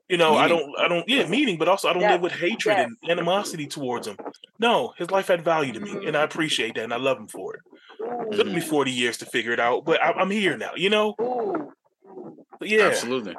you 0.09 0.17
know, 0.17 0.35
I 0.35 0.47
don't, 0.47 0.77
I 0.79 0.87
don't, 0.87 1.07
yeah, 1.07 1.25
meaning, 1.27 1.57
but 1.57 1.67
also 1.67 1.87
I 1.87 1.93
don't 1.93 2.01
Yes, 2.01 2.13
live 2.13 2.21
with 2.21 2.31
hatred 2.33 2.77
yes. 2.77 2.89
and 3.01 3.11
animosity 3.11 3.67
towards 3.67 4.07
him. 4.07 4.17
No, 4.59 4.93
his 4.97 5.09
life 5.11 5.27
had 5.27 5.43
value 5.45 5.71
to 5.73 5.79
me, 5.79 5.91
Mm-hmm. 5.91 6.07
and 6.07 6.17
I 6.17 6.23
appreciate 6.23 6.75
that, 6.75 6.83
and 6.83 6.93
I 6.93 6.97
love 6.97 7.17
him 7.17 7.27
for 7.27 7.55
it. 7.55 7.61
Ooh, 8.01 8.29
Took 8.33 8.47
me 8.47 8.59
forty 8.59 8.91
years 8.91 9.17
to 9.17 9.25
figure 9.25 9.51
it 9.53 9.59
out, 9.59 9.85
but 9.85 10.01
I, 10.01 10.11
I'm 10.11 10.29
here 10.31 10.57
now, 10.57 10.71
you 10.75 10.89
know. 10.89 11.15
ooh, 11.21 11.71
But 12.59 12.69
yeah, 12.69 12.85
Absolutely. 12.87 13.35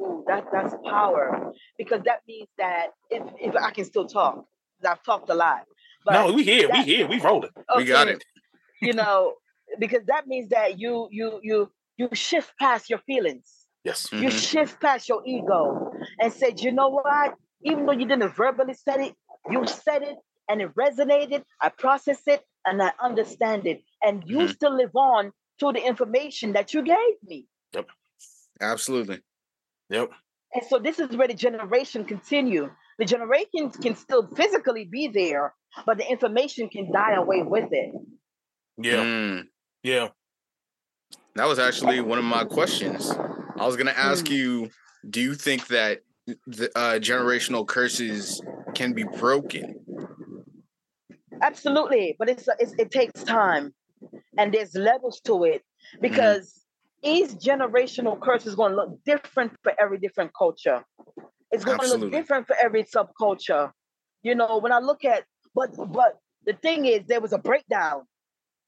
ooh, 0.00 0.24
that, 0.26 0.46
that's 0.52 0.74
power. 0.84 1.52
Because 1.78 2.02
that 2.04 2.22
means 2.26 2.48
that 2.58 2.88
if, 3.10 3.22
if 3.40 3.54
I 3.56 3.70
can 3.70 3.84
still 3.84 4.06
talk, 4.06 4.44
I've 4.86 5.02
talked 5.02 5.30
a 5.30 5.34
lot. 5.34 5.64
But 6.04 6.14
no, 6.14 6.32
we 6.32 6.44
here, 6.44 6.70
we 6.70 6.82
here, 6.82 7.06
we 7.06 7.20
rolling. 7.20 7.50
We 7.76 7.84
got 7.84 8.08
it. 8.08 8.24
You 8.80 8.94
know, 8.94 9.34
because 9.78 10.04
that 10.06 10.26
means 10.26 10.48
that 10.50 10.78
you 10.80 11.08
you 11.10 11.38
you 11.42 11.70
you 11.96 12.08
shift 12.14 12.52
past 12.58 12.88
your 12.88 13.00
feelings. 13.00 13.59
Yes, 13.84 14.08
Mhm. 14.08 14.22
You 14.22 14.30
shift 14.30 14.80
past 14.80 15.08
your 15.08 15.22
ego 15.26 15.90
and 16.20 16.32
said, 16.32 16.60
you 16.60 16.72
know 16.72 16.88
what? 16.88 17.34
Even 17.64 17.86
though 17.86 17.92
you 17.92 18.06
didn't 18.06 18.34
verbally 18.34 18.74
say 18.74 19.08
it, 19.08 19.14
you 19.50 19.66
said 19.66 20.02
it 20.02 20.16
and 20.48 20.60
it 20.60 20.74
resonated. 20.74 21.44
I 21.60 21.70
processed 21.70 22.28
it 22.28 22.42
and 22.66 22.82
I 22.82 22.92
understand 23.00 23.66
it. 23.66 23.82
And 24.02 24.22
you 24.26 24.40
Mhm. 24.40 24.54
still 24.54 24.74
live 24.76 24.94
on 24.94 25.32
to 25.60 25.72
the 25.72 25.80
information 25.86 26.52
that 26.52 26.74
you 26.74 26.82
gave 26.82 27.22
me. 27.22 27.48
Yep. 27.72 27.88
Absolutely. 28.60 29.22
yep, 29.88 30.10
And 30.54 30.64
so 30.66 30.78
this 30.78 30.98
is 30.98 31.16
where 31.16 31.28
the 31.28 31.34
generation 31.34 32.04
continue. 32.04 32.70
The 32.98 33.04
generations 33.06 33.76
can 33.76 33.94
still 33.96 34.26
physically 34.36 34.84
be 34.84 35.08
there, 35.08 35.54
but 35.86 35.96
the 35.98 36.06
information 36.10 36.68
can 36.68 36.92
die 36.92 37.14
away 37.14 37.42
with 37.42 37.68
it. 37.72 37.94
yeah, 38.76 39.02
Mm. 39.04 39.48
yeah. 39.82 40.08
That 41.34 41.46
was 41.46 41.58
actually 41.58 42.00
one 42.00 42.18
of 42.18 42.24
my 42.24 42.44
questions. 42.44 43.10
I 43.60 43.66
was 43.66 43.76
gonna 43.76 43.90
ask 43.90 44.24
Mm. 44.24 44.36
you, 44.36 44.70
do 45.10 45.20
you 45.20 45.34
think 45.34 45.66
that 45.66 46.00
the 46.46 46.70
uh, 46.74 46.98
generational 46.98 47.66
curses 47.66 48.40
can 48.74 48.94
be 48.94 49.04
broken? 49.04 49.84
Absolutely, 51.42 52.16
but 52.18 52.30
it's, 52.30 52.48
it's 52.58 52.74
it 52.78 52.90
takes 52.90 53.22
time, 53.22 53.74
and 54.38 54.54
there's 54.54 54.74
levels 54.74 55.20
to 55.28 55.44
it 55.44 55.62
because 56.00 56.64
each 57.02 57.32
generational 57.32 58.18
curse 58.18 58.46
is 58.46 58.54
going 58.54 58.72
to 58.72 58.76
look 58.76 59.04
different 59.04 59.52
for 59.62 59.72
every 59.78 59.98
different 59.98 60.30
culture. 60.34 60.82
It's 61.50 61.64
going 61.64 61.80
to 61.80 61.88
look 61.94 62.10
different 62.10 62.46
for 62.46 62.56
every 62.62 62.84
subculture. 62.84 63.72
You 64.22 64.34
know, 64.36 64.58
when 64.58 64.72
I 64.72 64.78
look 64.78 65.04
at, 65.04 65.24
but 65.54 65.70
but 65.92 66.18
the 66.46 66.54
thing 66.54 66.86
is, 66.86 67.00
there 67.06 67.20
was 67.20 67.34
a 67.34 67.38
breakdown, 67.38 68.04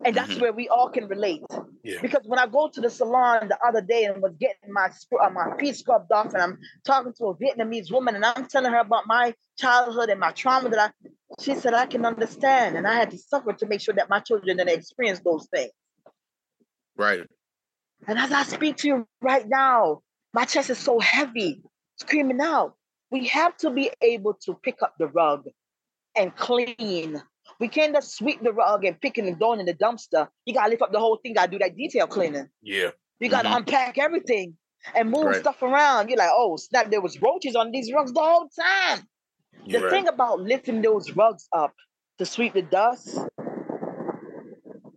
and 0.04 0.14
that's 0.14 0.34
Mhm. 0.34 0.40
where 0.40 0.52
we 0.52 0.68
all 0.68 0.88
can 0.88 1.06
relate. 1.08 1.42
Yeah. 1.82 2.00
Because 2.00 2.22
when 2.26 2.38
I 2.38 2.46
go 2.46 2.68
to 2.68 2.80
the 2.80 2.90
salon 2.90 3.48
the 3.48 3.58
other 3.66 3.80
day 3.80 4.04
and 4.04 4.22
was 4.22 4.34
getting 4.36 4.72
my 4.72 4.88
uh, 5.20 5.30
my 5.30 5.56
feet 5.58 5.76
scrubbed 5.76 6.12
off, 6.12 6.32
and 6.34 6.42
I'm 6.42 6.58
talking 6.84 7.12
to 7.14 7.26
a 7.26 7.34
Vietnamese 7.36 7.90
woman, 7.90 8.14
and 8.14 8.24
I'm 8.24 8.46
telling 8.46 8.72
her 8.72 8.78
about 8.78 9.06
my 9.06 9.34
childhood 9.58 10.08
and 10.08 10.20
my 10.20 10.32
trauma 10.32 10.68
that 10.70 10.92
I, 11.02 11.08
she 11.40 11.54
said 11.54 11.74
I 11.74 11.86
can 11.86 12.04
understand, 12.06 12.76
and 12.76 12.86
I 12.86 12.94
had 12.94 13.10
to 13.10 13.18
suffer 13.18 13.52
to 13.52 13.66
make 13.66 13.80
sure 13.80 13.94
that 13.94 14.08
my 14.08 14.20
children 14.20 14.56
didn't 14.56 14.76
experience 14.76 15.20
those 15.20 15.48
things. 15.48 15.72
Right. 16.96 17.26
And 18.06 18.18
as 18.18 18.32
I 18.32 18.42
speak 18.42 18.76
to 18.78 18.88
you 18.88 19.08
right 19.20 19.48
now, 19.48 20.02
my 20.32 20.44
chest 20.44 20.70
is 20.70 20.78
so 20.78 20.98
heavy, 20.98 21.62
screaming 21.96 22.40
out. 22.40 22.74
We 23.10 23.26
have 23.28 23.56
to 23.58 23.70
be 23.70 23.90
able 24.00 24.34
to 24.44 24.54
pick 24.54 24.82
up 24.82 24.94
the 24.98 25.06
rug 25.08 25.46
and 26.16 26.34
clean. 26.34 27.22
We 27.60 27.68
can't 27.68 27.94
just 27.94 28.16
sweep 28.16 28.42
the 28.42 28.52
rug 28.52 28.84
and 28.84 29.00
pick 29.00 29.18
it 29.18 29.24
and 29.24 29.38
throw 29.38 29.52
it 29.54 29.60
in 29.60 29.66
the 29.66 29.74
dumpster. 29.74 30.28
You 30.46 30.54
gotta 30.54 30.70
lift 30.70 30.82
up 30.82 30.92
the 30.92 30.98
whole 30.98 31.16
thing, 31.22 31.34
gotta 31.34 31.50
do 31.50 31.58
that 31.58 31.76
detail 31.76 32.06
cleaning. 32.06 32.48
Yeah, 32.62 32.90
You 33.20 33.28
gotta 33.28 33.48
Mhm. 33.48 33.56
unpack 33.58 33.98
everything 33.98 34.56
and 34.96 35.10
move 35.10 35.26
Right. 35.26 35.36
stuff 35.40 35.62
around. 35.62 36.08
You're 36.08 36.18
like, 36.18 36.30
oh 36.32 36.56
snap, 36.56 36.90
there 36.90 37.00
was 37.00 37.20
roaches 37.22 37.54
on 37.54 37.70
these 37.70 37.92
rugs 37.92 38.12
the 38.12 38.20
whole 38.20 38.48
time. 38.48 39.08
The 39.66 39.80
yeah, 39.80 39.90
thing 39.90 40.08
about 40.08 40.40
lifting 40.40 40.82
those 40.82 41.12
rugs 41.12 41.48
up 41.52 41.74
to 42.18 42.26
sweep 42.26 42.54
the 42.54 42.62
dust, 42.62 43.16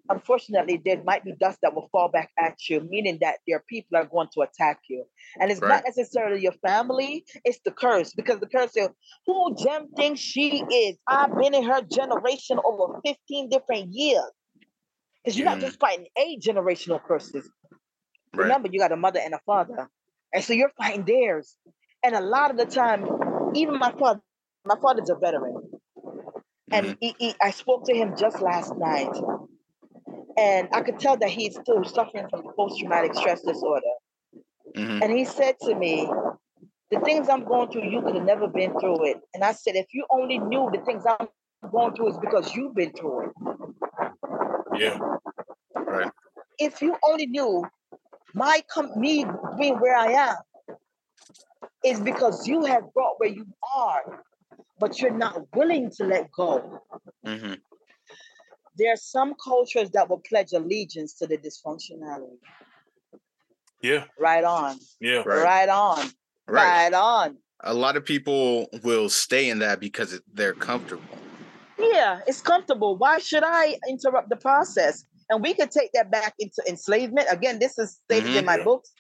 unfortunately, 0.10 0.82
there 0.84 1.02
might 1.04 1.24
be 1.24 1.34
dust 1.40 1.60
that 1.62 1.74
will 1.74 1.90
fall 1.92 2.10
back 2.10 2.32
at 2.38 2.58
you, 2.70 2.82
meaning 2.82 3.18
that 3.22 3.40
their 3.48 3.64
people 3.68 3.98
are 3.98 4.06
going 4.06 4.28
to 4.34 4.42
attack 4.42 4.80
you. 4.90 5.06
And 5.40 5.52
it's 5.52 5.62
Right. 5.62 5.70
not 5.70 5.84
necessarily 5.86 6.42
your 6.42 6.54
family, 6.66 7.26
it's 7.44 7.60
the 7.66 7.72
curse 7.72 8.14
because 8.14 8.40
the 8.40 8.48
curse 8.48 8.76
is 8.78 8.90
who 9.26 9.56
Gem 9.56 9.90
thinks 9.96 10.20
she 10.22 10.64
is. 10.72 10.98
I've 11.08 11.36
been 11.36 11.54
in 11.54 11.64
her 11.64 11.82
generation 11.82 12.60
over 12.64 13.00
15 13.06 13.50
different 13.50 13.94
years. 13.94 14.32
Because 15.24 15.38
you're 15.38 15.46
not 15.46 15.58
Mm. 15.58 15.62
just 15.62 15.80
fighting 15.80 16.08
a 16.18 16.38
generational 16.38 17.02
curses. 17.04 17.50
Right. 18.34 18.44
Remember, 18.44 18.70
you 18.72 18.80
got 18.80 18.92
a 18.92 18.96
mother 18.96 19.20
and 19.20 19.34
a 19.34 19.40
father. 19.46 19.90
And 20.34 20.44
so 20.44 20.54
you're 20.54 20.72
fighting 20.78 21.04
theirs. 21.06 21.58
And 22.04 22.16
a 22.16 22.22
lot 22.22 22.52
of 22.52 22.58
the 22.58 22.66
time, 22.66 23.08
even 23.56 23.80
my 23.80 23.92
father, 23.94 24.22
my 24.66 24.76
father's 24.80 25.10
a 25.10 25.16
veteran. 25.16 25.72
And 26.72 26.98
he, 27.00 27.16
he, 27.20 27.36
I 27.42 27.52
spoke 27.52 27.86
to 27.86 27.96
him 27.96 28.16
just 28.18 28.42
last 28.42 28.76
night. 28.78 29.10
And 30.38 30.68
I 30.74 30.82
could 30.82 31.00
tell 31.00 31.18
that 31.18 31.30
he's 31.30 31.58
still 31.60 31.84
suffering 31.84 32.28
from 32.30 32.44
post 32.56 32.80
traumatic 32.80 33.16
stress 33.16 33.42
disorder. 33.42 33.94
Mhm. 34.76 35.02
And 35.04 35.12
he 35.12 35.26
said 35.26 35.56
to 35.62 35.76
me, 35.76 36.10
The 36.92 37.00
things 37.02 37.30
I'm 37.30 37.44
going 37.46 37.72
through, 37.72 37.90
you 37.90 38.02
could 38.02 38.16
have 38.16 38.26
never 38.26 38.48
been 38.48 38.72
through 38.80 39.08
it. 39.08 39.18
And 39.34 39.44
I 39.44 39.54
said, 39.54 39.76
If 39.76 39.88
you 39.94 40.06
only 40.12 40.38
knew 40.38 40.70
the 40.72 40.80
things 40.86 41.04
I'm 41.06 41.28
going 41.72 41.96
through 41.96 42.10
is 42.10 42.18
because 42.20 42.54
you've 42.56 42.76
been 42.76 42.92
through 42.94 43.28
it. 43.28 43.32
Yeah. 44.76 45.00
Right. 45.76 46.12
If 46.60 46.82
you 46.82 46.96
only 47.08 47.26
knew 47.28 47.66
my 48.34 48.62
com- 48.72 49.00
me 49.00 49.26
being 49.58 49.80
where 49.80 49.96
I 49.96 50.12
am 50.12 50.36
is 51.84 52.00
because 52.00 52.48
you 52.48 52.66
have 52.66 52.94
brought 52.94 53.20
where 53.20 53.30
you 53.30 53.48
are, 53.76 54.24
but 54.80 55.00
you're 55.02 55.12
not 55.18 55.42
willing 55.56 55.90
to 55.92 56.04
let 56.06 56.32
go. 56.32 56.82
hmm 57.26 57.54
There 58.78 58.92
are 58.92 58.98
some 58.98 59.34
cultures 59.42 59.90
that 59.92 60.10
will 60.10 60.20
pledge 60.28 60.54
allegiance 60.54 61.14
to 61.16 61.28
the 61.28 61.38
dysfunctionality. 61.38 62.38
Yeah. 63.82 64.06
Right 64.20 64.44
on. 64.44 64.78
Yeah. 65.00 65.24
Right. 65.26 65.44
Right 65.44 65.70
on. 65.70 66.06
Right. 66.48 66.92
Right 66.92 66.94
on. 66.94 67.38
A 67.62 67.74
lot 67.74 67.96
of 67.96 68.06
people 68.06 68.68
will 68.84 69.10
stay 69.10 69.50
in 69.50 69.60
that 69.60 69.80
because 69.80 70.20
they're 70.34 70.54
comfortable. 70.54 71.04
Yeah, 71.80 72.20
it's 72.28 72.42
comfortable. 72.42 72.98
Why 72.98 73.20
should 73.20 73.44
I 73.46 73.78
interrupt 73.88 74.30
the 74.30 74.36
process? 74.36 75.06
And 75.30 75.42
we 75.42 75.54
could 75.54 75.72
take 75.72 75.92
that 75.94 76.12
back 76.12 76.34
into 76.40 76.62
enslavement. 76.68 77.28
Again, 77.32 77.60
this 77.60 77.78
is 77.80 78.00
stated 78.06 78.32
Mhm. 78.32 78.40
in 78.40 78.46
my 78.46 78.58
Yeah. 78.58 78.64
books. 78.64 78.92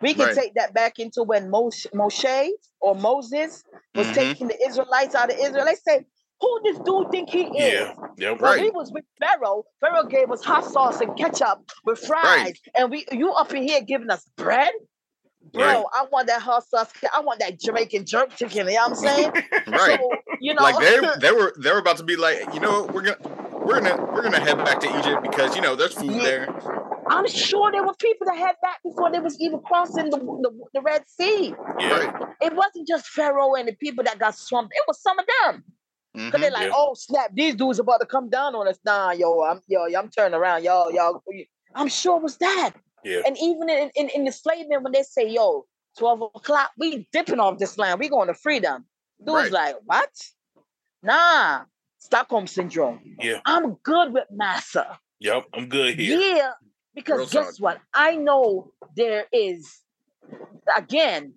We 0.00 0.14
could 0.14 0.26
Right. 0.26 0.34
take 0.36 0.54
that 0.54 0.74
back 0.74 0.98
into 0.98 1.22
when 1.22 1.50
Moshe, 1.50 1.86
Moshe 1.92 2.50
or 2.80 2.94
Moses 2.94 3.64
was 3.94 4.08
Mhm. 4.08 4.14
taking 4.14 4.48
the 4.48 4.62
Israelites 4.66 5.14
out 5.14 5.32
of 5.32 5.38
Israel. 5.38 5.64
They 5.64 5.74
say, 5.74 6.06
who 6.42 6.60
this 6.64 6.78
dude 6.84 7.10
think 7.10 7.30
he 7.30 7.44
is? 7.44 7.88
Yeah. 8.18 8.32
Well, 8.32 8.36
Right. 8.36 8.60
we 8.60 8.70
was 8.70 8.92
with 8.92 9.04
Pharaoh. 9.20 9.64
Pharaoh 9.80 10.04
gave 10.04 10.30
us 10.30 10.44
hot 10.44 10.64
sauce 10.64 11.00
and 11.00 11.16
ketchup 11.16 11.70
with 11.84 11.98
fries, 12.00 12.22
Right. 12.24 12.58
and 12.74 12.90
we 12.90 13.06
you 13.12 13.30
up 13.32 13.54
in 13.54 13.62
here 13.62 13.80
giving 13.80 14.10
us 14.10 14.24
bread, 14.36 14.72
bro. 15.52 15.62
Right. 15.64 15.84
I 15.94 16.06
want 16.12 16.26
that 16.26 16.42
hot 16.42 16.64
sauce. 16.66 16.90
I 17.14 17.20
want 17.20 17.40
that 17.40 17.58
Jamaican 17.60 18.04
jerk 18.06 18.36
chicken. 18.36 18.66
You 18.68 18.74
know 18.74 18.80
what 18.82 18.90
I'm 18.90 18.94
saying? 18.96 19.32
Right. 19.68 19.98
So 20.00 20.10
you 20.40 20.54
know, 20.54 20.62
like 20.62 20.78
they 20.80 21.00
they 21.20 21.32
were 21.32 21.54
they 21.58 21.70
were 21.70 21.78
about 21.78 21.96
to 21.98 22.04
be 22.04 22.16
like, 22.16 22.52
you 22.52 22.60
know 22.60 22.82
we're 22.92 23.02
gonna 23.02 23.18
we're 23.64 23.80
gonna 23.80 23.96
we're 24.12 24.22
gonna 24.22 24.40
head 24.40 24.58
back 24.58 24.80
to 24.80 24.98
Egypt 24.98 25.22
because 25.22 25.54
you 25.56 25.62
know 25.62 25.76
there's 25.76 25.94
food 25.94 26.12
Yeah. 26.16 26.22
there. 26.22 26.78
I'm 27.08 27.26
sure 27.28 27.70
there 27.70 27.84
were 27.84 27.94
people 27.94 28.26
that 28.26 28.36
had 28.38 28.54
back 28.62 28.78
before 28.82 29.10
they 29.12 29.18
was 29.18 29.38
even 29.40 29.60
crossing 29.60 30.08
the, 30.08 30.18
the, 30.18 30.50
the 30.72 30.80
Red 30.80 31.02
Sea. 31.08 31.52
Yeah. 31.78 32.28
It 32.40 32.54
wasn't 32.54 32.86
just 32.88 33.06
Pharaoh 33.06 33.54
and 33.54 33.68
the 33.68 33.74
people 33.74 34.04
that 34.04 34.18
got 34.18 34.34
swamped. 34.36 34.72
It 34.74 34.82
was 34.88 35.00
some 35.02 35.18
of 35.18 35.26
them. 35.44 35.64
Cause 36.14 36.22
Mhm. 36.30 36.40
they're 36.40 36.50
like, 36.50 36.66
Yeah. 36.68 36.72
oh 36.74 36.92
snap, 36.94 37.30
these 37.32 37.54
dudes 37.54 37.78
about 37.78 38.00
to 38.00 38.06
come 38.06 38.28
down 38.28 38.54
on 38.54 38.68
us. 38.68 38.78
Nah, 38.84 39.12
yo, 39.12 39.42
I'm 39.42 39.60
yo, 39.66 39.86
I'm 39.96 40.10
turning 40.10 40.34
around, 40.34 40.62
y'all, 40.62 40.92
y'all. 40.92 41.22
I'm 41.74 41.88
sure 41.88 42.18
it 42.18 42.22
was 42.22 42.36
that. 42.38 42.72
Yeah. 43.02 43.22
And 43.26 43.36
even 43.38 43.68
in, 43.70 43.90
in, 43.96 44.08
in 44.10 44.24
the 44.24 44.32
slave 44.32 44.68
men, 44.68 44.82
when 44.82 44.92
they 44.92 45.02
say, 45.02 45.26
yo, 45.28 45.66
12 45.98 46.22
o'clock, 46.34 46.70
we 46.78 47.08
dipping 47.12 47.40
off 47.40 47.58
this 47.58 47.78
land, 47.78 47.98
we 47.98 48.08
going 48.10 48.28
to 48.28 48.34
freedom. 48.34 48.84
Dude's 49.24 49.50
Right. 49.50 49.52
like, 49.52 49.76
what? 49.86 50.10
Nah, 51.02 51.62
Stockholm 51.98 52.46
syndrome. 52.46 53.00
Yeah. 53.20 53.40
I'm 53.46 53.74
good 53.82 54.12
with 54.12 54.26
massa. 54.30 54.98
Yep. 55.20 55.44
I'm 55.54 55.68
good 55.68 55.98
here. 55.98 56.18
Yeah, 56.36 56.52
because 56.94 57.18
Real 57.18 57.26
guess 57.44 57.56
talk. 57.56 57.60
what? 57.64 57.80
I 57.94 58.16
know 58.16 58.72
there 58.96 59.26
is, 59.32 59.80
again, 60.76 61.34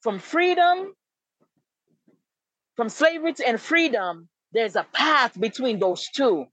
from 0.00 0.18
freedom, 0.18 0.94
from 2.82 2.88
slavery 2.88 3.32
to 3.32 3.46
and 3.46 3.60
freedom, 3.60 4.28
there's 4.50 4.74
a 4.74 4.84
path 4.92 5.38
between 5.38 5.78
those 5.78 6.08
two. 6.08 6.46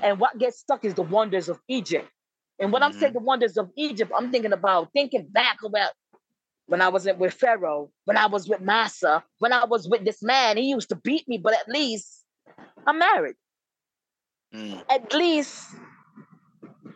And 0.00 0.20
what 0.20 0.38
gets 0.38 0.60
stuck 0.60 0.84
is 0.84 0.94
the 0.94 1.02
wonders 1.02 1.48
of 1.48 1.58
Egypt. 1.66 2.08
And 2.60 2.70
when 2.70 2.84
I'm 2.84 2.92
saying 2.92 3.14
the 3.14 3.18
wonders 3.18 3.56
of 3.56 3.68
Egypt, 3.76 4.12
I'm 4.16 4.30
thinking 4.30 4.52
about 4.52 4.90
thinking 4.92 5.26
back 5.28 5.64
about 5.64 5.90
when 6.66 6.80
I 6.80 6.86
was 6.86 7.08
with 7.18 7.34
Pharaoh, 7.34 7.90
when 8.04 8.16
I 8.16 8.26
was 8.26 8.48
with 8.48 8.60
Massa, 8.60 9.24
when 9.40 9.52
I 9.52 9.64
was 9.64 9.88
with 9.88 10.04
this 10.04 10.22
man. 10.22 10.56
He 10.56 10.68
used 10.70 10.88
to 10.90 10.94
beat 10.94 11.26
me, 11.26 11.38
but 11.38 11.52
at 11.52 11.68
least 11.68 12.24
I'm 12.86 13.00
married 13.00 13.34
Mm. 14.54 14.84
at 14.88 15.12
least 15.14 15.64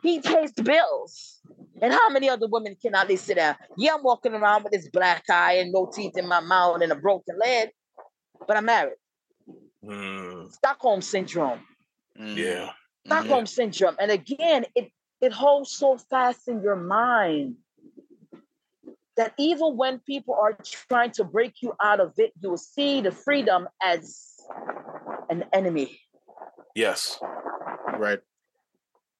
he 0.03 0.21
pays 0.21 0.53
the 0.53 0.63
bills. 0.63 1.41
And 1.83 1.93
how 1.93 2.11
many 2.11 2.29
other 2.29 2.47
women 2.47 2.77
can 2.81 2.95
at 2.95 3.09
least 3.09 3.25
sit 3.25 3.37
there? 3.37 3.57
Yeah, 3.79 3.95
I'm 3.95 4.05
walking 4.05 4.35
around 4.35 4.63
with 4.63 4.75
this 4.75 4.89
black 4.91 5.25
eye 5.29 5.55
and 5.55 5.73
no 5.73 5.91
teeth 5.93 6.17
in 6.17 6.29
my 6.29 6.41
mouth 6.41 6.83
and 6.83 6.93
a 6.93 6.95
broken 6.95 7.37
leg, 7.39 7.71
but 8.47 8.57
I'm 8.57 8.65
married. 8.65 8.97
Mm, 9.85 10.53
Stockholm 10.53 11.01
syndrome. 11.01 11.61
Mm. 12.19 12.37
yeah. 12.37 12.71
Stockholm 13.05 13.47
syndrome. 13.47 13.97
And 14.01 14.11
again, 14.11 14.67
it 14.75 14.91
it 15.21 15.33
holds 15.33 15.71
so 15.71 15.97
fast 15.97 16.49
in 16.49 16.63
your 16.63 16.77
mind 16.77 17.57
that 19.17 19.33
even 19.39 19.77
when 19.77 19.99
people 20.01 20.35
are 20.35 20.57
trying 20.63 21.11
to 21.11 21.25
break 21.25 21.63
you 21.63 21.73
out 21.83 22.01
of 22.01 22.13
it, 22.19 22.33
you 22.41 22.51
will 22.51 22.59
see 22.59 23.01
the 23.01 23.11
freedom 23.11 23.67
as 23.83 24.35
an 25.31 25.45
enemy. 25.53 25.99
Yes. 26.75 27.19
Right. 27.97 28.21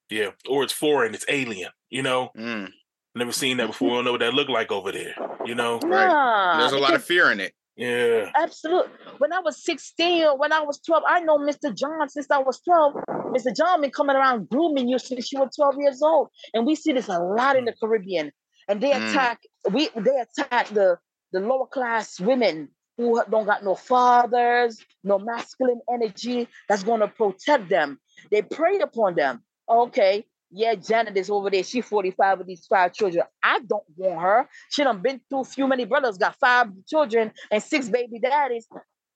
Yeah. 0.09 0.31
Or 0.47 0.63
it's 0.63 0.73
foreign. 0.73 1.15
It's 1.15 1.25
alien. 1.27 1.71
You 1.89 2.03
know. 2.03 2.31
Mm. 2.37 2.69
Never 3.15 3.31
seen 3.31 3.57
that 3.57 3.67
before. 3.67 3.89
We 3.89 3.95
don't 3.95 4.05
know 4.05 4.11
what 4.11 4.19
that 4.19 4.35
look 4.35 4.49
like 4.49 4.71
over 4.71 4.91
there. 4.91 5.15
You 5.45 5.55
know. 5.55 5.79
Right. 5.79 6.59
There's 6.59 6.73
a 6.73 6.77
lot 6.77 6.93
of 6.93 7.03
fear 7.03 7.31
in 7.31 7.39
it. 7.39 7.53
Yeah. 7.77 8.31
Absolutely. 8.35 8.91
When 9.19 9.31
I 9.31 9.39
was 9.39 9.63
16 9.63 10.23
or 10.25 10.37
when 10.37 10.51
I 10.51 10.61
was 10.61 10.79
12, 10.79 11.03
I 11.07 11.19
know 11.21 11.37
Mr. 11.37 11.75
John 11.75 12.09
since 12.09 12.29
I 12.31 12.39
was 12.39 12.59
12. 12.61 12.93
Mr. 13.35 13.55
John 13.55 13.81
been 13.81 13.91
coming 13.91 14.15
around 14.15 14.49
grooming 14.49 14.87
you 14.89 14.97
since 14.99 15.31
you 15.31 15.39
were 15.39 15.49
12 15.55 15.75
years 15.79 16.01
old. 16.01 16.29
And 16.53 16.65
we 16.65 16.75
see 16.75 16.91
this 16.93 17.07
a 17.07 17.19
lot 17.19 17.55
in 17.55 17.65
the 17.65 17.73
Caribbean. 17.79 18.31
And 18.67 18.81
they 18.81 18.91
Mm. 18.91 19.11
attack, 19.11 19.41
we 19.71 19.89
they 19.95 20.17
attack 20.19 20.69
the, 20.69 20.97
the 21.31 21.39
lower 21.39 21.67
class 21.67 22.19
women 22.19 22.69
who 22.97 23.21
don't 23.29 23.45
got 23.45 23.63
no 23.63 23.75
fathers, 23.75 24.83
no 25.03 25.19
masculine 25.19 25.81
energy 25.93 26.47
that's 26.67 26.83
gonna 26.83 27.07
protect 27.07 27.69
them. 27.69 27.99
They 28.31 28.41
prey 28.41 28.79
upon 28.79 29.15
them. 29.15 29.43
Okay, 29.69 30.25
yeah, 30.51 30.75
Janet 30.75 31.17
is 31.17 31.29
over 31.29 31.49
there. 31.49 31.63
She 31.63 31.81
45 31.81 32.39
with 32.39 32.47
these 32.47 32.65
five 32.67 32.93
children. 32.93 33.25
I 33.43 33.59
don't 33.59 33.83
want 33.95 34.21
her. 34.21 34.49
She 34.69 34.83
done 34.83 35.01
been 35.01 35.21
through 35.29 35.45
few 35.45 35.67
many 35.67 35.85
brothers, 35.85 36.17
got 36.17 36.35
five 36.39 36.67
children 36.87 37.31
and 37.51 37.61
six 37.61 37.89
baby 37.89 38.19
daddies. 38.19 38.67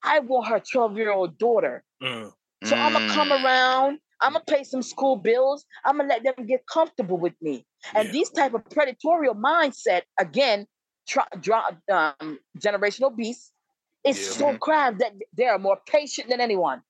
I 0.04 0.20
want 0.20 0.48
her 0.48 0.60
12 0.60 0.98
year 0.98 1.12
old 1.12 1.38
daughter. 1.38 1.84
Mm, 2.02 2.34
So 2.64 2.76
I'm 2.78 2.94
gonna 2.94 3.06
come 3.06 3.30
Mm. 3.30 3.44
around. 3.44 4.00
I'm 4.22 4.34
gonna 4.34 4.46
pay 4.46 4.64
some 4.64 4.84
school 4.84 5.16
bills. 5.16 5.66
I'm 5.86 5.98
gonna 5.98 6.10
let 6.10 6.24
them 6.24 6.46
get 6.46 6.66
comfortable 6.68 7.18
with 7.18 7.34
me. 7.42 7.66
And 7.96 8.08
Yeah. 8.08 8.12
these 8.12 8.30
type 8.30 8.54
of 8.54 8.64
predatorial 8.66 9.36
mindset, 9.36 10.04
again, 10.20 10.68
try, 11.08 11.26
draw, 11.40 11.72
um, 11.92 12.40
generational 12.58 13.16
beasts, 13.16 13.52
is 14.04 14.18
Yeah. 14.18 14.32
so 14.32 14.58
crabbed 14.58 15.00
that 15.00 15.14
they 15.34 15.48
are 15.48 15.60
more 15.60 15.80
patient 15.88 16.30
than 16.30 16.42
anyone. 16.42 16.84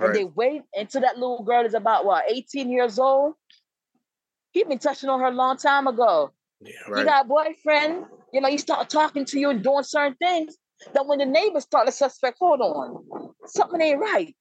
And 0.00 0.14
they 0.14 0.24
wait 0.24 0.62
until 0.74 1.02
that 1.02 1.18
little 1.18 1.42
girl 1.44 1.64
is 1.64 1.74
about 1.74 2.04
what 2.04 2.24
18 2.30 2.70
years 2.70 2.98
old. 2.98 3.34
He 4.56 4.64
been 4.64 4.78
touching 4.78 5.10
on 5.10 5.20
her 5.20 5.26
a 5.26 5.32
long 5.32 5.58
time 5.58 5.86
ago. 5.86 6.30
yeah. 6.62 6.70
You 6.88 7.04
got 7.04 7.26
a 7.26 7.28
boyfriend, 7.28 8.06
you 8.32 8.40
know, 8.40 8.48
you 8.48 8.56
start 8.56 8.88
talking 8.88 9.26
to 9.26 9.38
you 9.38 9.50
and 9.50 9.62
doing 9.62 9.84
certain 9.84 10.16
things. 10.16 10.56
That 10.94 11.06
when 11.06 11.18
the 11.18 11.26
neighbors 11.26 11.64
start 11.64 11.84
to 11.84 11.92
suspect, 11.92 12.38
hold 12.40 12.62
on, 12.62 13.34
something 13.44 13.78
ain't 13.82 14.00
right. 14.00 14.34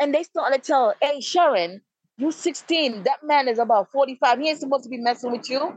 And 0.00 0.14
they 0.14 0.22
start 0.22 0.54
to 0.54 0.58
tell, 0.58 0.94
hey, 1.02 1.20
Sharon, 1.20 1.82
you 2.16 2.32
16, 2.32 3.02
that 3.02 3.18
man 3.22 3.46
is 3.46 3.58
about 3.58 3.92
45. 3.92 4.38
He 4.38 4.48
ain't 4.48 4.60
supposed 4.60 4.84
to 4.84 4.88
be 4.88 4.96
messing 4.96 5.30
with 5.30 5.50
you. 5.50 5.76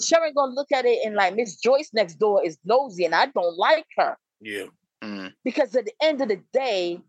Sharon 0.00 0.32
gonna 0.32 0.52
look 0.54 0.70
at 0.70 0.84
it 0.84 1.00
and 1.04 1.16
like 1.16 1.34
Miss 1.34 1.56
Joyce 1.56 1.90
next 1.92 2.20
door 2.20 2.44
is 2.46 2.56
nosy 2.64 3.04
and 3.04 3.16
I 3.16 3.26
don't 3.26 3.58
like 3.58 3.86
her. 3.96 4.16
Yeah. 4.40 4.66
Mm. 5.02 5.32
Because 5.42 5.74
at 5.74 5.86
the 5.86 5.92
end 6.00 6.20
of 6.20 6.28
the 6.28 6.40
day, 6.52 7.00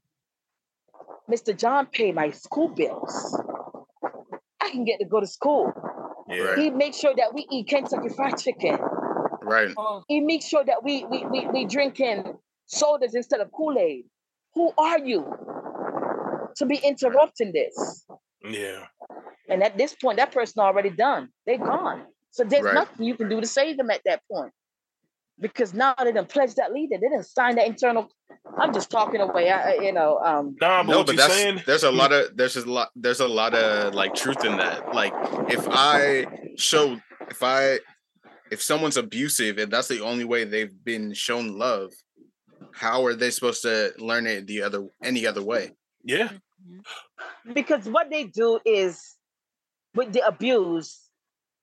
Mr. 1.29 1.55
John 1.55 1.85
paid 1.85 2.15
my 2.15 2.31
school 2.31 2.69
bills. 2.69 3.37
I 4.63 4.69
can 4.69 4.85
get 4.85 4.99
to 4.99 5.05
go 5.05 5.19
to 5.19 5.27
school. 5.27 5.71
Yeah. 6.29 6.55
He 6.55 6.69
makes 6.69 6.97
sure 6.97 7.13
that 7.15 7.33
we 7.33 7.45
eat 7.51 7.67
Kentucky 7.67 8.09
Fried 8.15 8.37
Chicken. 8.37 8.77
Right. 9.41 9.75
He 10.07 10.21
makes 10.21 10.45
sure 10.45 10.63
that 10.63 10.83
we 10.83 11.03
we 11.05 11.25
we, 11.25 11.47
we 11.47 11.65
drinking 11.65 12.37
sodas 12.65 13.13
instead 13.13 13.41
of 13.41 13.51
Kool-Aid. 13.51 14.05
Who 14.55 14.71
are 14.77 14.99
you 14.99 15.25
to 16.55 16.65
be 16.65 16.77
interrupting 16.77 17.51
this? 17.51 18.05
Yeah. 18.43 18.85
And 19.49 19.61
at 19.63 19.77
this 19.77 19.93
point, 19.95 20.17
that 20.17 20.31
person 20.31 20.61
already 20.61 20.89
done. 20.91 21.29
They're 21.45 21.57
gone. 21.57 22.05
So 22.31 22.43
there's 22.43 22.63
Right. 22.63 22.73
nothing 22.73 23.05
you 23.05 23.15
can 23.15 23.27
do 23.29 23.41
to 23.41 23.47
save 23.47 23.77
them 23.77 23.91
at 23.91 24.01
that 24.05 24.21
point. 24.31 24.53
Because 25.39 25.73
now 25.73 25.95
they 26.01 26.11
done 26.11 26.25
pledge 26.27 26.53
that 26.55 26.71
leader. 26.73 26.95
They 27.01 27.09
didn't 27.09 27.25
sign 27.25 27.55
that 27.55 27.67
internal. 27.67 28.09
I'm 28.57 28.73
just 28.73 28.89
talking 28.91 29.19
away. 29.19 29.49
I, 29.49 29.71
I- 29.71 29.81
you 29.81 29.91
know, 29.91 30.19
um, 30.19 30.55
Nah, 30.61 30.83
but 30.83 30.91
no, 30.91 31.03
but 31.03 31.15
that's 31.17 31.33
saying? 31.33 31.61
there's 31.65 31.83
a 31.83 31.91
lot 31.91 32.11
of 32.13 32.35
there's 32.37 32.55
a 32.55 32.65
lot 32.69 32.89
there's 32.95 33.19
a 33.19 33.27
lot 33.27 33.53
of 33.55 33.93
like 33.95 34.13
truth 34.13 34.45
in 34.45 34.57
that. 34.57 34.93
Like 34.93 35.13
if 35.49 35.65
I 35.69 36.25
show 36.57 36.97
if 37.29 37.41
I 37.41 37.79
if 38.51 38.61
someone's 38.61 38.97
abusive 38.97 39.57
and 39.57 39.71
that's 39.71 39.87
the 39.87 40.01
only 40.01 40.23
way 40.25 40.43
they've 40.43 40.73
been 40.83 41.13
shown 41.13 41.57
love, 41.57 41.91
how 42.73 43.03
are 43.05 43.15
they 43.15 43.31
supposed 43.31 43.63
to 43.63 43.91
learn 43.97 44.27
it 44.27 44.45
the 44.45 44.61
other 44.61 44.87
any 45.03 45.25
other 45.25 45.41
way? 45.41 45.71
Yeah. 46.03 46.29
because 47.53 47.87
what 47.89 48.09
they 48.11 48.25
do 48.25 48.59
is 48.65 49.15
with 49.95 50.13
the 50.13 50.25
abuse, 50.25 50.99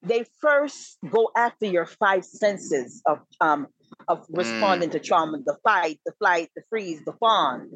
they 0.03 0.25
first 0.41 0.99
go 1.11 1.31
after 1.37 1.67
your 1.67 1.87
five 1.87 2.25
senses 2.25 3.03
of 3.07 3.19
um 3.41 3.67
of 4.09 4.25
responding 4.31 4.91
to 4.91 5.01
trauma, 5.01 5.39
the 5.45 5.57
fight, 5.65 6.01
the 6.07 6.13
flight, 6.19 6.49
the 6.57 6.63
freeze, 6.71 7.05
the 7.05 7.13
fawn. 7.15 7.69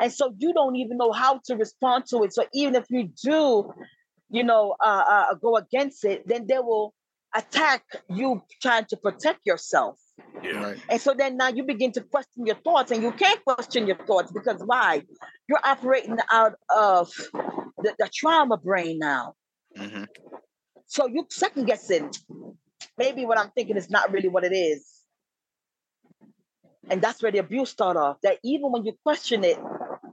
And 0.00 0.12
so 0.12 0.34
you 0.38 0.52
don't 0.52 0.76
even 0.76 0.98
know 0.98 1.12
how 1.12 1.40
to 1.46 1.56
respond 1.56 2.06
to 2.06 2.22
it. 2.22 2.32
So 2.32 2.44
even 2.52 2.74
if 2.74 2.84
you 2.90 3.10
do, 3.22 3.72
you 4.30 4.44
know, 4.44 4.76
uh, 4.84 5.04
uh, 5.08 5.34
go 5.34 5.56
against 5.56 6.04
it, 6.04 6.26
then 6.26 6.46
they 6.46 6.58
will 6.58 6.94
attack 7.34 7.82
you 8.08 8.42
trying 8.62 8.84
to 8.86 8.96
protect 8.96 9.40
yourself. 9.44 9.98
Yeah. 10.42 10.62
Right. 10.62 10.78
And 10.88 11.00
so 11.00 11.14
then 11.14 11.36
now 11.36 11.48
you 11.48 11.64
begin 11.64 11.92
to 11.92 12.02
question 12.02 12.46
your 12.46 12.56
thoughts, 12.56 12.90
and 12.90 13.02
you 13.02 13.12
can't 13.12 13.42
question 13.44 13.86
your 13.86 13.96
thoughts 13.96 14.30
because 14.32 14.62
why? 14.64 15.02
You're 15.48 15.64
operating 15.64 16.18
out 16.30 16.54
of 16.74 17.10
the, 17.32 17.94
the 17.98 18.10
trauma 18.14 18.56
brain 18.56 18.98
now. 18.98 19.34
hmm 19.76 20.04
So 20.94 21.08
you 21.08 21.26
second 21.28 21.64
guessing. 21.64 22.12
Maybe 22.96 23.26
what 23.26 23.36
I'm 23.36 23.50
thinking 23.50 23.76
is 23.76 23.90
not 23.90 24.12
really 24.12 24.28
what 24.28 24.44
it 24.44 24.52
is. 24.54 24.88
And 26.88 27.02
that's 27.02 27.20
where 27.20 27.32
the 27.32 27.38
abuse 27.38 27.70
start 27.70 27.96
off. 27.96 28.18
That 28.22 28.38
even 28.44 28.70
when 28.70 28.84
you 28.84 28.92
question 29.02 29.42
it, 29.42 29.58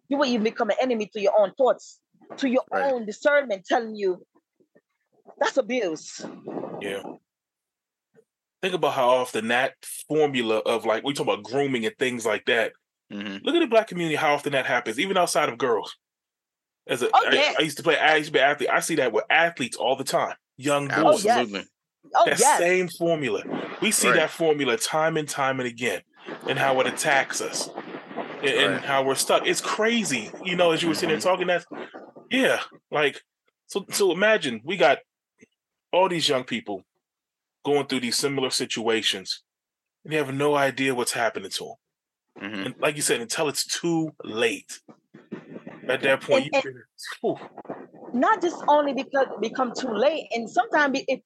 you 0.10 0.18
will 0.18 0.26
even 0.26 0.44
become 0.44 0.72
an 0.72 0.78
enemy 0.82 1.08
to 1.14 1.22
your 1.22 1.34
own 1.40 1.54
thoughts, 1.56 2.00
to 2.38 2.50
your 2.50 2.64
Right. 2.72 2.92
own 2.92 3.06
discernment, 3.06 3.66
telling 3.66 3.96
you 3.96 4.26
that's 5.40 5.58
abuse. 5.58 6.26
Yeah. 6.82 7.04
Think 8.64 8.74
about 8.74 8.94
how 8.94 9.10
often 9.10 9.50
that 9.50 9.74
formula 10.08 10.58
of 10.66 10.86
like 10.86 11.04
we 11.04 11.14
talk 11.14 11.28
about 11.28 11.44
grooming 11.44 11.86
and 11.86 11.96
things 12.00 12.26
like 12.26 12.46
that. 12.46 12.74
hmm 13.12 13.38
Look 13.44 13.54
at 13.54 13.60
the 13.60 13.68
black 13.68 13.88
community, 13.88 14.16
how 14.16 14.34
often 14.34 14.54
that 14.54 14.66
happens, 14.66 15.00
even 15.00 15.16
outside 15.16 15.50
of 15.50 15.60
girls. 15.60 15.96
As 16.88 17.04
a, 17.04 17.10
Oh, 17.14 17.28
I- 17.28 17.34
yeah. 17.36 17.54
I 17.60 17.62
used 17.62 17.78
to 17.78 17.84
play, 17.84 18.00
I 18.00 18.16
used 18.16 18.30
to 18.30 18.34
be 18.34 18.40
an 18.40 18.46
athlete. 18.50 18.70
I 18.72 18.80
see 18.80 18.96
that 18.96 19.14
with 19.14 19.26
athletes 19.30 19.78
all 19.78 19.96
the 19.96 20.04
time, 20.04 20.36
young 20.62 20.88
boys. 20.88 20.98
Oh, 20.98 21.12
yes. 21.12 21.28
Absolutely. 21.28 21.68
Oh 22.14 22.26
that 22.26 22.40
yes. 22.40 22.58
same 22.60 22.88
formula. 22.90 23.44
We 23.82 23.92
see 23.92 24.08
Right. 24.10 24.18
that 24.18 24.30
formula 24.32 24.78
time 24.78 25.16
and 25.18 25.28
time 25.30 25.60
and 25.60 25.68
again, 25.70 26.02
and 26.48 26.60
how 26.60 26.80
it 26.82 26.88
attacks 26.88 27.40
us, 27.42 27.70
and, 28.42 28.50
and 28.50 28.82
how 28.84 29.04
we're 29.04 29.16
stuck. 29.16 29.46
It's 29.48 29.62
crazy, 29.62 30.30
you 30.44 30.56
know. 30.56 30.72
As 30.72 30.82
you 30.82 30.90
were 30.90 30.96
sitting 30.96 31.10
there 31.10 31.20
Mhm. 31.20 31.24
talking, 31.24 31.48
that 31.48 31.66
yeah, 32.30 32.62
like 32.90 33.22
so. 33.68 33.86
So 33.92 34.12
imagine 34.12 34.62
we 34.66 34.76
got 34.78 35.00
all 35.94 36.10
these 36.10 36.28
young 36.28 36.44
people 36.44 36.84
going 37.64 37.86
through 37.88 38.02
these 38.02 38.18
similar 38.18 38.50
situations, 38.50 39.44
and 40.04 40.12
they 40.12 40.18
have 40.18 40.34
no 40.34 40.56
idea 40.56 40.94
what's 40.96 41.14
happening 41.14 41.52
to 41.52 41.76
them. 42.40 42.52
hmm 42.52 42.64
And 42.66 42.76
like 42.80 42.96
you 42.98 43.02
said, 43.02 43.22
until 43.22 43.48
it's 43.48 43.66
too 43.66 44.14
late. 44.24 44.80
At 45.88 46.02
that 46.02 46.22
point, 46.22 46.50
And- 46.54 46.64
you 46.64 46.82
Whew. 47.22 47.38
Not 48.14 48.42
just 48.42 48.62
only 48.68 48.94
because 48.94 49.28
it 49.34 49.42
become 49.42 49.74
too 49.78 49.94
late, 49.94 50.28
and 50.34 50.50
sometimes 50.50 51.00
it, 51.00 51.06
it 51.08 51.24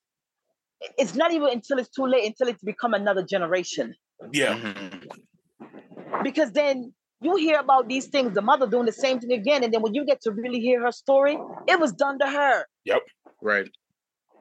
it's 0.97 1.15
not 1.15 1.31
even 1.31 1.49
until 1.49 1.79
it's 1.79 1.89
too 1.89 2.05
late 2.05 2.25
until 2.25 2.47
it's 2.47 2.63
become 2.63 2.93
another 2.93 3.23
generation. 3.23 3.95
yeah, 4.31 4.55
hmm 4.55 4.97
Because 6.23 6.51
then 6.51 6.93
you 7.21 7.35
hear 7.37 7.59
about 7.59 7.87
these 7.87 8.07
things, 8.07 8.33
the 8.33 8.41
mother 8.41 8.67
doing 8.67 8.85
the 8.85 8.91
same 8.91 9.19
thing 9.19 9.31
again, 9.31 9.63
and 9.63 9.73
then 9.73 9.81
when 9.81 9.93
you 9.93 10.05
get 10.05 10.21
to 10.21 10.31
really 10.31 10.59
hear 10.59 10.81
her 10.81 10.91
story, 10.91 11.37
it 11.67 11.79
was 11.79 11.91
done 11.93 12.19
to 12.19 12.27
her. 12.29 12.65
Yep. 12.85 13.01
Right. 13.41 13.69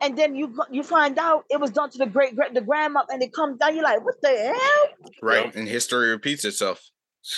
And 0.03 0.19
then 0.19 0.35
you 0.35 0.55
you 0.71 0.83
find 0.83 1.19
out 1.19 1.45
it 1.49 1.61
was 1.61 1.71
done 1.71 1.89
to 1.91 1.99
the 1.99 2.07
great 2.07 2.35
great 2.37 2.53
the 2.53 2.61
grandma, 2.61 3.05
and 3.09 3.23
it 3.23 3.33
comes 3.33 3.59
down. 3.59 3.75
You're 3.75 3.85
like, 3.85 4.05
what 4.05 4.17
the 4.23 4.29
hell? 4.29 5.11
Right. 5.23 5.45
Yep. 5.47 5.57
And 5.57 5.69
history 5.69 6.09
repeats 6.11 6.45
itself. 6.45 6.83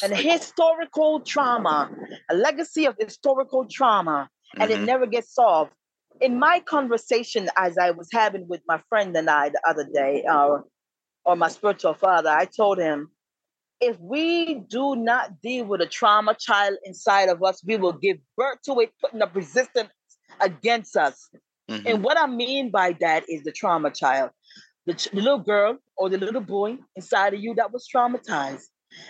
An 0.02 0.10
Like, 0.10 0.24
historical 0.24 1.20
trauma, 1.20 1.90
a 2.28 2.34
legacy 2.34 2.86
of 2.86 2.96
historical 2.98 3.66
trauma, 3.70 4.28
and 4.60 4.70
it 4.70 4.80
Mhm. 4.80 4.86
never 4.86 5.06
gets 5.06 5.34
solved. 5.34 5.72
In 6.20 6.38
my 6.38 6.60
conversation, 6.60 7.48
as 7.56 7.78
I 7.78 7.90
was 7.90 8.08
having 8.12 8.48
with 8.48 8.62
my 8.66 8.82
friend 8.88 9.16
and 9.16 9.28
I 9.30 9.50
the 9.50 9.60
other 9.68 9.86
day, 9.92 10.24
uh, 10.24 10.58
or 11.24 11.36
my 11.36 11.48
spiritual 11.48 11.94
father, 11.94 12.30
I 12.30 12.46
told 12.46 12.78
him, 12.78 13.10
if 13.80 13.98
we 14.00 14.54
do 14.54 14.96
not 14.96 15.40
deal 15.42 15.66
with 15.66 15.80
a 15.82 15.86
trauma 15.86 16.34
child 16.34 16.78
inside 16.84 17.28
of 17.28 17.42
us, 17.42 17.62
we 17.64 17.76
will 17.76 17.92
give 17.92 18.18
birth 18.36 18.58
to 18.66 18.80
it, 18.80 18.92
putting 19.00 19.22
up 19.22 19.34
resistance 19.34 19.90
against 20.40 20.96
us. 20.96 21.30
Mhm. 21.68 21.86
And 21.86 22.04
what 22.04 22.18
I 22.18 22.26
mean 22.26 22.70
by 22.70 22.92
that 23.00 23.24
is 23.28 23.42
the 23.44 23.52
trauma 23.52 23.90
child, 23.90 24.30
the, 24.86 24.94
ch- 24.94 25.10
the 25.10 25.20
little 25.20 25.38
girl 25.40 25.78
or 25.96 26.08
the 26.08 26.18
little 26.18 26.40
boy 26.40 26.78
inside 26.96 27.34
of 27.34 27.40
you 27.40 27.54
that 27.56 27.72
was 27.72 27.88
traumatized. 27.94 28.64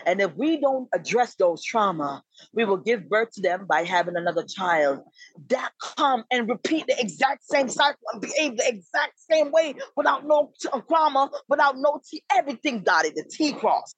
And 0.04 0.20
if 0.20 0.34
we 0.36 0.60
don't 0.60 0.88
address 0.94 1.34
those 1.34 1.64
trauma, 1.64 2.22
we 2.52 2.64
will 2.64 2.76
give 2.76 3.08
birth 3.08 3.30
to 3.32 3.40
them 3.40 3.66
by 3.68 3.84
having 3.84 4.16
another 4.16 4.44
child 4.44 5.00
that 5.48 5.72
come 5.80 6.24
and 6.30 6.48
repeat 6.48 6.86
the 6.86 6.98
exact 7.00 7.44
same 7.44 7.68
cycle 7.68 8.00
and 8.12 8.20
behave 8.20 8.56
the 8.56 8.68
exact 8.68 9.18
same 9.18 9.50
way 9.52 9.74
without 9.96 10.26
no 10.26 10.52
uh, 10.72 10.80
trauma, 10.80 11.30
without 11.48 11.76
no 11.76 12.00
T, 12.08 12.22
everything 12.36 12.80
dotted, 12.82 13.14
the 13.14 13.24
T 13.24 13.52
cross, 13.52 13.94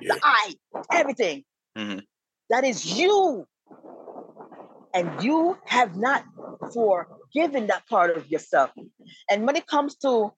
Yeah. 0.00 0.14
the 0.14 0.20
I, 0.22 0.54
everything. 0.92 1.44
Mhm. 1.76 2.04
That 2.50 2.64
is 2.64 2.98
you. 2.98 3.46
And 4.94 5.22
you 5.22 5.58
have 5.66 5.96
not 5.96 6.24
forgiven 6.72 7.66
that 7.66 7.86
part 7.86 8.16
of 8.16 8.26
yourself. 8.30 8.70
And 9.30 9.46
when 9.46 9.54
it 9.56 9.66
comes 9.66 9.96
to 9.96 10.32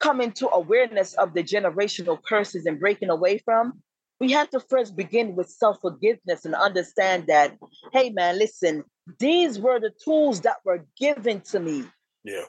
coming 0.00 0.32
to 0.32 0.48
awareness 0.50 1.14
of 1.14 1.34
the 1.34 1.42
generational 1.42 2.18
curses 2.28 2.66
and 2.66 2.80
breaking 2.80 3.10
away 3.10 3.38
from, 3.38 3.82
we 4.24 4.32
have 4.32 4.48
to 4.50 4.60
first 4.60 4.96
begin 4.96 5.36
with 5.36 5.50
self 5.50 5.80
forgiveness 5.82 6.46
and 6.46 6.54
understand 6.54 7.26
that, 7.26 7.58
hey, 7.92 8.08
man, 8.10 8.38
listen, 8.38 8.84
these 9.18 9.58
were 9.58 9.78
the 9.78 9.90
tools 10.02 10.40
that 10.42 10.56
were 10.64 10.86
given 10.98 11.42
to 11.42 11.60
me. 11.60 11.84
yeah, 12.24 12.44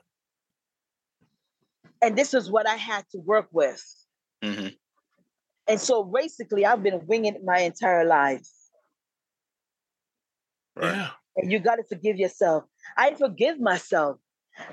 And 2.01 2.15
this 2.17 2.33
is 2.33 2.49
what 2.49 2.65
I 2.67 2.75
had 2.75 3.03
to 3.11 3.17
work 3.19 3.47
with. 3.51 3.83
Mhm. 4.41 4.77
And 5.67 5.81
so 5.81 6.03
basically, 6.03 6.65
I've 6.65 6.81
been 6.83 7.05
winging 7.07 7.35
it 7.35 7.43
my 7.43 7.59
entire 7.59 8.05
life. 8.05 8.47
Right. 10.77 10.95
yeah, 10.95 11.09
and 11.35 11.51
you 11.51 11.59
got 11.59 11.75
to 11.75 11.83
forgive 11.83 12.17
yourself. 12.17 12.63
I 12.95 13.15
forgive 13.15 13.59
myself. 13.59 14.17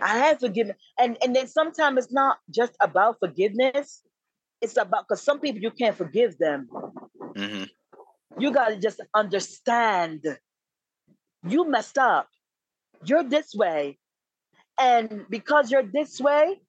I 0.01 0.19
have 0.19 0.39
forgiven, 0.39 0.77
and 0.99 1.19
and 1.23 1.35
then 1.35 1.49
sometimes 1.49 1.99
it's 2.05 2.13
not 2.13 2.39
just 2.51 2.75
about 2.81 3.19
forgiveness. 3.19 4.03
It's 4.63 4.77
about 4.77 5.07
because 5.09 5.23
some 5.23 5.41
people 5.41 5.61
you 5.61 5.71
can't 5.73 5.97
forgive 5.97 6.39
them. 6.39 6.69
Mhm. 7.37 7.69
You 8.39 8.53
got 8.53 8.69
to 8.69 8.77
just 8.77 9.01
understand. 9.15 10.25
You 11.47 11.69
messed 11.69 11.99
up. 11.99 12.29
You're 13.05 13.25
this 13.25 13.53
way, 13.55 13.99
and 14.81 15.27
because 15.29 15.73
you're 15.73 15.83
this 15.83 16.21
way, 16.21 16.61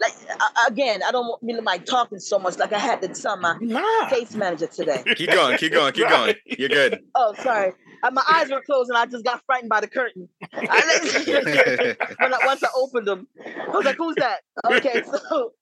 like 0.00 0.12
a- 0.30 0.70
again, 0.72 1.02
I 1.06 1.12
don't 1.12 1.26
want 1.26 1.42
me 1.42 1.54
like 1.60 1.84
talking 1.84 2.18
so 2.18 2.38
much. 2.38 2.58
Like 2.58 2.72
I 2.72 2.78
had 2.78 3.02
to 3.02 3.08
tell 3.08 3.36
my 3.36 3.56
nah. 3.60 4.08
case 4.08 4.34
manager 4.34 4.66
today. 4.66 5.02
Keep 5.16 5.30
going. 5.30 5.58
Keep 5.58 5.72
going. 5.72 5.92
Keep 5.92 6.08
going. 6.08 6.34
You're 6.58 6.68
good. 6.68 7.00
Oh, 7.14 7.34
sorry. 7.42 7.72
Uh, 8.02 8.10
my 8.10 8.22
eyes 8.32 8.50
were 8.50 8.60
closed 8.62 8.90
and 8.90 8.98
I 8.98 9.06
just 9.06 9.24
got 9.24 9.42
frightened 9.46 9.70
by 9.70 9.80
the 9.80 9.86
curtain. 9.88 10.28
I, 10.52 12.14
when 12.18 12.34
I, 12.34 12.38
once 12.44 12.62
I 12.62 12.68
opened 12.76 13.06
them, 13.06 13.28
I 13.46 13.68
was 13.70 13.84
like, 13.84 13.96
"Who's 13.96 14.14
that?" 14.16 14.40
Okay, 14.66 15.02
so 15.04 15.52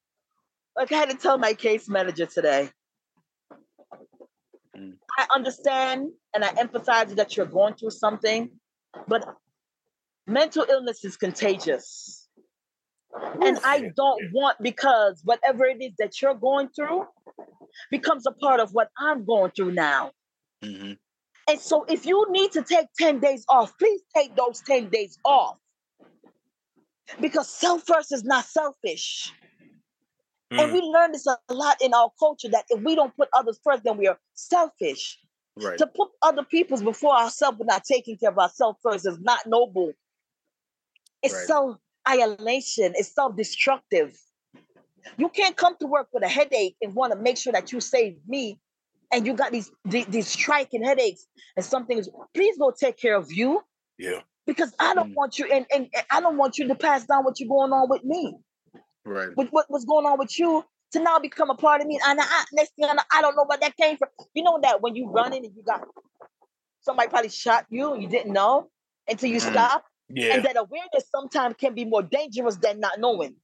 like 0.77 0.93
I 0.93 0.97
had 0.97 1.11
to 1.11 1.17
tell 1.17 1.39
my 1.39 1.55
case 1.55 1.89
manager 1.89 2.27
today. 2.27 2.71
Mm. 4.77 4.95
I 5.19 5.27
understand 5.35 6.11
and 6.35 6.45
I 6.45 6.49
empathize 6.55 7.15
that 7.17 7.37
you're 7.37 7.47
going 7.47 7.75
through 7.75 7.91
something, 7.91 8.51
but 9.07 9.25
mental 10.27 10.65
illness 10.69 11.05
is 11.05 11.17
contagious. 11.17 12.29
And 13.43 13.59
I 13.65 13.91
don't 13.95 14.23
want 14.33 14.57
because 14.63 15.21
whatever 15.25 15.67
it 15.67 15.83
is 15.83 15.93
that 15.99 16.23
you're 16.23 16.35
going 16.35 16.69
through 16.69 17.07
becomes 17.91 18.27
a 18.27 18.33
part 18.33 18.61
of 18.61 18.71
what 18.73 18.89
I'm 18.99 19.25
going 19.25 19.51
through 19.51 19.73
now. 19.73 20.13
Mhm. 20.63 20.99
And 21.49 21.61
so 21.61 21.85
if 21.85 22.07
you 22.07 22.27
need 22.31 22.53
to 22.53 22.63
take 22.63 22.87
10 22.99 23.21
days 23.21 23.45
off, 23.49 23.77
please 23.79 24.03
take 24.15 24.35
those 24.37 24.63
10 24.63 24.89
days 24.89 25.19
off. 25.25 25.59
Because 27.21 27.51
self 27.51 27.83
first 27.87 28.13
is 28.13 28.25
not 28.25 28.45
selfish. 28.47 29.33
And 30.59 30.71
Mm, 30.71 30.73
we 30.73 30.81
learn 30.81 31.13
this 31.13 31.27
a 31.27 31.39
lot 31.55 31.81
in 31.83 31.95
our 31.95 32.11
culture 32.19 32.49
that 32.51 32.67
if 32.71 32.83
we 32.83 32.95
don't 32.95 33.17
put 33.17 33.29
others 33.37 33.59
first, 33.65 33.85
then 33.85 33.97
we 33.99 34.07
are 34.09 34.19
selfish. 34.35 35.19
Right. 35.57 35.79
To 35.79 35.87
put 35.87 36.11
other 36.23 36.45
people's 36.45 36.83
before 36.83 37.15
ourselves 37.17 37.59
without 37.59 37.85
taking 37.85 38.19
care 38.19 38.31
of 38.31 38.39
ourselves 38.39 38.79
first 38.83 39.07
is 39.07 39.19
not 39.21 39.47
noble. 39.47 39.93
It's 41.23 41.35
Right. 41.35 41.47
self 41.47 41.79
annihilation, 42.07 42.93
it's 42.97 43.15
self 43.15 43.37
destructive. 43.37 44.19
You 45.19 45.29
can't 45.29 45.57
come 45.57 45.77
to 45.81 45.87
work 45.87 46.09
with 46.13 46.25
a 46.25 46.29
headache 46.29 46.77
and 46.83 46.95
want 46.95 47.13
to 47.13 47.19
make 47.19 47.37
sure 47.39 47.53
that 47.53 47.73
you 47.73 47.81
save 47.81 48.19
me. 48.27 48.61
And 49.13 49.27
you 49.27 49.35
got 49.35 49.53
these, 49.53 49.71
these 49.85 50.07
these 50.07 50.29
striking 50.29 50.83
headaches, 50.85 51.27
and 51.57 51.65
something 51.65 51.99
is. 51.99 52.11
Please 52.35 52.59
go 52.59 52.73
take 52.73 52.99
care 52.99 53.17
of 53.17 53.33
you 53.33 53.63
yeah, 53.99 54.23
because 54.47 54.75
I 54.81 54.95
don't 54.95 55.11
Mm. 55.11 55.15
want 55.15 55.39
you, 55.39 55.47
and, 55.47 55.67
and, 55.75 55.89
and 55.95 56.07
I 56.11 56.21
don't 56.21 56.37
want 56.39 56.59
you 56.59 56.69
to 56.69 56.75
pass 56.75 57.07
down 57.07 57.25
what 57.25 57.41
you're 57.41 57.49
going 57.49 57.73
on 57.73 57.89
with 57.91 58.05
me 58.05 58.35
Right. 59.05 59.37
with 59.37 59.49
what, 59.51 59.67
what's 59.69 59.85
going 59.85 60.07
on 60.07 60.19
with 60.19 60.39
you 60.39 60.65
to 60.93 61.01
now 61.03 61.19
become 61.19 61.51
a 61.51 61.55
part 61.55 61.81
of 61.81 61.87
me. 61.87 61.99
And 62.05 62.21
I, 62.21 62.45
next 62.53 62.73
thing 62.77 62.89
I 62.89 62.93
know, 62.95 63.03
I 63.13 63.21
don't 63.21 63.35
know 63.37 63.45
where 63.47 63.59
that 63.59 63.77
came 63.77 63.97
from. 63.97 64.09
You 64.35 64.43
know 64.45 64.59
that 64.63 64.81
when 64.83 64.95
you 64.95 65.09
running 65.11 65.45
and 65.45 65.55
you 65.57 65.63
got 65.63 65.83
somebody 66.81 67.09
probably 67.09 67.29
shot 67.31 67.67
you 67.71 67.93
and 67.93 68.03
you 68.03 68.09
didn't 68.09 68.33
know 68.33 68.69
until 69.09 69.31
you 69.31 69.39
Mm. 69.39 69.51
stop. 69.53 69.85
yeah, 70.09 70.35
And 70.37 70.45
that 70.45 70.57
awareness 70.57 71.05
sometimes 71.11 71.55
can 71.59 71.75
be 71.75 71.85
more 71.85 72.03
dangerous 72.03 72.57
than 72.57 72.81
not 72.81 72.99
knowing. 72.99 73.37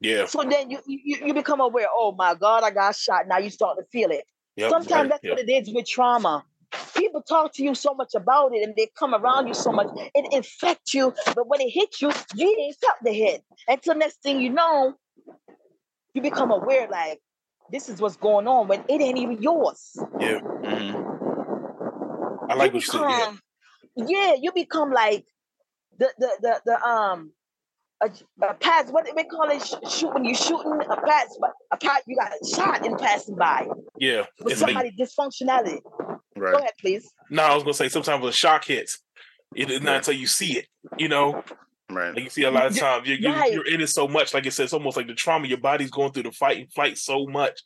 yeah. 0.00 0.26
So 0.26 0.42
then 0.42 0.70
you 0.70 0.80
you, 0.86 1.26
you 1.26 1.34
become 1.34 1.60
aware, 1.60 1.86
oh 1.90 2.12
my 2.12 2.34
God, 2.34 2.64
I 2.64 2.70
got 2.70 2.96
shot. 2.96 3.28
Now 3.28 3.38
you 3.38 3.50
start 3.50 3.78
to 3.78 3.84
feel 3.92 4.10
it. 4.10 4.24
Yep, 4.56 4.70
Sometimes 4.70 4.90
right, 4.90 5.08
that's 5.10 5.24
yep. 5.24 5.36
what 5.36 5.48
it 5.48 5.50
is 5.52 5.72
with 5.74 5.86
trauma. 5.86 6.44
people 6.96 7.22
talk 7.22 7.52
to 7.54 7.62
you 7.62 7.74
so 7.74 7.94
much 7.94 8.14
about 8.14 8.54
it 8.54 8.62
and 8.62 8.74
they 8.76 8.88
come 8.98 9.14
around 9.14 9.46
you 9.46 9.54
so 9.54 9.70
much, 9.70 9.88
it 10.14 10.32
infects 10.32 10.92
you. 10.94 11.14
But 11.34 11.46
when 11.48 11.60
it 11.60 11.70
hits 11.70 12.02
you, 12.02 12.10
you 12.34 12.56
ain't 12.58 12.76
felt 12.80 12.96
the 13.02 13.12
hit. 13.12 13.42
Until 13.68 13.94
next 13.94 14.22
thing 14.22 14.40
you 14.40 14.50
know, 14.50 14.94
you 16.16 16.22
become 16.22 16.50
aware 16.50 16.88
like 16.90 17.20
this 17.70 17.88
is 17.90 18.00
what's 18.00 18.16
going 18.16 18.48
on 18.48 18.68
when 18.68 18.80
it 18.88 19.00
ain't 19.02 19.18
even 19.18 19.42
yours. 19.42 19.96
Yeah. 20.18 20.40
Mhm. 20.40 21.12
I 22.48 22.54
like 22.54 22.72
you 22.72 22.76
what 22.78 22.86
you 22.86 22.92
said. 22.92 23.00
Yeah. 23.02 23.32
yeah, 23.96 24.34
you 24.40 24.50
become 24.52 24.90
like 24.92 25.26
the 25.98 26.08
the 26.18 26.30
the, 26.40 26.60
the 26.64 26.82
um 26.82 27.32
a, 28.02 28.10
a 28.42 28.54
pass. 28.54 28.90
What 28.90 29.04
do 29.04 29.12
they 29.14 29.24
call 29.24 29.50
it? 29.50 29.62
Sh- 29.62 29.90
shoot 29.92 30.14
when 30.14 30.24
you 30.24 30.34
shooting 30.34 30.80
a 30.88 30.96
pass. 31.02 31.36
But 31.40 31.52
a 31.70 31.76
pass. 31.76 32.00
You 32.06 32.16
got 32.16 32.32
shot 32.54 32.86
in 32.86 32.96
passing 32.96 33.36
by 33.36 33.66
Yeah. 33.98 34.24
with 34.42 34.52
It's 34.54 34.62
like, 34.62 34.72
somebody 34.72 34.92
dysfunctionality. 34.98 35.82
Go 35.82 36.20
Right. 36.36 36.54
ahead, 36.60 36.72
please. 36.80 37.10
no, 37.30 37.42
I 37.42 37.54
was 37.54 37.62
gonna 37.62 37.74
say 37.74 37.88
sometimes 37.88 38.22
when 38.22 38.30
a 38.30 38.32
shock 38.32 38.64
hits, 38.64 39.02
it 39.54 39.70
is 39.70 39.80
not 39.82 39.96
until 39.96 40.14
you 40.14 40.26
see 40.26 40.58
it. 40.58 40.66
You 40.98 41.08
know, 41.08 41.42
Right. 41.88 42.14
like 42.14 42.24
you 42.24 42.30
see 42.30 42.42
a 42.42 42.50
lot 42.50 42.66
of 42.66 42.76
times 42.76 43.08
you, 43.08 43.14
you 43.14 43.28
right. 43.32 43.52
you're 43.52 43.66
in 43.66 43.80
it 43.80 43.86
so 43.88 44.08
much. 44.08 44.34
Like 44.34 44.44
I 44.44 44.48
said, 44.48 44.64
it's 44.64 44.72
almost 44.72 44.96
like 44.96 45.06
the 45.06 45.14
trauma. 45.14 45.46
Your 45.46 45.58
body's 45.58 45.90
going 45.90 46.10
through 46.12 46.24
the 46.24 46.32
fight 46.32 46.58
and 46.58 46.72
flight 46.72 46.98
so 46.98 47.26
much, 47.26 47.60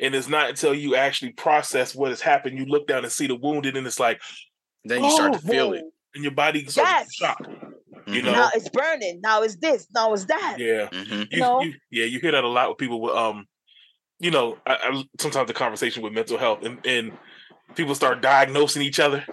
and 0.00 0.14
it's 0.14 0.28
not 0.28 0.48
until 0.48 0.74
you 0.74 0.96
actually 0.96 1.32
process 1.32 1.94
what 1.94 2.10
has 2.10 2.22
happened. 2.22 2.58
You 2.58 2.64
look 2.64 2.86
down 2.86 3.04
and 3.04 3.12
see 3.12 3.26
the 3.26 3.34
wounded, 3.36 3.76
and 3.76 3.86
it's 3.86 4.00
like, 4.00 4.20
Then 4.84 5.04
you 5.04 5.10
start 5.10 5.34
Oh, 5.34 5.38
to 5.38 5.46
feel 5.46 5.72
it. 5.74 5.84
And 6.14 6.24
your 6.24 6.32
body 6.32 6.64
starts 6.66 6.90
Yes. 6.90 7.06
to 7.08 7.12
shock. 7.14 7.46
You 8.06 8.22
know, 8.22 8.32
Now 8.32 8.50
it's 8.54 8.68
burning. 8.70 9.20
Now 9.22 9.42
it's 9.42 9.56
this. 9.56 9.86
Now 9.94 10.12
it's 10.12 10.24
that. 10.26 10.56
yeah. 10.58 10.88
Mhm. 10.90 11.28
you, 11.30 11.38
know? 11.40 11.60
you- 11.62 11.74
yeah, 11.90 12.04
you 12.06 12.20
hear 12.20 12.32
that 12.32 12.44
a 12.44 12.48
lot 12.48 12.68
with 12.70 12.78
people 12.78 13.00
with 13.00 13.14
um, 13.14 13.46
you 14.18 14.30
know, 14.30 14.56
I, 14.66 14.76
I, 14.82 15.04
sometimes 15.20 15.48
the 15.48 15.54
conversation 15.54 16.02
with 16.02 16.12
mental 16.12 16.38
health 16.38 16.62
and, 16.64 16.78
and 16.86 17.12
people 17.74 17.94
start 17.94 18.22
diagnosing 18.22 18.80
each 18.82 18.98
other, 19.00 19.24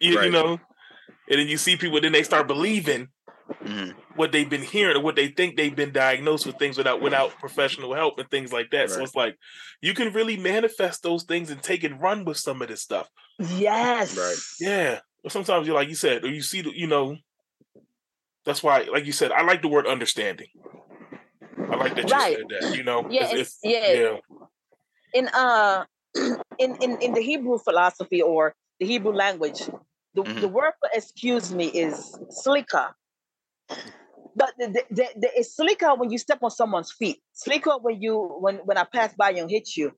you, 0.00 0.20
you 0.20 0.30
know, 0.30 0.58
and 1.30 1.38
then 1.40 1.46
you 1.48 1.56
see 1.56 1.76
people, 1.76 2.00
then 2.00 2.12
they 2.12 2.22
start 2.24 2.46
believing 2.48 3.08
Mhm. 3.62 3.94
what 4.16 4.32
they've 4.32 4.48
been 4.50 4.62
hearing 4.62 4.96
or 4.96 5.00
what 5.00 5.14
they 5.16 5.28
think 5.28 5.56
they've 5.56 5.74
been 5.74 5.92
diagnosed 5.92 6.46
with 6.46 6.58
things 6.58 6.76
without 6.76 7.00
without 7.00 7.30
professional 7.38 7.94
help 7.94 8.18
and 8.18 8.28
things 8.30 8.52
like 8.52 8.70
that. 8.72 8.90
So 8.90 9.02
it's 9.02 9.14
like 9.14 9.36
you 9.80 9.94
can 9.94 10.12
really 10.12 10.36
manifest 10.36 11.02
those 11.02 11.22
things 11.24 11.50
and 11.50 11.62
take 11.62 11.84
and 11.84 12.00
run 12.00 12.24
with 12.24 12.36
some 12.38 12.60
of 12.62 12.68
this 12.68 12.82
stuff. 12.82 13.08
Yes. 13.38 14.16
Right. 14.16 14.36
Yeah. 14.60 15.00
But 15.22 15.32
sometimes 15.32 15.66
you're 15.66 15.76
like 15.76 15.88
you 15.88 15.94
said, 15.94 16.24
or 16.24 16.28
you 16.28 16.42
see 16.42 16.62
the, 16.62 16.70
you 16.76 16.86
know, 16.88 17.16
that's 18.44 18.62
why, 18.62 18.82
like 18.92 19.06
you 19.06 19.12
said, 19.12 19.30
I 19.30 19.42
like 19.42 19.62
the 19.62 19.68
word 19.68 19.86
understanding. 19.86 20.48
I 21.70 21.76
like 21.76 21.94
that 21.94 22.08
you 22.08 22.14
Right. 22.14 22.36
said 22.36 22.48
that. 22.70 22.76
You 22.76 22.82
know, 22.82 23.06
Yeah, 23.08 23.24
It's- 23.32 23.32
it's- 23.34 23.58
it's- 23.62 24.20
yeah. 25.14 25.18
in 25.20 25.28
uh 25.28 25.84
in, 26.58 26.76
in 26.82 27.00
in 27.00 27.14
the 27.14 27.22
Hebrew 27.22 27.58
philosophy 27.58 28.20
or 28.20 28.54
the 28.80 28.86
Hebrew 28.86 29.12
language, 29.12 29.60
the, 30.14 30.22
Mhm. 30.24 30.40
the 30.40 30.48
word 30.48 30.72
for 30.80 30.90
excuse 30.92 31.54
me 31.54 31.66
is 31.68 32.18
slika. 32.44 32.94
But 34.34 34.52
the, 34.58 34.66
the, 34.68 34.84
the, 34.90 35.08
the, 35.16 35.30
it's 35.36 35.56
slicker 35.56 35.94
when 35.94 36.10
you 36.10 36.18
step 36.18 36.38
on 36.42 36.50
someone's 36.50 36.92
feet. 36.92 37.20
Slicker 37.32 37.72
when 37.80 38.00
you 38.00 38.18
when 38.40 38.56
when 38.64 38.78
I 38.78 38.84
pass 38.84 39.14
by 39.14 39.32
and 39.32 39.50
hit 39.50 39.76
you. 39.76 39.92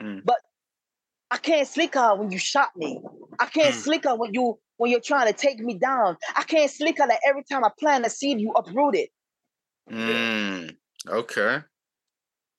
Mm. 0.00 0.22
But 0.24 0.38
I 1.30 1.36
can't 1.38 1.66
slicker 1.68 2.14
when 2.16 2.30
you 2.30 2.38
shot 2.38 2.70
me. 2.76 3.00
I 3.38 3.46
can't 3.46 3.74
Mm. 3.74 3.82
slika 3.82 4.14
when 4.16 4.32
you 4.32 4.58
when 4.76 4.90
you're 4.90 5.00
trying 5.00 5.26
to 5.26 5.32
take 5.32 5.58
me 5.58 5.74
down. 5.78 6.16
I 6.36 6.44
can't 6.44 6.70
slicker 6.70 7.06
that 7.06 7.20
every 7.28 7.44
time 7.50 7.64
I 7.64 7.70
plant 7.78 8.06
a 8.06 8.10
seed, 8.10 8.40
you 8.40 8.52
uproot 8.52 8.94
it. 8.96 9.10
Mm. 9.90 10.76
Okay. 11.08 11.58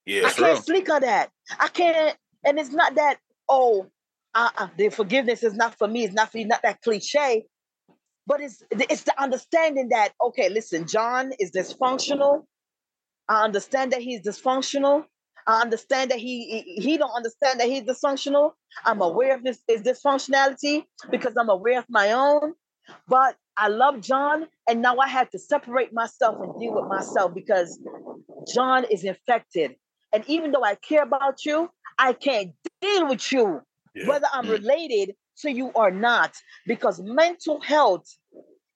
yeah, 0.06 0.20
I 0.20 0.24
That's 0.24 0.36
can't 0.36 0.54
real. 0.54 0.62
sleek 0.62 0.86
that. 0.88 1.32
I 1.60 1.68
can't, 1.70 2.16
and 2.44 2.60
it's 2.60 2.72
not 2.72 2.96
that. 2.96 3.18
Oh, 3.50 3.88
uh, 4.34 4.50
uh, 4.58 4.68
the 4.78 4.90
forgiveness 4.90 5.44
is 5.44 5.54
not 5.54 5.76
for 5.76 5.88
me. 5.88 6.04
It's 6.04 6.14
not 6.14 6.32
for 6.32 6.38
you. 6.38 6.46
Not 6.46 6.62
that 6.64 6.82
cliche, 6.82 7.46
but 8.28 8.42
it's 8.42 8.64
it's 8.72 9.04
the 9.04 9.22
understanding 9.22 9.90
that 9.90 10.14
okay, 10.24 10.50
listen, 10.50 10.88
John 10.88 11.32
is 11.40 11.52
dysfunctional. 11.52 12.44
I 13.30 13.44
understand 13.44 13.94
that 13.94 14.02
he's 14.02 14.22
dysfunctional. 14.22 15.06
I 15.48 15.62
understand 15.62 16.12
that 16.12 16.20
he 16.20 16.62
he, 16.78 16.98
don't 16.98 17.12
understand 17.16 17.60
that 17.60 17.68
he's 17.68 17.84
dysfunctional. 17.84 18.52
I'm 18.86 19.02
aware 19.02 19.36
of 19.36 19.44
this 19.44 19.60
his 19.68 19.82
dysfunctionality 19.84 20.86
because 21.12 21.34
I'm 21.40 21.50
aware 21.50 21.80
of 21.80 21.86
my 21.90 22.14
own. 22.14 22.54
But 23.08 23.36
I 23.58 23.70
love 23.70 24.02
John, 24.02 24.48
and 24.70 24.82
now 24.82 24.98
I 24.98 25.08
have 25.08 25.30
to 25.32 25.40
separate 25.40 25.94
myself 25.94 26.38
and 26.42 26.54
deal 26.60 26.74
with 26.76 26.90
myself 26.90 27.34
because 27.36 27.80
John 28.54 28.86
is 28.86 29.04
infected. 29.04 29.76
And 30.14 30.24
even 30.28 30.52
though 30.52 30.64
I 30.64 30.76
care 30.76 31.04
about 31.04 31.46
you, 31.46 31.70
I 32.00 32.14
can't 32.14 32.52
deal 32.82 33.08
with 33.10 33.32
you, 33.32 33.62
yeah. 33.96 34.08
whether 34.08 34.28
I'm 34.34 34.46
Mm. 34.46 34.52
related 34.62 35.16
to 35.42 35.52
you 35.52 35.68
or 35.68 35.92
not, 35.92 36.36
because 36.66 37.00
mental 37.02 37.60
health 37.62 38.08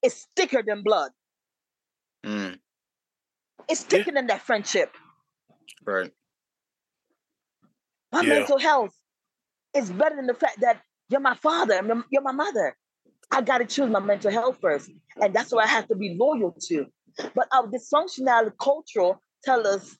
is 0.03 0.27
thicker 0.35 0.63
than 0.63 0.83
blood. 0.83 1.11
Mm. 2.25 2.59
It's 3.67 3.81
Yeah. 3.81 3.89
thicker 3.89 4.11
than 4.11 4.27
that 4.27 4.41
friendship. 4.41 4.95
Right. 5.85 6.13
My 8.11 8.21
Yeah. 8.21 8.39
mental 8.39 8.57
health 8.57 8.95
is 9.73 9.91
better 9.91 10.15
than 10.15 10.27
the 10.27 10.33
fact 10.33 10.61
that 10.61 10.81
you're 11.09 11.21
my 11.21 11.35
father, 11.35 11.81
you're 12.09 12.21
my 12.21 12.31
mother. 12.31 12.77
I 13.31 13.41
got 13.41 13.59
to 13.59 13.65
choose 13.65 13.89
my 13.89 13.99
mental 13.99 14.31
health 14.31 14.57
first. 14.61 14.89
And 15.21 15.33
that's 15.33 15.51
what 15.51 15.63
I 15.65 15.67
have 15.67 15.87
to 15.89 15.95
be 15.95 16.15
loyal 16.19 16.55
to. 16.67 16.87
But 17.35 17.47
our 17.51 17.67
dysfunctional 17.67 18.51
culture 18.57 19.13
tell 19.43 19.67
us, 19.67 19.95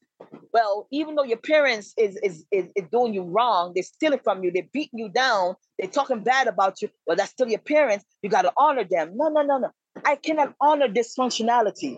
well, 0.54 0.88
even 0.92 1.16
though 1.16 1.24
your 1.24 1.38
parents 1.38 1.94
is, 1.98 2.18
is, 2.24 2.46
is, 2.52 2.72
is 2.76 2.86
doing 2.92 3.14
you 3.14 3.24
wrong, 3.24 3.72
they're 3.74 3.84
stealing 3.84 4.20
from 4.24 4.44
you, 4.44 4.52
they're 4.52 4.68
beating 4.74 5.00
you 5.00 5.10
down, 5.10 5.56
they're 5.78 5.90
talking 5.90 6.22
bad 6.24 6.48
about 6.48 6.82
you, 6.82 6.90
well, 7.06 7.16
that's 7.16 7.32
still 7.32 7.48
your 7.48 7.60
parents. 7.60 8.06
You 8.22 8.30
got 8.30 8.44
to 8.44 8.54
honor 8.58 8.84
them. 8.84 9.12
No, 9.16 9.30
no, 9.30 9.42
no, 9.42 9.58
no. 9.60 9.70
I 10.06 10.16
cannot 10.16 10.54
honor 10.62 10.88
dysfunctionality. 10.88 11.98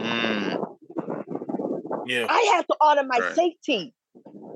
Mm. 0.00 0.76
yeah, 2.06 2.26
I 2.28 2.52
have 2.54 2.66
to 2.66 2.76
honor 2.80 3.04
my 3.04 3.18
Right. 3.18 3.34
safety. 3.34 3.94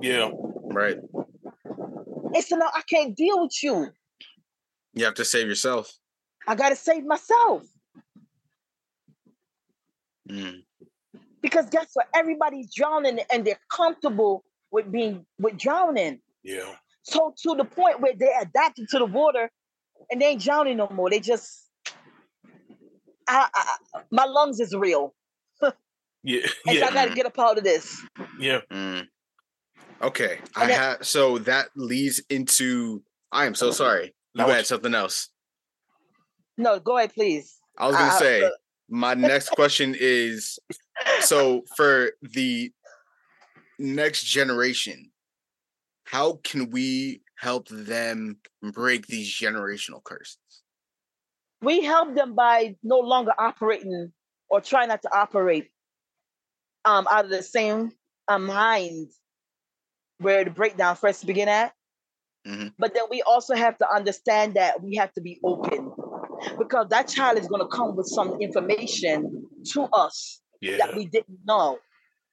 yeah, 0.03 0.31
Right. 0.65 0.99
It's 2.35 2.51
no, 2.51 2.67
I 2.67 2.83
can't 2.89 3.17
deal 3.17 3.43
with 3.43 3.63
you. 3.63 3.89
You 4.95 5.05
have 5.05 5.15
to 5.15 5.25
save 5.25 5.49
yourself. 5.49 5.93
I 6.47 6.55
got 6.55 6.71
to 6.71 6.77
save 6.77 7.05
myself. 7.05 7.63
Mm. 10.29 10.66
Because 11.47 11.71
guess 11.71 11.87
what? 11.95 12.09
Everybody's 12.13 12.75
drowning 12.75 13.21
and 13.33 13.47
they're 13.47 13.61
comfortable 13.71 14.43
with 14.73 14.91
being 14.91 15.25
with 15.39 15.57
drowning. 15.57 16.21
yeah, 16.43 16.75
So 17.03 17.33
to 17.43 17.55
the 17.55 17.65
point 17.65 18.01
where 18.01 18.15
they're 18.17 18.43
adapted 18.43 18.89
to 18.91 18.99
the 18.99 19.05
water 19.07 19.49
and 20.11 20.21
they 20.21 20.27
ain't 20.27 20.43
drowning 20.43 20.77
no 20.79 20.89
more. 20.89 21.09
They 21.09 21.21
just, 21.21 21.69
I, 23.29 23.49
I, 23.55 23.77
I- 23.95 24.01
my 24.11 24.25
lungs 24.25 24.59
is 24.59 24.75
real, 24.75 25.15
yeah, 26.25 26.41
and 26.67 26.79
so 26.79 26.85
I 26.87 26.91
got 26.93 27.05
to 27.09 27.15
get 27.15 27.27
up 27.27 27.39
out 27.39 27.59
of 27.59 27.65
this. 27.65 27.97
yeah. 28.41 28.61
Mm. 28.73 29.07
Okay. 30.03 30.39
I 30.57 30.63
And 30.63 30.71
then- 30.71 30.79
have 30.81 31.07
so 31.07 31.39
that 31.39 31.69
leads 31.77 32.21
into 32.29 33.03
I 33.31 33.47
am 33.47 33.55
so 33.55 33.71
sorry. 33.71 34.15
You 34.35 34.45
what 34.45 34.57
had 34.57 34.67
something 34.67 34.95
else. 34.95 35.31
No, 36.59 36.79
go 36.81 36.99
ahead, 36.99 37.15
please. 37.15 37.57
I 37.79 37.87
was 37.87 37.97
gonna 37.97 38.11
I- 38.13 38.17
I- 38.17 38.19
say 38.19 38.51
my 38.89 39.15
next 39.15 39.51
question 39.51 39.95
is 39.99 40.59
so 41.21 41.63
for 41.77 42.13
the 42.23 42.73
next 43.79 44.25
generation, 44.25 45.11
how 46.05 46.41
can 46.45 46.71
we 46.71 47.23
help 47.37 47.69
them 47.69 48.39
break 48.73 49.07
these 49.07 49.29
generational 49.29 50.03
curses? 50.03 50.39
We 51.63 51.83
help 51.83 52.15
them 52.15 52.35
by 52.35 52.77
no 52.83 52.99
longer 52.99 53.33
operating 53.39 54.13
or 54.49 54.61
try 54.61 54.87
not 54.87 55.03
to 55.03 55.15
operate 55.15 55.69
um, 56.85 57.07
out 57.11 57.25
of 57.25 57.31
the 57.31 57.43
same 57.43 57.91
uh, 58.29 58.39
mind 58.39 59.09
where 60.19 60.45
the 60.45 60.51
breakdown 60.51 60.97
first 60.97 61.27
begin 61.27 61.49
at. 61.49 61.73
Mhm. 62.47 62.73
But 62.79 62.95
then 62.95 63.05
we 63.11 63.23
also 63.23 63.55
have 63.55 63.77
to 63.79 63.91
understand 63.93 64.55
that 64.55 64.81
we 64.81 64.95
have 64.97 65.13
to 65.15 65.21
be 65.21 65.41
open 65.43 65.93
because 66.59 66.89
that 66.91 67.09
child 67.09 67.39
is 67.39 67.49
going 67.49 67.61
to 67.63 67.69
come 67.69 67.97
with 67.97 68.07
some 68.07 68.41
information 68.41 69.47
to 69.73 69.83
us 69.93 70.41
Yeah, 70.61 70.79
that 70.79 70.97
we 70.97 71.07
didn't 71.07 71.41
know. 71.45 71.79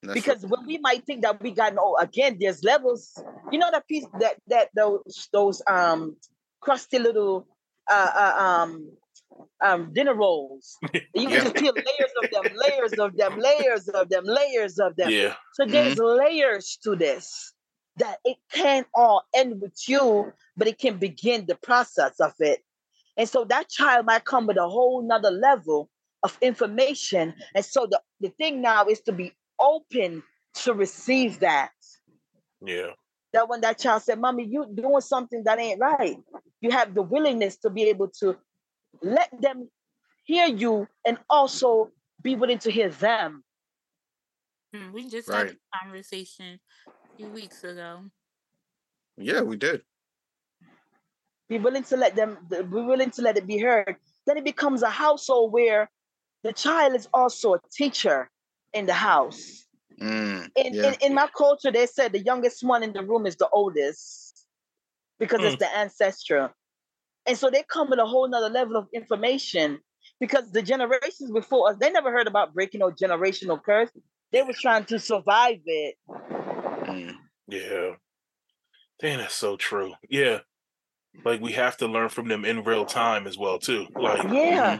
That's 0.01 0.13
because 0.15 0.45
when 0.45 0.65
we 0.65 0.77
might 0.79 1.05
think 1.05 1.21
that 1.23 1.41
we 1.41 1.51
got 1.51 1.73
no 1.75 1.95
again, 1.99 2.37
there's 2.39 2.63
levels. 2.63 3.21
You 3.51 3.59
know 3.59 3.71
that 3.71 3.87
piece 3.87 4.05
that 4.19 4.35
that 4.47 4.69
those 4.75 5.29
those 5.31 5.61
um 5.69 6.17
crusty 6.61 6.99
little 6.99 7.47
uh, 7.89 8.11
uh 8.15 8.43
um 8.43 8.91
um 9.63 9.93
dinner 9.93 10.13
rolls. 10.15 10.77
You 11.15 11.29
Yeah. 11.29 11.29
can 11.29 11.43
just 11.43 11.57
peel 11.57 11.73
layers 11.73 12.11
of 12.23 12.29
them, 12.31 12.51
layers 12.55 12.93
of 12.93 13.15
them, 13.15 13.37
layers 13.37 13.87
of 13.87 14.09
them, 14.09 14.23
layers 14.25 14.79
of 14.79 14.95
them. 14.95 15.11
yeah, 15.11 15.35
So 15.53 15.65
there's 15.67 15.99
layers 15.99 16.79
to 16.83 16.95
this 16.95 17.53
that 17.97 18.17
it 18.25 18.37
can't 18.51 18.87
all 18.95 19.21
end 19.35 19.61
with 19.61 19.77
you, 19.87 20.33
but 20.57 20.67
it 20.67 20.79
can 20.79 20.97
begin 20.97 21.45
the 21.45 21.55
process 21.55 22.19
of 22.19 22.33
it. 22.39 22.63
And 23.17 23.29
so 23.29 23.45
that 23.45 23.69
child 23.69 24.05
might 24.05 24.25
come 24.25 24.47
with 24.47 24.57
a 24.57 24.67
whole 24.67 25.01
nother 25.07 25.31
level 25.31 25.89
of 26.23 26.37
information. 26.41 27.35
And 27.55 27.63
so 27.65 27.85
the, 27.89 28.01
the 28.19 28.29
thing 28.29 28.61
now 28.61 28.85
is 28.85 29.01
to 29.01 29.11
be 29.11 29.33
open 29.59 30.23
to 30.63 30.73
receive 30.73 31.39
that. 31.39 31.71
yeah, 32.65 32.91
That 33.33 33.49
when 33.49 33.61
that 33.61 33.79
child 33.79 34.03
said, 34.03 34.19
Mommy, 34.19 34.45
you 34.45 34.65
doing 34.73 35.01
something 35.01 35.43
that 35.45 35.59
ain't 35.59 35.79
right. 35.79 36.17
you 36.61 36.71
have 36.71 36.93
the 36.93 37.01
willingness 37.01 37.57
to 37.57 37.69
be 37.69 37.83
able 37.83 38.09
to 38.19 38.37
let 39.01 39.29
them 39.41 39.69
hear 40.25 40.47
you 40.47 40.87
and 41.05 41.17
also 41.29 41.91
be 42.21 42.35
willing 42.35 42.59
to 42.59 42.71
hear 42.71 42.89
them. 42.89 43.43
Hmm, 44.73 44.91
We 44.91 45.09
just 45.09 45.29
Right. 45.29 45.47
had 45.47 45.57
a 45.57 45.85
conversation 45.85 46.59
a 46.87 47.15
few 47.17 47.29
weeks 47.31 47.63
ago. 47.63 48.05
Yeah, 49.17 49.41
we 49.41 49.57
did. 49.57 49.83
Be 51.49 51.59
willing 51.59 51.83
to 51.83 51.97
let 51.97 52.15
them 52.15 52.37
be 52.49 52.61
willing 52.63 53.11
to 53.11 53.21
let 53.21 53.37
it 53.37 53.45
be 53.45 53.59
heard. 53.59 53.95
Then 54.25 54.37
it 54.37 54.45
becomes 54.45 54.81
a 54.81 54.89
household 54.89 55.51
where 55.51 55.89
the 56.43 56.53
child 56.53 56.95
is 56.95 57.07
also 57.13 57.53
a 57.55 57.59
teacher 57.71 58.29
in 58.73 58.85
the 58.85 58.93
house. 58.93 59.65
Mm, 60.01 60.49
in, 60.55 60.73
yeah. 60.73 60.87
in 60.87 60.95
in 61.01 61.13
my 61.13 61.27
culture, 61.37 61.71
they 61.71 61.85
said 61.85 62.11
the 62.13 62.19
youngest 62.19 62.63
one 62.63 62.81
in 62.83 62.93
the 62.93 63.03
room 63.03 63.25
is 63.25 63.35
the 63.35 63.47
oldest 63.49 64.45
because 65.19 65.41
Hmm. 65.41 65.47
it's 65.47 65.57
the 65.57 65.77
ancestral. 65.77 66.49
And 67.25 67.37
so 67.37 67.49
they 67.49 67.63
come 67.63 67.89
with 67.89 67.99
a 67.99 68.05
whole 68.05 68.27
nother 68.27 68.49
level 68.49 68.75
of 68.75 68.87
information 68.93 69.79
because 70.19 70.51
the 70.51 70.61
generations 70.61 71.31
before 71.31 71.69
us, 71.69 71.77
they 71.79 71.91
never 71.91 72.11
heard 72.11 72.27
about 72.27 72.53
breaking 72.53 72.79
no 72.79 72.91
generational 72.91 73.61
curse. 73.63 73.89
They 74.31 74.41
was 74.41 74.59
trying 74.59 74.85
to 74.85 74.99
survive 74.99 75.59
it. 75.65 75.95
Mm, 76.09 77.15
Yeah. 77.47 77.95
Dang, 78.99 79.17
that's 79.19 79.35
so 79.35 79.57
true. 79.57 79.93
Yeah. 80.09 80.39
Like 81.25 81.41
we 81.41 81.53
have 81.53 81.77
to 81.77 81.87
learn 81.87 82.09
from 82.09 82.27
them 82.27 82.45
in 82.45 82.63
real 82.63 82.85
time 82.85 83.27
as 83.27 83.37
well 83.37 83.59
too. 83.59 83.87
Like 83.97 84.23
Yeah. 84.23 84.79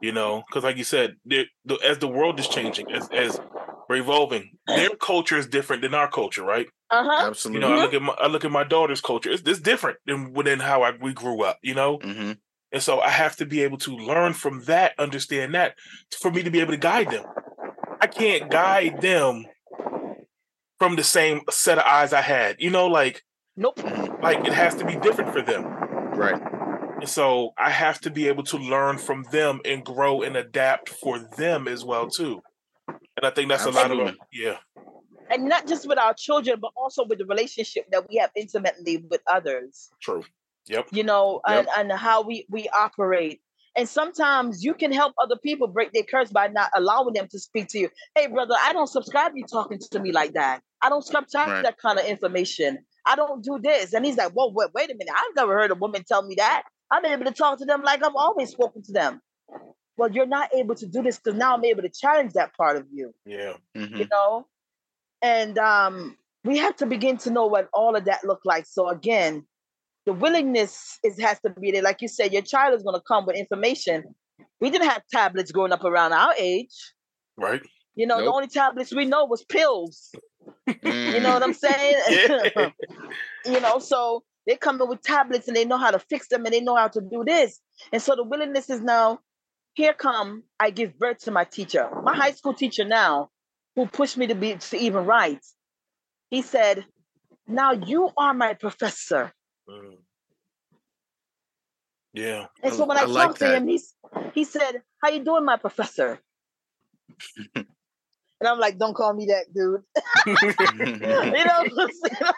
you 0.00 0.12
know, 0.12 0.42
because 0.48 0.64
like 0.64 0.76
you 0.76 0.84
said, 0.84 1.14
the, 1.24 1.46
the, 1.64 1.76
as 1.84 1.98
the 1.98 2.08
world 2.08 2.38
is 2.40 2.48
changing, 2.48 2.90
as 2.90 3.08
as 3.12 3.40
we're 3.88 3.96
evolving, 3.96 4.50
their 4.66 4.90
culture 4.90 5.36
is 5.36 5.46
different 5.46 5.82
than 5.82 5.94
our 5.94 6.10
culture, 6.10 6.42
right? 6.42 6.66
Uh-huh. 6.90 7.22
You 7.22 7.28
absolutely. 7.28 7.60
know, 7.60 7.72
I 7.74 7.82
look 7.82 7.94
at 7.94 8.02
my 8.02 8.14
I 8.14 8.26
look 8.26 8.44
at 8.44 8.50
my 8.50 8.64
daughter's 8.64 9.00
culture. 9.00 9.30
It's, 9.30 9.42
it's 9.46 9.60
different 9.60 9.98
than 10.06 10.32
than 10.32 10.60
how 10.60 10.82
I, 10.82 10.92
we 11.00 11.12
grew 11.12 11.42
up. 11.42 11.58
You 11.62 11.74
know, 11.74 11.98
hmm 12.02 12.32
and 12.72 12.82
so 12.82 13.00
I 13.00 13.10
have 13.10 13.36
to 13.36 13.46
be 13.46 13.62
able 13.62 13.78
to 13.78 13.96
learn 13.96 14.32
from 14.32 14.64
that, 14.64 14.98
understand 14.98 15.54
that, 15.54 15.76
for 16.20 16.30
me 16.32 16.42
to 16.42 16.50
be 16.50 16.58
able 16.58 16.72
to 16.72 16.76
guide 16.76 17.08
them. 17.08 17.24
I 18.00 18.08
can't 18.08 18.50
guide 18.50 19.00
them 19.00 19.46
from 20.78 20.96
the 20.96 21.04
same 21.04 21.42
set 21.50 21.78
of 21.78 21.84
eyes 21.84 22.12
I 22.12 22.20
had. 22.20 22.56
You 22.58 22.70
know, 22.70 22.88
like 22.88 23.22
Nope. 23.56 23.78
like 24.22 24.44
it 24.46 24.52
has 24.52 24.74
to 24.76 24.84
be 24.84 24.96
different 24.96 25.32
for 25.32 25.42
them. 25.42 25.64
Right. 26.14 26.40
So 27.08 27.52
I 27.58 27.70
have 27.70 28.00
to 28.00 28.10
be 28.10 28.28
able 28.28 28.42
to 28.44 28.56
learn 28.56 28.98
from 28.98 29.24
them 29.30 29.60
and 29.64 29.84
grow 29.84 30.22
and 30.22 30.36
adapt 30.36 30.88
for 30.88 31.18
them 31.18 31.68
as 31.68 31.84
well 31.84 32.08
too. 32.08 32.42
And 32.88 33.24
I 33.24 33.30
think 33.30 33.48
that's 33.48 33.64
a 33.64 33.70
lot 33.70 33.90
of 33.90 33.98
Absolutely. 33.98 34.18
yeah, 34.32 34.56
And 35.30 35.44
not 35.48 35.66
just 35.68 35.86
with 35.86 35.98
our 35.98 36.14
children, 36.14 36.58
but 36.60 36.72
also 36.76 37.04
with 37.04 37.18
the 37.18 37.26
relationship 37.26 37.84
that 37.92 38.08
we 38.08 38.16
have 38.16 38.30
intimately 38.34 39.04
with 39.08 39.20
others. 39.30 39.90
true. 40.02 40.24
Yep. 40.66 40.88
you 40.92 41.04
know, 41.04 41.40
Yep. 41.46 41.66
and, 41.76 41.90
and 41.90 41.98
how 41.98 42.22
we 42.22 42.46
we 42.48 42.68
operate. 42.70 43.40
And 43.76 43.88
sometimes 43.88 44.64
you 44.64 44.72
can 44.72 44.92
help 44.92 45.14
other 45.22 45.36
people 45.36 45.66
break 45.66 45.92
their 45.92 46.04
curse 46.04 46.30
by 46.30 46.46
not 46.48 46.70
allowing 46.76 47.12
them 47.12 47.28
to 47.32 47.38
speak 47.38 47.68
to 47.68 47.78
you. 47.78 47.90
Hey, 48.14 48.28
brother, 48.28 48.54
I 48.58 48.72
don't 48.72 48.86
subscribe 48.86 49.32
to 49.32 49.38
you 49.38 49.44
talking 49.46 49.78
to 49.90 50.00
me 50.00 50.10
like 50.12 50.32
that. 50.34 50.62
I 50.80 50.88
don't 50.88 51.04
subscribe 51.04 51.48
Right. 51.48 51.56
to 51.58 51.62
that 51.64 51.78
kind 51.78 51.98
of 51.98 52.06
information. 52.06 52.86
I 53.06 53.16
don't 53.16 53.42
do 53.42 53.58
this. 53.62 53.92
And 53.92 54.04
he's 54.04 54.16
like, 54.16 54.32
whoa, 54.32 54.48
wait, 54.54 54.70
wait 54.74 54.90
a 54.90 54.94
minute. 54.94 55.14
I've 55.16 55.36
never 55.36 55.54
heard 55.54 55.70
a 55.70 55.74
woman 55.74 56.04
tell 56.06 56.22
me 56.22 56.34
that. 56.36 56.62
I'm 56.90 57.04
able 57.04 57.24
to 57.24 57.32
talk 57.32 57.58
to 57.58 57.64
them 57.64 57.82
like 57.82 58.02
I've 58.04 58.14
always 58.16 58.50
spoken 58.50 58.82
to 58.82 58.92
them. 58.92 59.20
Well, 59.96 60.10
you're 60.10 60.26
not 60.26 60.54
able 60.54 60.74
to 60.76 60.86
do 60.86 61.02
this 61.02 61.18
because 61.18 61.38
now 61.38 61.54
I'm 61.54 61.64
able 61.64 61.82
to 61.82 61.88
challenge 61.88 62.32
that 62.32 62.54
part 62.56 62.76
of 62.76 62.86
you 62.92 63.14
Yeah. 63.26 63.54
hmm 63.76 63.96
you 63.96 64.06
know 64.10 64.46
and 65.22 65.56
um 65.58 66.16
we 66.44 66.58
have 66.58 66.76
to 66.76 66.86
begin 66.86 67.16
to 67.18 67.30
know 67.30 67.46
what 67.46 67.68
all 67.72 67.96
of 67.96 68.04
that 68.04 68.24
looked 68.24 68.44
like 68.44 68.66
so 68.66 68.88
again 68.88 69.46
the 70.06 70.12
willingness 70.12 70.98
is 71.04 71.18
has 71.20 71.40
to 71.40 71.50
be 71.50 71.70
there 71.70 71.82
like 71.82 72.02
you 72.02 72.08
said 72.08 72.32
your 72.32 72.42
child 72.42 72.74
is 72.74 72.82
going 72.82 72.94
to 72.98 73.02
come 73.06 73.24
with 73.24 73.36
information 73.36 74.02
we 74.60 74.68
didn't 74.70 74.88
have 74.88 75.02
tablets 75.12 75.52
growing 75.52 75.72
up 75.72 75.84
around 75.84 76.12
our 76.12 76.34
age 76.38 76.92
Right. 77.36 77.62
you 77.94 78.06
know 78.06 78.18
the 78.20 78.30
only 78.32 78.48
tablets 78.48 78.92
we 78.94 79.04
know 79.04 79.24
was 79.24 79.44
pills 79.44 80.10
you 80.66 81.20
know 81.20 81.34
what 81.34 81.42
i'm 81.42 81.54
saying 81.54 81.96
Yeah. 82.10 82.70
you 83.46 83.60
know 83.60 83.78
so 83.78 84.22
they 84.46 84.56
come 84.56 84.80
in 84.80 84.88
with 84.88 85.02
tablets 85.02 85.48
and 85.48 85.56
they 85.56 85.64
know 85.64 85.78
how 85.78 85.90
to 85.90 85.98
fix 85.98 86.28
them 86.28 86.44
and 86.44 86.54
they 86.54 86.60
know 86.60 86.76
how 86.76 86.88
to 86.88 87.00
do 87.00 87.24
this 87.24 87.60
and 87.92 88.00
so 88.00 88.14
the 88.16 88.24
willingness 88.24 88.70
is 88.70 88.80
now 88.80 89.18
here 89.74 89.92
come 89.92 90.42
i 90.58 90.70
give 90.70 90.98
birth 90.98 91.18
to 91.18 91.30
my 91.30 91.44
teacher 91.44 91.88
my 92.02 92.14
high 92.14 92.30
school 92.32 92.54
teacher 92.54 92.84
now 92.84 93.30
who 93.76 93.86
pushed 93.86 94.16
me 94.16 94.26
to 94.26 94.34
be 94.34 94.54
to 94.54 94.76
even 94.76 95.04
write 95.04 95.44
he 96.30 96.42
said 96.42 96.84
now 97.46 97.72
you 97.72 98.10
are 98.16 98.34
my 98.34 98.54
professor 98.54 99.32
Mm. 99.68 99.96
Yeah. 102.12 102.46
and 102.62 102.74
so 102.74 102.84
when 102.84 102.98
I 102.98 103.02
i, 103.02 103.04
like 103.04 103.28
talked 103.28 103.38
to 103.38 103.56
him 103.56 103.66
he's, 103.66 103.94
he 104.34 104.44
said 104.44 104.82
how 105.02 105.08
you 105.08 105.24
doing 105.24 105.44
my 105.44 105.56
professor 105.56 106.20
and 108.40 108.48
i'm 108.48 108.58
like 108.58 108.78
don't 108.78 108.94
call 108.94 109.12
me 109.14 109.26
that 109.26 109.46
dude 109.54 109.82
you 110.26 111.44
know 111.44 111.64
what 111.70 111.72
I'm 111.78 111.90
saying? 111.92 112.32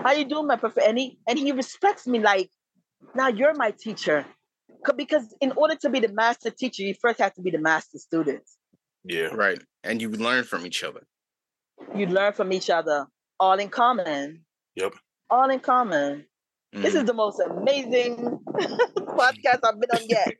how 0.04 0.12
you 0.12 0.24
doing 0.24 0.46
my 0.46 0.56
professor 0.56 0.86
and 0.88 0.98
he 0.98 1.18
and 1.26 1.38
he 1.38 1.52
respects 1.52 2.06
me 2.06 2.18
like 2.18 2.50
now 3.14 3.28
you're 3.28 3.54
my 3.54 3.70
teacher 3.72 4.24
'Cause- 4.84 4.96
because 4.96 5.34
in 5.40 5.52
order 5.52 5.76
to 5.76 5.88
be 5.90 6.00
the 6.00 6.08
master 6.12 6.50
teacher 6.50 6.82
you 6.82 6.94
first 7.00 7.20
have 7.20 7.32
to 7.34 7.42
be 7.42 7.50
the 7.50 7.58
master 7.58 7.98
student 7.98 8.42
yeah. 9.04 9.26
right. 9.34 9.60
And 9.82 10.00
you 10.00 10.08
learn 10.10 10.44
from 10.44 10.64
each 10.64 10.84
other. 10.84 11.02
you 11.96 12.06
learn 12.06 12.32
from 12.34 12.52
each 12.52 12.70
other 12.70 13.06
all 13.40 13.58
in 13.58 13.68
common 13.68 14.44
Yep. 14.76 14.94
all 15.30 15.50
in 15.50 15.60
common 15.60 16.26
this 16.72 16.94
is 16.94 17.04
the 17.04 17.12
most 17.12 17.38
amazing 17.40 18.16
podcast 18.56 19.60
i've 19.64 19.78
been 19.80 19.90
on 19.92 20.08
yet 20.08 20.32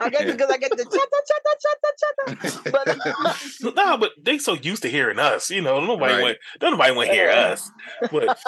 i 0.00 0.10
guess 0.10 0.22
Yeah. 0.22 0.32
because 0.32 0.50
i 0.50 0.58
get 0.58 0.70
the 0.76 0.84
chatter 0.84 1.20
chatter 1.30 1.54
chatter 1.64 2.40
chatter 2.42 2.70
but 3.62 3.74
no, 3.76 3.96
but 3.98 4.12
they 4.22 4.38
so 4.38 4.54
used 4.54 4.82
to 4.82 4.88
hearing 4.88 5.18
us, 5.18 5.50
you 5.50 5.60
know. 5.62 5.80
Nobody 5.84 6.14
Right. 6.14 6.22
want 6.22 6.38
nobody 6.60 6.92
want 6.94 7.08
to 7.08 7.14
hear 7.14 7.30
Uh. 7.30 7.52
us. 7.52 7.70
But 8.10 8.38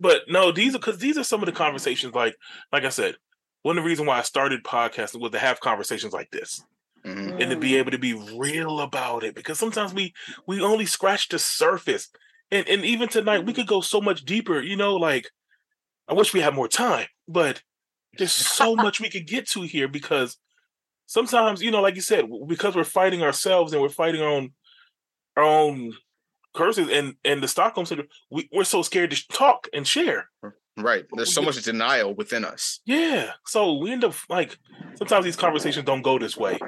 but 0.00 0.22
no, 0.28 0.52
these 0.52 0.74
are 0.74 0.78
because 0.78 0.98
these 0.98 1.16
are 1.18 1.24
some 1.24 1.40
of 1.40 1.46
the 1.46 1.52
conversations. 1.52 2.14
Like 2.14 2.36
like 2.72 2.84
I 2.84 2.88
said, 2.90 3.16
one 3.62 3.78
of 3.78 3.84
the 3.84 3.88
reasons 3.88 4.08
why 4.08 4.18
I 4.18 4.22
started 4.22 4.64
podcasting 4.64 5.20
was 5.20 5.32
to 5.32 5.38
have 5.38 5.60
conversations 5.60 6.12
like 6.12 6.30
this 6.30 6.62
Mhm. 7.04 7.40
and 7.40 7.50
to 7.50 7.56
be 7.56 7.76
able 7.76 7.90
to 7.90 7.98
be 7.98 8.14
real 8.36 8.80
about 8.80 9.24
it. 9.24 9.34
Because 9.34 9.58
sometimes 9.58 9.92
we 9.94 10.12
we 10.46 10.60
only 10.60 10.86
scratch 10.86 11.28
the 11.28 11.38
surface, 11.38 12.08
and 12.50 12.68
and 12.68 12.84
even 12.84 13.08
tonight 13.08 13.44
we 13.46 13.52
could 13.52 13.66
go 13.66 13.80
so 13.80 14.00
much 14.00 14.24
deeper. 14.24 14.60
You 14.60 14.76
know, 14.76 14.96
like 14.96 15.30
I 16.08 16.14
wish 16.14 16.34
we 16.34 16.40
had 16.40 16.54
more 16.54 16.68
time, 16.68 17.06
but 17.28 17.62
there's 18.18 18.32
so 18.32 18.74
much 18.84 19.00
we 19.00 19.10
could 19.10 19.26
get 19.26 19.48
to 19.50 19.62
here 19.62 19.88
because 19.88 20.38
sometimes 21.06 21.62
you 21.62 21.70
know 21.70 21.82
like 21.82 21.96
you 21.96 22.00
said 22.00 22.24
because 22.48 22.74
we're 22.74 22.84
fighting 22.84 23.22
ourselves 23.22 23.72
and 23.72 23.82
we're 23.82 23.88
fighting 23.90 24.22
our 24.22 24.28
own 24.28 24.50
our 25.36 25.42
own 25.44 25.92
curses 26.54 26.88
and 26.88 27.14
and 27.24 27.42
the 27.42 27.48
stockholm 27.48 27.84
syndrome 27.84 28.08
we, 28.30 28.48
we're 28.52 28.64
so 28.64 28.80
scared 28.80 29.10
to 29.10 29.28
talk 29.28 29.68
and 29.74 29.86
share 29.86 30.30
Right. 30.76 31.04
There's 31.14 31.32
so 31.32 31.40
much 31.42 31.62
denial 31.62 32.14
within 32.14 32.44
us. 32.44 32.80
yeah 32.86 33.32
so 33.46 33.74
we 33.78 33.92
end 33.92 34.02
up 34.02 34.14
like 34.30 34.56
sometimes 34.96 35.24
these 35.24 35.36
conversations 35.36 35.84
don't 35.84 36.02
go 36.02 36.18
this 36.18 36.36
way 36.36 36.58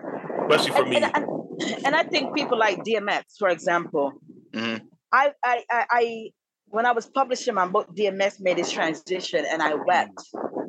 especially 0.48 0.72
for 0.72 0.82
and, 0.82 0.90
me 0.90 0.96
and, 0.98 1.16
and, 1.16 1.86
and 1.86 1.96
I 1.96 2.02
think 2.02 2.34
people 2.34 2.58
like 2.58 2.84
DMX, 2.84 3.22
for 3.38 3.48
example, 3.48 4.12
Mhm. 4.52 4.82
I, 5.12 5.32
I, 5.44 5.64
I, 5.70 5.86
I, 5.90 6.30
when 6.76 6.84
I 6.84 6.92
was 6.92 7.06
publishing 7.06 7.54
my 7.54 7.66
book, 7.66 7.88
DMX 7.96 8.38
made 8.38 8.58
his 8.58 8.70
transition, 8.70 9.46
and 9.50 9.62
I 9.62 9.74
wept. 9.74 10.20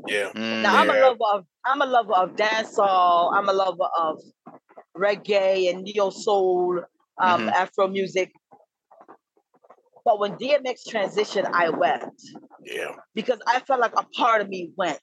yeah 0.07 0.31
Mm, 0.33 0.61
Now 0.63 0.71
I'm 0.79 0.89
a 0.89 0.93
lover 0.93 1.19
of, 1.33 1.45
I'm 1.65 1.81
a 1.81 1.85
lover 1.85 2.13
of 2.13 2.35
dancehall. 2.37 3.33
I'm 3.35 3.49
a 3.49 3.53
lover 3.53 3.89
of 3.99 4.21
reggae 4.97 5.69
and 5.69 5.83
neo 5.83 6.09
soul, 6.09 6.79
um, 7.21 7.41
Mhm. 7.41 7.51
Afro 7.53 7.87
music. 7.89 8.31
But 10.05 10.19
when 10.19 10.37
DMX 10.37 10.87
transitioned, 10.87 11.49
I 11.53 11.69
wept 11.69 12.21
yeah 12.63 12.95
because 13.13 13.39
I 13.45 13.59
felt 13.59 13.81
like 13.81 13.93
a 13.97 14.05
part 14.15 14.41
of 14.41 14.47
me 14.47 14.71
went. 14.77 15.01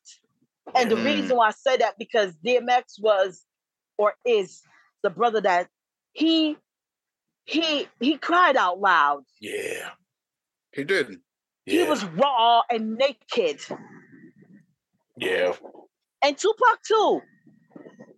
And 0.75 0.91
the 0.91 0.97
Mm. 0.97 1.05
reason 1.05 1.37
why 1.37 1.49
I 1.49 1.51
say 1.51 1.77
that 1.77 1.99
because 1.99 2.35
DMX 2.37 2.99
was 2.99 3.45
or 3.99 4.15
is 4.25 4.63
the 5.03 5.11
brother 5.11 5.43
that 5.43 5.69
he 6.13 6.57
he 7.45 7.89
he 8.01 8.17
cried 8.17 8.57
out 8.57 8.81
loud. 8.81 9.25
yeah 9.41 9.91
He 10.75 10.85
did. 10.85 11.17
He 11.67 11.79
yeah 11.79 11.89
was 11.89 12.05
raw 12.05 12.63
and 12.71 12.97
naked. 12.97 13.61
yeah 15.17 15.53
And 16.23 16.37
Tupac 16.37 16.83
too. 16.87 17.21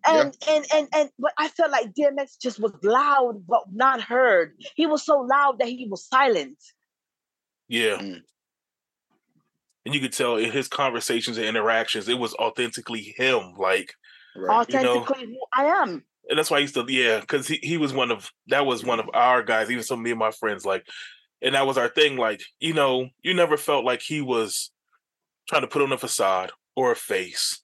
And 0.09 0.37
and 0.49 0.65
and 0.73 0.89
and 0.95 1.11
but 1.19 1.33
I 1.39 1.49
felt 1.49 1.71
like 1.73 1.93
DMX 1.95 2.39
just 2.41 2.61
was 2.61 2.73
loud 2.83 3.45
but 3.47 3.65
not 3.73 4.01
heard. 4.01 4.53
He 4.77 4.87
was 4.87 5.05
so 5.05 5.21
loud 5.21 5.59
that 5.59 5.69
he 5.69 5.87
was 5.91 6.07
silent. 6.07 6.59
yeah 7.69 7.97
Mm. 7.99 8.21
and 9.85 9.95
you 9.95 10.01
could 10.01 10.13
tell 10.13 10.37
in 10.37 10.51
his 10.53 10.69
conversations 10.69 11.37
and 11.39 11.47
interactions 11.47 12.09
it 12.09 12.19
was 12.19 12.35
authentically 12.35 13.15
him 13.17 13.55
like 13.59 13.95
Right. 14.37 14.69
You 14.69 14.83
know- 14.83 14.99
Authentically 14.99 15.27
who 15.27 15.39
I 15.57 15.65
am. 15.83 16.05
and 16.29 16.39
that's 16.39 16.51
why 16.51 16.59
I 16.59 16.61
used 16.61 16.75
to, 16.75 16.85
yeah, 16.89 17.21
because 17.21 17.49
he, 17.49 17.59
he 17.63 17.77
was 17.79 17.93
one 17.95 18.11
of 18.11 18.31
that 18.49 18.67
was 18.67 18.85
one 18.85 19.01
of 19.01 19.09
our 19.15 19.43
guys, 19.43 19.71
even 19.71 19.83
some 19.83 20.01
of 20.01 20.05
me 20.05 20.11
and 20.11 20.19
my 20.19 20.31
friends, 20.31 20.65
like, 20.67 20.85
and 21.43 21.55
that 21.55 21.66
was 21.66 21.78
our 21.78 21.89
thing. 21.89 22.16
Like, 22.16 22.43
you 22.61 22.72
know, 22.74 23.09
you 23.22 23.34
never 23.34 23.57
felt 23.57 23.84
like 23.84 24.03
he 24.03 24.20
was 24.20 24.70
trying 25.49 25.62
to 25.62 25.68
put 25.68 25.82
on 25.82 25.93
a 25.93 25.99
facade 25.99 26.53
or 26.74 26.93
a 26.93 26.97
face. 26.97 27.62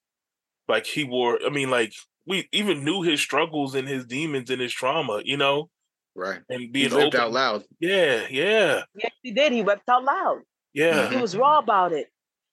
Like 0.68 0.86
he 0.86 1.04
wore, 1.04 1.38
I 1.44 1.50
mean, 1.50 1.70
like 1.70 1.92
we 2.26 2.48
even 2.52 2.84
knew 2.84 3.02
his 3.02 3.20
struggles 3.20 3.74
and 3.74 3.88
his 3.88 4.04
demons 4.06 4.50
and 4.50 4.60
his 4.60 4.72
trauma, 4.72 5.20
you 5.24 5.36
know, 5.36 5.68
Right. 6.14 6.40
and 6.48 6.60
He 6.60 6.66
being 6.68 6.90
lived 6.90 7.14
open. 7.14 7.20
out 7.20 7.32
loud. 7.32 7.64
Yeah, 7.80 8.26
yeah, 8.30 8.82
Yes, 8.94 9.12
he 9.22 9.32
did. 9.32 9.52
He 9.52 9.62
wept 9.62 9.88
out 9.88 10.04
loud. 10.04 10.40
yeah, 10.72 11.08
He 11.10 11.16
was 11.16 11.36
raw 11.36 11.58
about 11.58 11.92
it. 11.92 12.06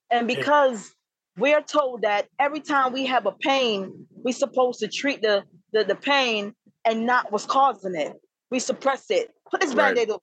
And 0.09 0.27
because 0.27 0.91
we're 1.37 1.61
told 1.61 2.01
that 2.01 2.27
every 2.39 2.61
time 2.61 2.93
we 2.93 3.05
have 3.05 3.25
a 3.25 3.31
pain, 3.33 4.07
we're 4.11 4.31
supposed 4.33 4.79
to 4.79 4.87
treat 4.87 5.21
the, 5.21 5.43
the, 5.71 5.83
the 5.83 5.95
pain 5.95 6.53
and 6.85 7.05
not 7.05 7.31
what's 7.31 7.45
causing 7.45 7.95
it. 7.95 8.13
We 8.49 8.59
suppress 8.59 9.11
it. 9.11 9.29
Put 9.51 9.61
this 9.61 9.69
Right. 9.75 9.93
band-aid 9.95 10.09
over 10.09 10.19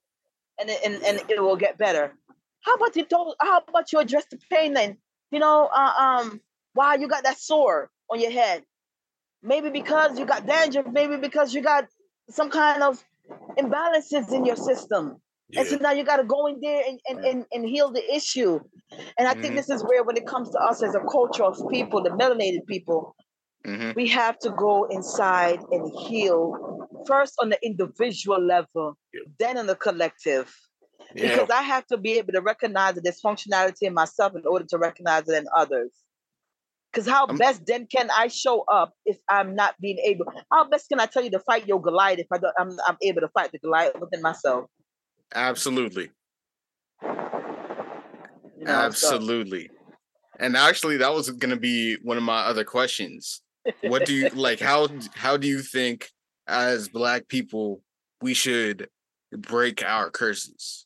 and, 0.59 0.69
it- 0.69 0.81
and, 0.85 1.03
and 1.03 1.21
it 1.29 1.41
will 1.41 1.55
get 1.57 1.77
better. 1.77 2.13
How 2.61 2.75
about 2.75 2.95
you 2.95 3.05
how 3.39 3.63
about 3.67 3.91
you 3.91 3.99
address 3.99 4.25
the 4.29 4.37
pain 4.49 4.73
then? 4.73 4.97
You 5.31 5.39
know, 5.39 5.69
uh, 5.73 5.93
um, 5.97 6.41
why 6.73 6.95
you 6.95 7.07
got 7.07 7.23
that 7.23 7.37
sore 7.37 7.89
on 8.09 8.19
your 8.19 8.31
head? 8.31 8.63
Maybe 9.43 9.69
because 9.69 10.19
you 10.19 10.25
got 10.25 10.45
danger, 10.47 10.83
maybe 10.83 11.17
because 11.17 11.53
you 11.53 11.61
got 11.61 11.87
some 12.29 12.49
kind 12.49 12.83
of 12.83 13.03
imbalances 13.57 14.31
in 14.33 14.45
your 14.45 14.55
system. 14.55 15.21
yeah. 15.49 15.61
And 15.61 15.69
so 15.69 15.77
now 15.77 15.91
you 15.91 16.03
got 16.03 16.17
to 16.17 16.23
go 16.23 16.47
in 16.47 16.59
there 16.61 16.83
and, 16.87 16.99
and, 17.09 17.19
and, 17.25 17.45
and 17.53 17.65
heal 17.65 17.91
the 17.91 18.03
issue. 18.15 18.59
And 19.17 19.27
I 19.27 19.33
think 19.35 19.53
Mhm. 19.53 19.55
this 19.55 19.69
is 19.69 19.83
where, 19.83 20.03
when 20.03 20.17
it 20.17 20.25
comes 20.27 20.49
to 20.51 20.59
us 20.59 20.83
as 20.83 20.95
a 20.95 21.01
culture 21.11 21.43
of 21.43 21.57
people, 21.69 22.01
the 22.03 22.09
melanated 22.11 22.65
people, 22.67 23.15
hmm 23.67 23.91
we 23.95 24.07
have 24.07 24.39
to 24.39 24.49
go 24.51 24.85
inside 24.85 25.59
and 25.71 25.91
heal 26.07 26.41
first 27.05 27.33
on 27.41 27.49
the 27.49 27.59
individual 27.65 28.41
level, 28.41 28.97
Yeah. 29.13 29.21
then 29.39 29.57
on 29.57 29.67
the 29.67 29.75
collective. 29.75 30.47
yeah. 31.15 31.35
Because 31.35 31.49
I 31.49 31.61
have 31.61 31.85
to 31.87 31.97
be 31.97 32.13
able 32.19 32.33
to 32.33 32.41
recognize 32.41 32.95
the 32.95 33.01
dysfunctionality 33.01 33.83
in 33.83 33.93
myself 33.93 34.33
in 34.35 34.43
order 34.45 34.65
to 34.69 34.77
recognize 34.77 35.27
it 35.29 35.35
in 35.41 35.45
others. 35.55 35.91
Because 36.91 37.07
how 37.07 37.25
I'm- 37.27 37.37
best 37.37 37.65
then 37.65 37.85
can 37.87 38.09
I 38.11 38.27
show 38.29 38.61
up 38.79 38.93
if 39.05 39.17
I'm 39.29 39.55
not 39.55 39.75
being 39.81 39.99
able? 39.99 40.25
How 40.51 40.63
best 40.69 40.87
can 40.89 40.99
I 40.99 41.05
tell 41.05 41.23
you 41.23 41.31
to 41.31 41.39
fight 41.39 41.67
your 41.67 41.81
Goliath 41.81 42.19
if 42.19 42.27
I 42.31 42.37
don't, 42.37 42.53
I'm, 42.59 42.71
I'm 42.87 42.97
able 43.01 43.21
to 43.21 43.29
fight 43.29 43.51
the 43.51 43.59
Goliath 43.59 43.95
within 43.99 44.21
myself? 44.21 44.65
Absolutely. 45.35 46.09
You 47.03 47.09
know, 48.65 48.89
so- 48.91 49.15
Absolutely. 49.15 49.69
And 50.39 50.55
actually, 50.55 50.97
that 50.97 51.13
was 51.13 51.29
going 51.31 51.49
to 51.49 51.59
be 51.59 51.95
one 52.03 52.15
of 52.17 52.23
my 52.23 52.41
other 52.45 52.63
questions. 52.63 53.41
What 53.81 54.05
do 54.05 54.13
you 54.13 54.29
like? 54.29 54.59
How 54.67 54.87
how 55.15 55.37
do 55.37 55.47
you 55.47 55.59
think, 55.59 56.09
as 56.47 56.89
Black 56.89 57.27
people, 57.27 57.81
we 58.21 58.33
should 58.33 58.89
break 59.31 59.83
our 59.83 60.09
curses? 60.09 60.85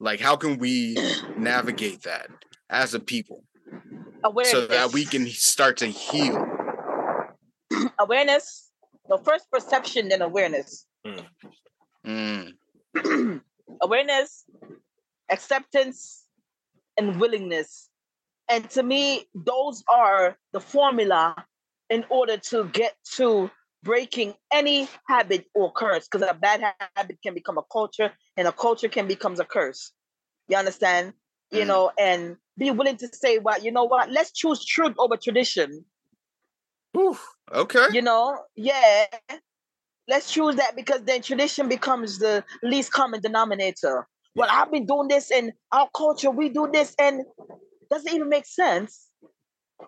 Like, 0.00 0.20
how 0.20 0.36
can 0.36 0.58
we 0.58 0.96
navigate 1.36 2.02
that 2.02 2.28
as 2.70 2.94
a 2.94 3.00
people 3.00 3.42
awareness. 4.22 4.52
so 4.52 4.66
that 4.66 4.92
we 4.92 5.04
can 5.04 5.26
start 5.26 5.78
to 5.78 5.86
heal? 5.86 6.46
awareness. 7.98 8.70
No, 9.08 9.16
first 9.18 9.50
perception, 9.50 10.08
then 10.08 10.22
awareness. 10.22 10.86
Mm, 12.06 12.52
awareness, 13.82 14.44
acceptance, 15.30 16.24
and 16.96 17.20
willingness. 17.20 17.88
And 18.50 18.68
to 18.70 18.82
me, 18.82 19.24
those 19.34 19.82
are 19.90 20.36
the 20.52 20.60
formula 20.60 21.34
in 21.90 22.04
order 22.10 22.36
to 22.36 22.64
get 22.72 22.94
to 23.16 23.50
breaking 23.82 24.34
any 24.52 24.88
habit 25.06 25.46
or 25.54 25.72
curse. 25.72 26.08
Because 26.10 26.28
a 26.28 26.34
bad 26.34 26.62
habit 26.94 27.18
can 27.22 27.34
become 27.34 27.58
a 27.58 27.62
culture, 27.72 28.12
and 28.36 28.48
a 28.48 28.52
culture 28.52 28.88
can 28.88 29.06
become 29.06 29.38
a 29.40 29.44
curse. 29.44 29.92
You 30.48 30.56
understand? 30.56 31.14
You 31.50 31.62
Mm. 31.64 31.66
know, 31.68 31.92
and 31.98 32.36
be 32.58 32.70
willing 32.70 32.96
to 32.98 33.08
say, 33.08 33.38
"What 33.38 33.62
you 33.64 33.72
know? 33.72 33.84
What? 33.84 34.10
Let's 34.10 34.32
choose 34.32 34.64
truth 34.64 34.94
over 34.98 35.16
tradition." 35.16 35.84
whew, 36.92 37.16
okay. 37.52 37.86
you 37.92 38.02
know 38.02 38.38
yeah 38.56 39.06
let's 40.08 40.32
choose 40.32 40.56
that 40.56 40.74
because 40.74 41.02
then 41.04 41.22
tradition 41.22 41.68
becomes 41.68 42.18
the 42.18 42.44
least 42.62 42.92
common 42.92 43.20
denominator 43.20 44.06
well 44.34 44.48
i've 44.50 44.70
been 44.72 44.86
doing 44.86 45.08
this 45.08 45.30
in 45.30 45.52
our 45.72 45.88
culture 45.96 46.30
we 46.30 46.48
do 46.48 46.68
this 46.72 46.94
and 46.98 47.22
doesn't 47.90 48.12
even 48.14 48.28
make 48.28 48.46
sense 48.46 49.07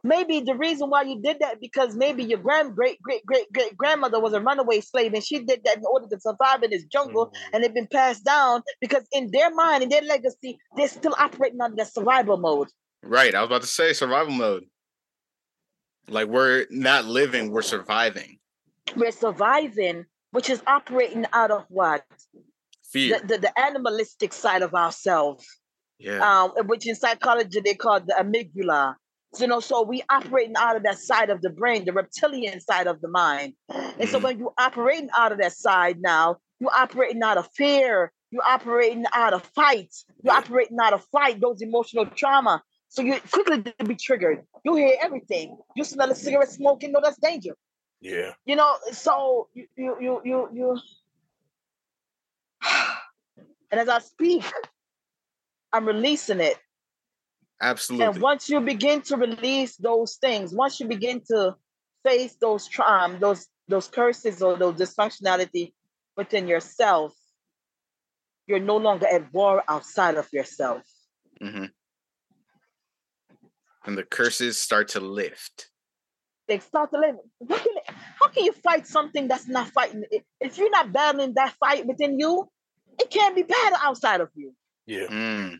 maybe 0.05 0.41
the 0.41 0.55
reason 0.55 0.89
why 0.89 1.03
you 1.03 1.21
did 1.21 1.39
that 1.41 1.61
because 1.61 1.95
maybe 1.97 2.23
your 2.23 2.39
grand 2.39 2.75
great 2.77 3.01
great 3.03 3.25
great 3.27 3.53
great 3.53 3.77
grandmother 3.77 4.21
was 4.21 4.33
a 4.33 4.41
runaway 4.41 4.81
slave 4.81 5.13
and 5.15 5.25
she 5.25 5.41
did 5.41 5.61
that 5.65 5.79
in 5.79 5.85
order 5.85 6.07
to 6.07 6.21
survive 6.21 6.63
in 6.63 6.71
this 6.71 6.85
jungle 6.85 7.33
and 7.53 7.65
it's 7.65 7.75
been 7.75 7.89
passed 7.89 8.25
down 8.25 8.63
because 8.81 9.03
in 9.13 9.29
their 9.33 9.53
mind 9.55 9.83
in 9.83 9.89
their 9.89 10.03
legacy 10.03 10.59
they're 10.77 10.89
still 10.89 11.15
operating 11.19 11.61
under 11.61 11.77
the 11.77 11.85
survival 11.85 12.37
mode 12.37 12.69
Right. 13.03 13.35
I 13.35 13.41
was 13.41 13.49
about 13.49 13.63
to 13.63 13.67
say 13.67 13.93
survival 13.93 14.33
mode. 14.33 14.65
Like 16.09 16.29
we're 16.29 16.67
not 16.71 17.05
living, 17.05 17.51
we're 17.51 17.63
surviving. 17.63 18.39
we're 18.97 19.13
surviving 19.13 20.07
which 20.33 20.49
is 20.49 20.63
operating 20.67 21.27
out 21.33 21.51
of 21.51 21.65
what 21.69 22.05
Fear. 22.85 23.21
the, 23.21 23.27
the, 23.27 23.39
the 23.39 23.59
animalistic 23.59 24.33
side 24.33 24.63
of 24.63 24.75
ourselves, 24.75 25.45
yeah. 25.99 26.45
um, 26.45 26.53
which 26.67 26.87
in 26.89 26.95
psychology 26.95 27.61
they 27.61 27.75
call 27.75 28.01
the 28.01 28.15
amygdala. 28.19 28.95
So, 29.35 29.45
you 29.45 29.49
know, 29.49 29.61
so 29.61 29.83
we 29.83 30.03
operating 30.11 30.57
out 30.57 30.77
of 30.77 30.83
that 30.85 30.99
side 30.99 31.31
of 31.31 31.41
the 31.43 31.51
brain, 31.51 31.85
the 31.85 31.93
reptilian 31.93 32.61
side 32.61 32.87
of 32.87 33.01
the 33.01 33.09
mind. 33.09 33.55
And 33.69 34.09
so 34.09 34.19
Mhm. 34.19 34.23
when 34.25 34.39
you 34.39 34.53
operating 34.59 35.11
out 35.17 35.33
of 35.33 35.39
that 35.39 35.53
side 35.53 36.01
now, 36.01 36.39
you're 36.59 36.75
operating 36.75 37.23
out 37.23 37.39
of 37.39 37.49
fear, 37.53 38.13
you're 38.31 38.45
operating 38.47 39.07
out 39.13 39.33
of 39.33 39.45
fight, 39.55 39.95
you're 40.23 40.35
operating 40.35 40.79
out 40.81 40.93
of 40.95 41.05
flight, 41.07 41.41
those 41.41 41.63
emotional 41.63 42.07
trauma. 42.07 42.63
So 42.89 43.03
you 43.03 43.21
quickly 43.21 43.63
to 43.63 43.85
be 43.85 43.95
triggered. 43.95 44.47
You 44.65 44.75
hear 44.75 44.97
everything. 45.01 45.57
You 45.77 45.85
smell 45.85 46.11
a 46.11 46.15
cigarette 46.15 46.51
smoke, 46.51 46.83
you 46.83 46.91
know 46.91 47.01
that's 47.03 47.19
danger. 47.19 47.57
yeah, 48.01 48.35
You 48.45 48.57
know, 48.57 48.77
so 48.93 49.49
you 49.55 49.69
you 49.77 49.97
you 50.01 50.21
you 50.25 50.49
you 50.53 50.79
and 53.71 53.81
as 53.81 53.89
I 53.89 54.01
speak, 54.01 54.45
I'm 55.73 55.87
releasing 55.87 56.41
it. 56.41 56.59
Absolutely. 57.61 58.07
And 58.07 58.23
once 58.23 58.49
you 58.49 58.61
begin 58.61 59.03
to 59.03 59.17
release 59.17 59.77
those 59.77 60.17
things, 60.17 60.55
once 60.55 60.81
you 60.81 60.87
begin 60.89 61.21
to 61.31 61.57
face 62.05 62.35
those 62.41 62.67
trauma, 62.67 63.19
those 63.19 63.47
those 63.69 63.87
curses 63.89 64.43
or 64.43 64.57
those 64.57 64.75
dysfunctionality 64.77 65.73
within 66.17 66.49
yourself, 66.49 67.15
you're 68.47 68.59
no 68.59 68.77
longer 68.79 69.07
at 69.07 69.33
war 69.33 69.63
outside 69.69 70.17
of 70.17 70.27
yourself. 70.33 70.83
hmm 71.41 71.67
And 73.85 73.97
the 73.97 74.05
curses 74.05 74.59
start 74.59 74.89
to 74.89 75.01
lift. 75.01 75.71
They 76.49 76.59
start 76.59 76.91
to 76.93 76.99
lift. 76.99 77.19
What 77.39 77.63
can 77.63 77.75
how 78.21 78.29
can 78.29 78.45
you 78.45 78.53
fight 78.53 78.87
something 78.87 79.29
that's 79.29 79.47
not 79.49 79.69
fighting? 79.69 80.05
If- 80.11 80.25
If 80.41 80.59
you're 80.59 80.71
not 80.71 80.93
battling 80.93 81.35
that 81.35 81.55
fight 81.61 81.87
within 81.87 82.19
you, 82.19 82.49
it 82.99 83.11
can't 83.11 83.37
be 83.37 83.43
battled 83.43 83.81
outside 83.83 84.21
of 84.21 84.31
you. 84.35 84.55
yeah, 84.87 85.07
Mm, 85.07 85.59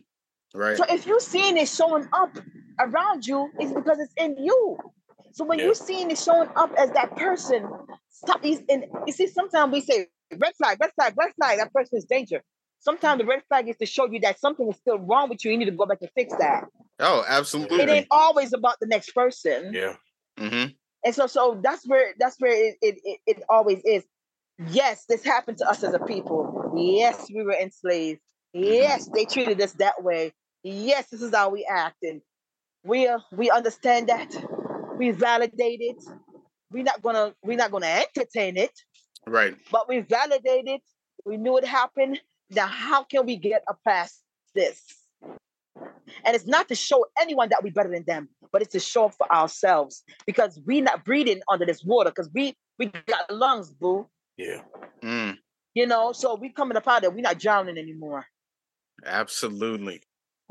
right. 0.53 0.77
So 0.77 0.85
if 0.89 1.05
you're 1.05 1.19
seeing 1.19 1.57
it 1.57 1.67
showing 1.67 2.07
up 2.13 2.37
around 2.79 3.25
you, 3.25 3.51
it's 3.59 3.71
because 3.71 3.99
it's 3.99 4.13
in 4.17 4.35
you. 4.43 4.77
So 5.33 5.45
when 5.45 5.59
Yeah. 5.59 5.65
you're 5.65 5.75
seeing 5.75 6.11
it 6.11 6.17
showing 6.17 6.49
up 6.55 6.73
as 6.77 6.91
that 6.91 7.15
person, 7.15 7.67
stop. 8.09 8.43
He's 8.43 8.59
in. 8.67 8.85
You 9.05 9.13
see, 9.13 9.27
sometimes 9.27 9.71
we 9.71 9.81
say 9.81 10.07
red 10.37 10.53
flag, 10.55 10.77
red 10.81 10.91
flag, 10.95 11.13
red 11.17 11.31
flag. 11.35 11.59
That 11.59 11.73
person 11.73 11.97
is 11.97 12.05
danger. 12.05 12.41
Sometimes 12.79 13.19
the 13.19 13.25
red 13.25 13.43
flag 13.47 13.69
is 13.69 13.77
to 13.77 13.85
show 13.85 14.07
you 14.11 14.19
that 14.21 14.39
something 14.39 14.67
is 14.69 14.77
still 14.77 14.97
wrong 14.97 15.29
with 15.29 15.45
you. 15.45 15.51
You 15.51 15.57
need 15.57 15.65
to 15.65 15.71
go 15.71 15.85
back 15.85 15.99
and 16.01 16.09
fix 16.15 16.35
that. 16.37 16.65
Oh, 16.99 17.23
absolutely. 17.27 17.79
It 17.81 17.89
ain't 17.89 18.07
always 18.11 18.53
about 18.53 18.77
the 18.81 18.87
next 18.87 19.11
person. 19.11 19.73
yeah, 19.73 19.95
Mm-hmm. 20.39 20.71
And 21.05 21.15
so, 21.15 21.27
so 21.27 21.59
that's 21.63 21.87
where 21.87 22.13
that's 22.19 22.35
where 22.39 22.51
it 22.51 22.75
it, 22.81 22.99
it, 23.03 23.19
it 23.27 23.43
always 23.49 23.81
is. 23.85 24.03
Yes, 24.67 25.05
this 25.07 25.23
happened 25.23 25.57
to 25.59 25.69
us 25.69 25.83
as 25.83 25.93
a 25.93 25.99
people. 25.99 26.73
Yes, 26.75 27.27
we 27.33 27.43
were 27.43 27.53
enslaved. 27.53 28.19
Yes, 28.53 29.09
they 29.13 29.25
treated 29.25 29.59
us 29.61 29.71
that 29.73 30.03
way. 30.03 30.33
Yes, 30.63 31.07
this 31.09 31.21
is 31.21 31.33
how 31.33 31.49
we 31.49 31.65
act, 31.69 31.97
and 32.03 32.21
we 32.83 33.07
uh, 33.07 33.19
we 33.31 33.49
understand 33.49 34.09
that. 34.09 34.29
We 34.97 35.11
validate 35.11 35.79
it. 35.81 36.03
We're 36.71 36.83
not 36.83 37.01
gonna 37.01 37.33
we're 37.43 37.57
not 37.57 37.71
gonna 37.71 37.87
entertain 37.87 38.57
it, 38.57 38.71
Right. 39.25 39.55
but 39.71 39.89
we 39.89 39.99
validate 40.01 40.67
it. 40.67 40.81
We 41.25 41.37
knew 41.37 41.57
it 41.57 41.65
happened. 41.65 42.19
Now, 42.51 42.67
how 42.67 43.03
can 43.03 43.25
we 43.25 43.37
get 43.37 43.63
a 43.67 43.73
past 43.87 44.21
this? 44.53 44.81
And 46.25 46.35
it's 46.35 46.45
not 46.45 46.67
to 46.67 46.75
show 46.75 47.05
anyone 47.19 47.49
that 47.49 47.63
we're 47.63 47.71
better 47.71 47.89
than 47.89 48.03
them, 48.03 48.29
but 48.51 48.61
it's 48.61 48.73
to 48.73 48.79
show 48.79 49.05
up 49.05 49.15
for 49.15 49.31
ourselves 49.31 50.03
because 50.25 50.59
we're 50.65 50.83
not 50.83 51.05
breathing 51.05 51.41
under 51.49 51.65
this 51.65 51.83
water 51.83 52.09
because 52.11 52.29
we 52.33 52.55
we 52.77 52.87
got 52.87 53.31
lungs, 53.31 53.71
boo. 53.71 54.07
yeah, 54.37 54.61
Mm, 55.03 55.37
You 55.73 55.87
know, 55.87 56.11
so 56.11 56.35
we 56.35 56.49
coming 56.49 56.77
up 56.77 56.87
out 56.87 57.01
there. 57.01 57.11
We're 57.11 57.21
not 57.21 57.39
drowning 57.39 57.77
anymore, 57.77 58.25
absolutely. 59.05 60.01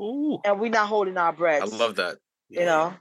Ooh, 0.01 0.39
and 0.43 0.59
we're 0.59 0.69
not 0.71 0.87
holding 0.87 1.17
our 1.17 1.33
breath. 1.33 1.61
I 1.61 1.65
love 1.65 1.95
that. 1.97 2.17
you 2.49 2.65
know. 2.65 2.93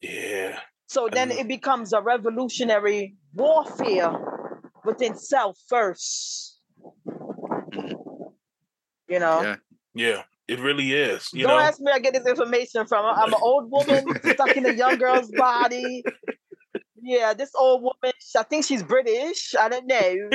yeah, 0.00 0.58
So 0.86 1.08
then 1.12 1.30
it 1.30 1.46
becomes 1.48 1.92
a 1.92 2.00
revolutionary 2.00 3.16
warfare 3.34 4.12
within 4.84 5.16
self 5.16 5.58
first. 5.68 6.58
Mhm. 7.72 8.32
You 9.08 9.18
know, 9.18 9.42
Yeah. 9.42 9.56
yeah, 9.94 10.22
It 10.48 10.60
really 10.60 10.92
is. 10.92 11.28
You 11.32 11.46
Don't 11.46 11.58
know, 11.58 11.64
ask 11.64 11.78
me 11.80 11.90
I 11.92 11.98
get 11.98 12.14
this 12.14 12.26
information 12.26 12.86
from. 12.86 13.04
I'm 13.04 13.32
an 13.32 13.38
old 13.42 13.70
woman 13.70 14.06
stuck 14.22 14.56
in 14.56 14.64
a 14.66 14.70
young 14.72 14.96
girl's 14.98 15.30
body. 15.30 16.04
Yeah, 17.00 17.32
this 17.34 17.50
old 17.54 17.82
woman, 17.82 18.12
I 18.36 18.42
think 18.44 18.64
she's 18.64 18.82
British. 18.82 19.54
I 19.54 19.68
don't 19.68 19.86
know. 19.86 20.30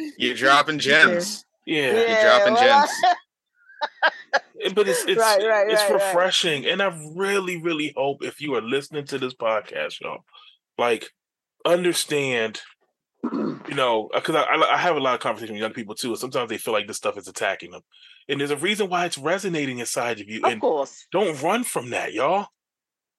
You're 0.18 0.34
dropping 0.34 0.78
gems. 0.88 1.44
Yeah. 1.68 1.92
You're 1.92 2.22
dropping 2.22 2.54
well, 2.54 2.86
gems. 2.86 2.90
But 4.74 4.88
it's 4.88 5.04
it's 5.04 5.20
Right, 5.20 5.40
right, 5.46 5.70
it's 5.70 5.80
right, 5.82 5.92
right. 5.92 6.06
refreshing, 6.06 6.66
and 6.66 6.82
I 6.82 6.92
really, 7.14 7.62
really 7.62 7.92
hope 7.96 8.24
if 8.24 8.40
you 8.40 8.54
are 8.56 8.60
listening 8.60 9.04
to 9.06 9.18
this 9.18 9.34
podcast, 9.34 10.00
y'all, 10.00 10.24
like 10.76 11.10
understand, 11.64 12.60
you 13.22 13.60
know, 13.74 14.08
uh, 14.12 14.18
because 14.18 14.34
I, 14.34 14.42
I 14.42 14.74
I 14.74 14.76
have 14.78 14.96
a 14.96 15.00
lot 15.00 15.14
of 15.14 15.20
conversation 15.20 15.54
with 15.54 15.62
young 15.62 15.72
people 15.72 15.94
too, 15.94 16.08
and 16.10 16.18
sometimes 16.18 16.50
they 16.50 16.58
feel 16.58 16.74
like 16.74 16.88
this 16.88 16.96
stuff 16.96 17.16
is 17.16 17.28
attacking 17.28 17.70
them, 17.70 17.82
and 18.28 18.40
there's 18.40 18.50
a 18.50 18.56
reason 18.56 18.88
why 18.88 19.06
it's 19.06 19.16
resonating 19.16 19.78
inside 19.78 20.20
of 20.20 20.28
you, 20.28 20.40
Of 20.44 20.52
and 20.52 20.60
course. 20.60 21.06
don't 21.12 21.40
run 21.40 21.62
from 21.62 21.90
that, 21.90 22.12
y'all. 22.12 22.48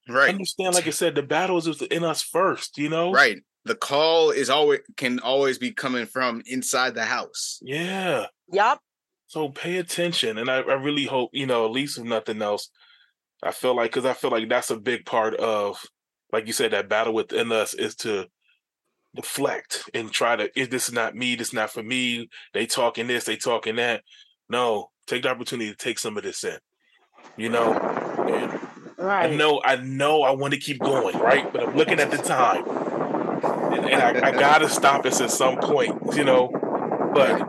Right. 0.10 0.30
Understand, 0.30 0.76
like 0.76 0.88
I 0.88 0.92
said, 0.92 1.16
the 1.16 1.24
battle 1.24 1.58
is 1.58 1.82
in 1.84 2.04
us 2.04 2.22
first, 2.22 2.78
you 2.78 2.90
know. 2.90 3.12
Right. 3.12 3.38
The 3.66 3.76
call 3.76 4.32
is 4.32 4.50
always 4.50 4.80
can 4.98 5.20
always 5.20 5.58
be 5.58 5.72
coming 5.72 6.06
from 6.06 6.42
inside 6.46 6.96
the 6.96 7.06
house. 7.06 7.60
Yeah. 7.62 8.28
Yup. 8.52 8.80
So 9.28 9.50
pay 9.50 9.78
attention, 9.78 10.38
and 10.38 10.50
I, 10.50 10.58
I 10.58 10.74
really 10.74 11.06
hope 11.06 11.32
you 11.34 11.46
know, 11.46 11.66
at 11.66 11.72
least 11.72 11.98
if 11.98 12.04
nothing 12.04 12.42
else, 12.42 12.70
I 13.44 13.52
feel 13.52 13.76
like 13.76 13.92
because 13.92 14.06
I 14.06 14.14
feel 14.14 14.32
like 14.32 14.50
that's 14.50 14.72
a 14.72 14.80
big 14.80 15.06
part 15.06 15.36
of, 15.36 15.84
like 16.32 16.48
you 16.48 16.54
said, 16.54 16.72
that 16.72 16.90
battle 16.90 17.14
within 17.14 17.52
us 17.52 17.74
is 17.74 17.96
to 17.98 18.28
deflect 19.16 19.90
and 19.94 20.12
try 20.12 20.36
to. 20.36 20.60
Is 20.60 20.70
this 20.70 20.92
not 20.92 21.16
me? 21.16 21.36
This 21.36 21.54
not 21.54 21.70
for 21.70 21.84
me? 21.84 22.30
They 22.54 22.66
talking 22.66 23.08
this, 23.08 23.26
they 23.26 23.36
talking 23.36 23.76
that. 23.76 24.04
No, 24.50 24.90
take 25.06 25.24
the 25.24 25.30
opportunity 25.30 25.70
to 25.70 25.78
take 25.78 26.00
some 26.00 26.18
of 26.18 26.24
this 26.24 26.44
in. 26.44 26.58
You 27.38 27.50
know, 27.50 27.74
and 27.74 28.60
Right. 29.00 29.32
I 29.32 29.36
know, 29.36 29.62
I 29.64 29.78
know, 29.78 30.24
I 30.24 30.32
want 30.32 30.54
to 30.54 30.60
keep 30.60 30.80
going, 30.80 31.18
right? 31.20 31.52
But 31.54 31.70
I'm 31.70 31.76
looking 31.76 32.02
at 32.02 32.12
the 32.12 32.18
time, 32.18 32.66
and, 33.92 34.18
and 34.18 34.26
I, 34.26 34.30
I 34.30 34.32
gotta 34.32 34.70
stop 34.70 35.04
this 35.04 35.22
at 35.22 35.32
some 35.32 35.58
point, 35.58 36.00
you 36.16 36.24
know. 36.24 36.50
But 37.14 37.40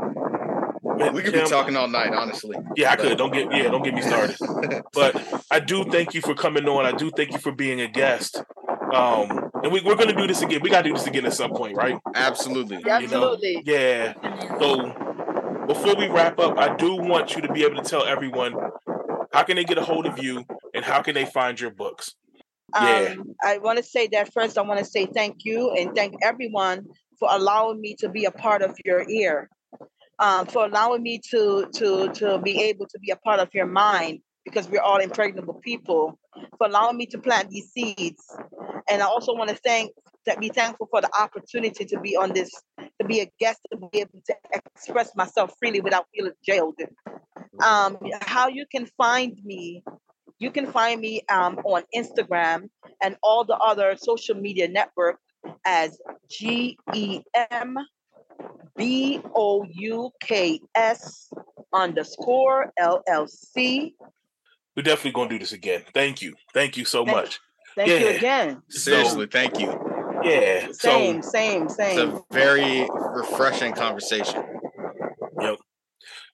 man, 0.99 1.13
We 1.15 1.23
could 1.23 1.33
be 1.35 1.41
talking 1.45 1.77
all 1.77 1.89
night, 1.89 2.13
honestly. 2.15 2.57
yeah, 2.77 2.93
I 2.93 2.97
But- 2.97 3.03
could. 3.09 3.19
Don't 3.19 3.33
get 3.33 3.53
yeah, 3.53 3.65
don't 3.65 3.83
get 3.83 3.95
me 3.95 4.03
started. 4.03 4.37
But 4.93 5.45
I 5.51 5.61
do 5.61 5.85
thank 5.85 6.15
you 6.15 6.21
for 6.21 6.35
coming 6.35 6.69
on. 6.69 6.85
I 6.85 6.93
do 6.93 7.11
thank 7.11 7.33
you 7.33 7.39
for 7.39 7.53
being 7.53 7.81
a 7.81 7.87
guest. 7.89 8.43
Um, 8.93 9.51
and 9.63 9.73
we, 9.73 9.81
we're 9.83 9.95
gonna 9.95 10.15
do 10.17 10.27
this 10.27 10.43
again. 10.43 10.61
We 10.63 10.71
gotta 10.71 10.89
do 10.89 10.95
this 10.95 11.07
again 11.07 11.25
at 11.27 11.33
some 11.35 11.53
point, 11.53 11.77
right? 11.77 11.99
Absolutely. 12.15 12.79
Absolutely. 12.89 13.63
Yeah. 13.65 14.15
So 14.59 14.93
before 15.67 15.95
we 15.97 16.09
wrap 16.09 16.39
up, 16.41 16.59
I 16.59 16.75
do 16.75 16.97
want 16.97 17.37
you 17.37 17.43
to 17.43 17.53
be 17.53 17.65
able 17.65 17.81
to 17.83 17.89
tell 17.89 18.05
everyone 18.05 18.55
how 19.33 19.45
can 19.45 19.55
they 19.57 19.65
get 19.65 19.79
a 19.79 19.85
hold 19.85 20.07
of 20.07 20.19
you 20.23 20.45
and 20.75 20.85
how 20.85 21.03
can 21.03 21.15
they 21.15 21.25
find 21.25 21.61
your 21.61 21.71
books. 21.71 22.17
Yeah. 22.75 23.15
Um, 23.17 23.35
I 23.43 23.59
want 23.59 23.79
to 23.79 23.85
say 23.85 24.09
that 24.09 24.33
first. 24.33 24.59
I 24.59 24.63
want 24.63 24.79
to 24.79 24.85
say 24.85 25.07
thank 25.07 25.45
you 25.45 25.71
and 25.73 25.95
thank 25.95 26.15
everyone 26.23 26.87
for 27.19 27.29
allowing 27.31 27.81
me 27.81 27.95
to 27.97 28.09
be 28.09 28.25
a 28.25 28.31
part 28.31 28.63
of 28.63 28.77
your 28.85 29.09
ear, 29.09 29.49
um, 30.19 30.47
for 30.47 30.65
allowing 30.65 31.03
me 31.03 31.21
to 31.31 31.67
to 31.75 32.09
to 32.15 32.39
be 32.39 32.63
able 32.63 32.87
to 32.87 32.99
be 32.99 33.11
a 33.11 33.17
part 33.17 33.41
of 33.41 33.49
your 33.55 33.67
mind 33.67 34.21
because 34.45 34.69
we're 34.69 34.81
all 34.81 34.99
impregnable 34.99 35.55
people. 35.55 36.19
For 36.59 36.69
allowing 36.69 36.97
me 36.97 37.07
to 37.07 37.19
plant 37.19 37.51
these 37.51 37.71
seeds, 37.73 38.23
and 38.89 39.03
I 39.03 39.07
also 39.07 39.35
want 39.35 39.51
to 39.51 39.57
thank 39.57 39.93
that 40.27 40.39
be 40.39 40.49
thankful 40.49 40.87
for 40.91 41.01
the 41.01 41.11
opportunity 41.19 41.85
to 41.85 42.01
be 42.01 42.17
on 42.17 42.33
this, 42.33 42.51
to 42.79 43.07
be 43.07 43.21
a 43.21 43.31
guest, 43.39 43.61
to 43.73 43.79
be 43.79 44.01
able 44.01 44.21
to 44.27 44.35
express 44.53 45.15
myself 45.17 45.53
freely 45.59 45.81
without 45.81 46.07
feeling 46.15 46.33
jailed. 46.45 46.79
Um, 47.63 47.99
how 48.21 48.49
you 48.49 48.67
can 48.71 48.87
find 48.97 49.39
me 49.45 49.83
you 50.41 50.51
can 50.51 50.67
find 50.73 51.01
me 51.01 51.23
um, 51.29 51.59
on 51.65 51.85
Instagram 51.95 52.69
and 53.03 53.17
all 53.23 53.45
the 53.45 53.57
other 53.57 53.95
social 53.97 54.35
media 54.35 54.67
network 54.67 55.19
as 55.65 55.99
G 56.29 56.77
E 56.95 57.21
M 57.51 57.77
B 58.77 59.21
O 59.37 59.65
U 59.71 60.11
K 60.21 60.61
S 60.75 61.31
underscore 61.73 62.73
LLC. 62.81 63.93
We're 64.77 64.83
definitely 64.83 65.13
gonna 65.13 65.29
do 65.29 65.39
this 65.39 65.53
again. 65.53 65.83
Thank 65.95 66.23
you. 66.23 66.35
Thank 66.55 66.77
you 66.77 66.85
so 66.85 67.05
Thank- 67.05 67.17
much. 67.17 67.39
Thank 67.77 67.89
you 67.89 68.09
again. 68.09 68.63
Seriously, 68.69 69.27
thank 69.31 69.61
you. 69.61 69.69
Yeah. 70.25 70.69
Same, 70.73 71.23
So 71.23 71.31
same, 71.31 71.67
It's 71.67 71.79
a 71.79 72.21
very 72.31 72.89
refreshing 73.15 73.73
conversation. 73.73 74.45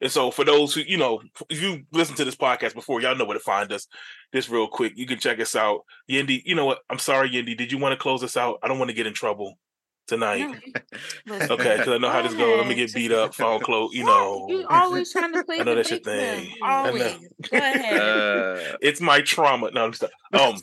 And 0.06 0.12
so, 0.12 0.30
for 0.30 0.44
those 0.44 0.72
who, 0.72 0.82
you 0.82 0.98
know, 0.98 1.20
if 1.50 1.60
you 1.60 1.82
listened 1.90 2.16
to 2.18 2.24
this 2.24 2.36
podcast 2.36 2.74
before, 2.74 3.00
y'all 3.00 3.16
know 3.16 3.24
where 3.24 3.36
to 3.36 3.42
find 3.42 3.72
us. 3.72 3.88
Just 4.32 4.48
real 4.48 4.68
quick, 4.68 4.92
you 4.94 5.04
can 5.04 5.18
check 5.18 5.40
us 5.40 5.56
out. 5.56 5.80
Yendi, 6.08 6.42
you 6.44 6.54
know 6.54 6.64
what? 6.64 6.78
I'm 6.88 7.00
sorry, 7.00 7.28
Yendi. 7.28 7.56
Did 7.56 7.72
you 7.72 7.78
want 7.78 7.92
to 7.92 8.00
close 8.00 8.22
us 8.22 8.36
out? 8.36 8.60
I 8.62 8.68
don't 8.68 8.78
want 8.78 8.88
to 8.88 8.94
get 8.94 9.08
in 9.08 9.14
trouble 9.14 9.58
tonight. 10.06 10.48
Listen, 11.26 11.52
Okay, 11.52 11.76
because 11.76 11.88
I 11.88 11.98
know 11.98 12.10
how 12.10 12.22
this 12.22 12.34
goes. 12.34 12.58
Let 12.58 12.66
me 12.66 12.74
get 12.74 12.92
beat 12.94 13.12
up, 13.12 13.34
phone 13.34 13.60
close, 13.60 13.92
you 13.94 14.04
know. 14.04 14.46
You 14.48 14.66
always 14.70 15.12
trying 15.12 15.32
to 15.32 15.44
play 15.44 15.60
I 15.60 15.62
know 15.62 15.74
the 15.74 15.76
that's 15.76 15.90
your 15.90 16.00
thing. 16.00 16.52
Always. 16.62 17.16
Go 17.50 17.56
ahead. 17.58 18.00
Uh, 18.00 18.76
It's 18.80 19.00
my 19.00 19.20
trauma. 19.20 19.70
No, 19.72 19.84
I'm 19.86 19.92
just 19.92 20.04
um. 20.32 20.56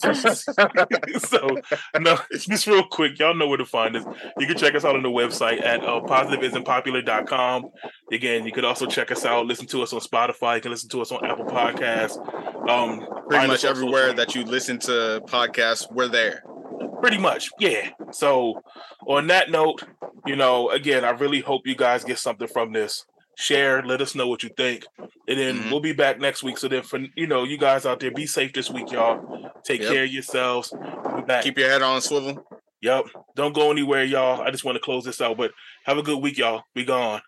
so 1.20 1.58
no, 2.00 2.18
just 2.32 2.68
real 2.68 2.84
quick, 2.84 3.20
y'all 3.20 3.34
know 3.36 3.48
where 3.48 3.58
to 3.58 3.66
find 3.66 3.96
us. 3.96 4.06
You 4.38 4.48
can 4.48 4.58
check 4.58 4.76
us 4.76 4.86
out 4.86 4.96
on 4.96 5.04
the 5.04 5.10
website 5.10 5.64
at 5.64 5.84
uh, 5.84 6.02
positiveisn'tpopular.com. 6.02 7.70
Again, 8.12 8.46
you 8.46 8.52
could 8.52 8.66
also 8.66 8.86
check 8.86 9.12
us 9.12 9.26
out, 9.26 9.46
listen 9.46 9.68
to 9.68 9.82
us 9.82 9.94
on 9.94 10.00
Spotify. 10.00 10.56
You 10.56 10.62
can 10.62 10.72
listen 10.72 10.90
to 10.90 11.02
us 11.02 11.12
on 11.12 11.26
Apple 11.26 11.46
Podcasts. 11.46 12.18
Um, 12.70 13.06
pretty 13.30 13.48
much 13.48 13.66
everywhere 13.66 14.14
that 14.14 14.36
you 14.36 14.44
listen 14.46 14.80
to 14.80 15.22
podcasts, 15.28 15.92
we're 15.92 16.08
there. 16.08 16.44
Pretty 17.02 17.18
much, 17.18 17.50
yeah. 17.60 17.90
So, 18.12 18.62
on 19.08 19.28
that 19.28 19.52
note, 19.52 19.84
you 20.26 20.36
know, 20.36 20.70
again, 20.70 21.04
I 21.04 21.12
really 21.12 21.42
hope 21.42 21.62
you 21.66 21.76
guys 21.76 22.04
get 22.04 22.20
something 22.20 22.48
from 22.48 22.72
this. 22.74 23.06
Share, 23.36 23.82
let 23.84 24.00
us 24.02 24.14
know 24.14 24.28
what 24.28 24.44
you 24.44 24.50
think, 24.56 24.86
and 25.00 25.40
then 25.40 25.60
Mhm. 25.60 25.72
we'll 25.72 25.80
be 25.80 25.92
back 25.94 26.20
next 26.20 26.44
week. 26.44 26.58
So 26.58 26.68
then, 26.68 26.84
for 26.84 27.00
you 27.16 27.26
know, 27.26 27.44
you 27.44 27.58
guys 27.58 27.86
out 27.86 28.00
there, 28.00 28.12
be 28.12 28.28
safe 28.28 28.54
this 28.54 28.70
week, 28.70 28.92
y'all. 28.92 29.52
Take 29.64 29.82
Yep. 29.82 29.92
care 29.92 30.04
of 30.04 30.14
yourselves. 30.14 30.72
We'll 30.72 31.16
be 31.18 31.22
back. 31.24 31.44
Keep 31.44 31.58
your 31.58 31.70
head 31.70 31.82
on 31.82 32.00
swivel. 32.02 32.46
Yep. 32.82 33.06
Don't 33.36 33.54
go 33.54 33.72
anywhere, 33.72 34.04
y'all. 34.04 34.42
I 34.42 34.52
just 34.52 34.64
want 34.64 34.76
to 34.76 34.82
close 34.82 35.04
this 35.04 35.20
out, 35.20 35.38
but 35.38 35.52
have 35.86 35.98
a 35.98 36.04
good 36.04 36.22
week, 36.22 36.38
y'all. 36.38 36.62
Be 36.76 36.84
gone. 36.86 37.22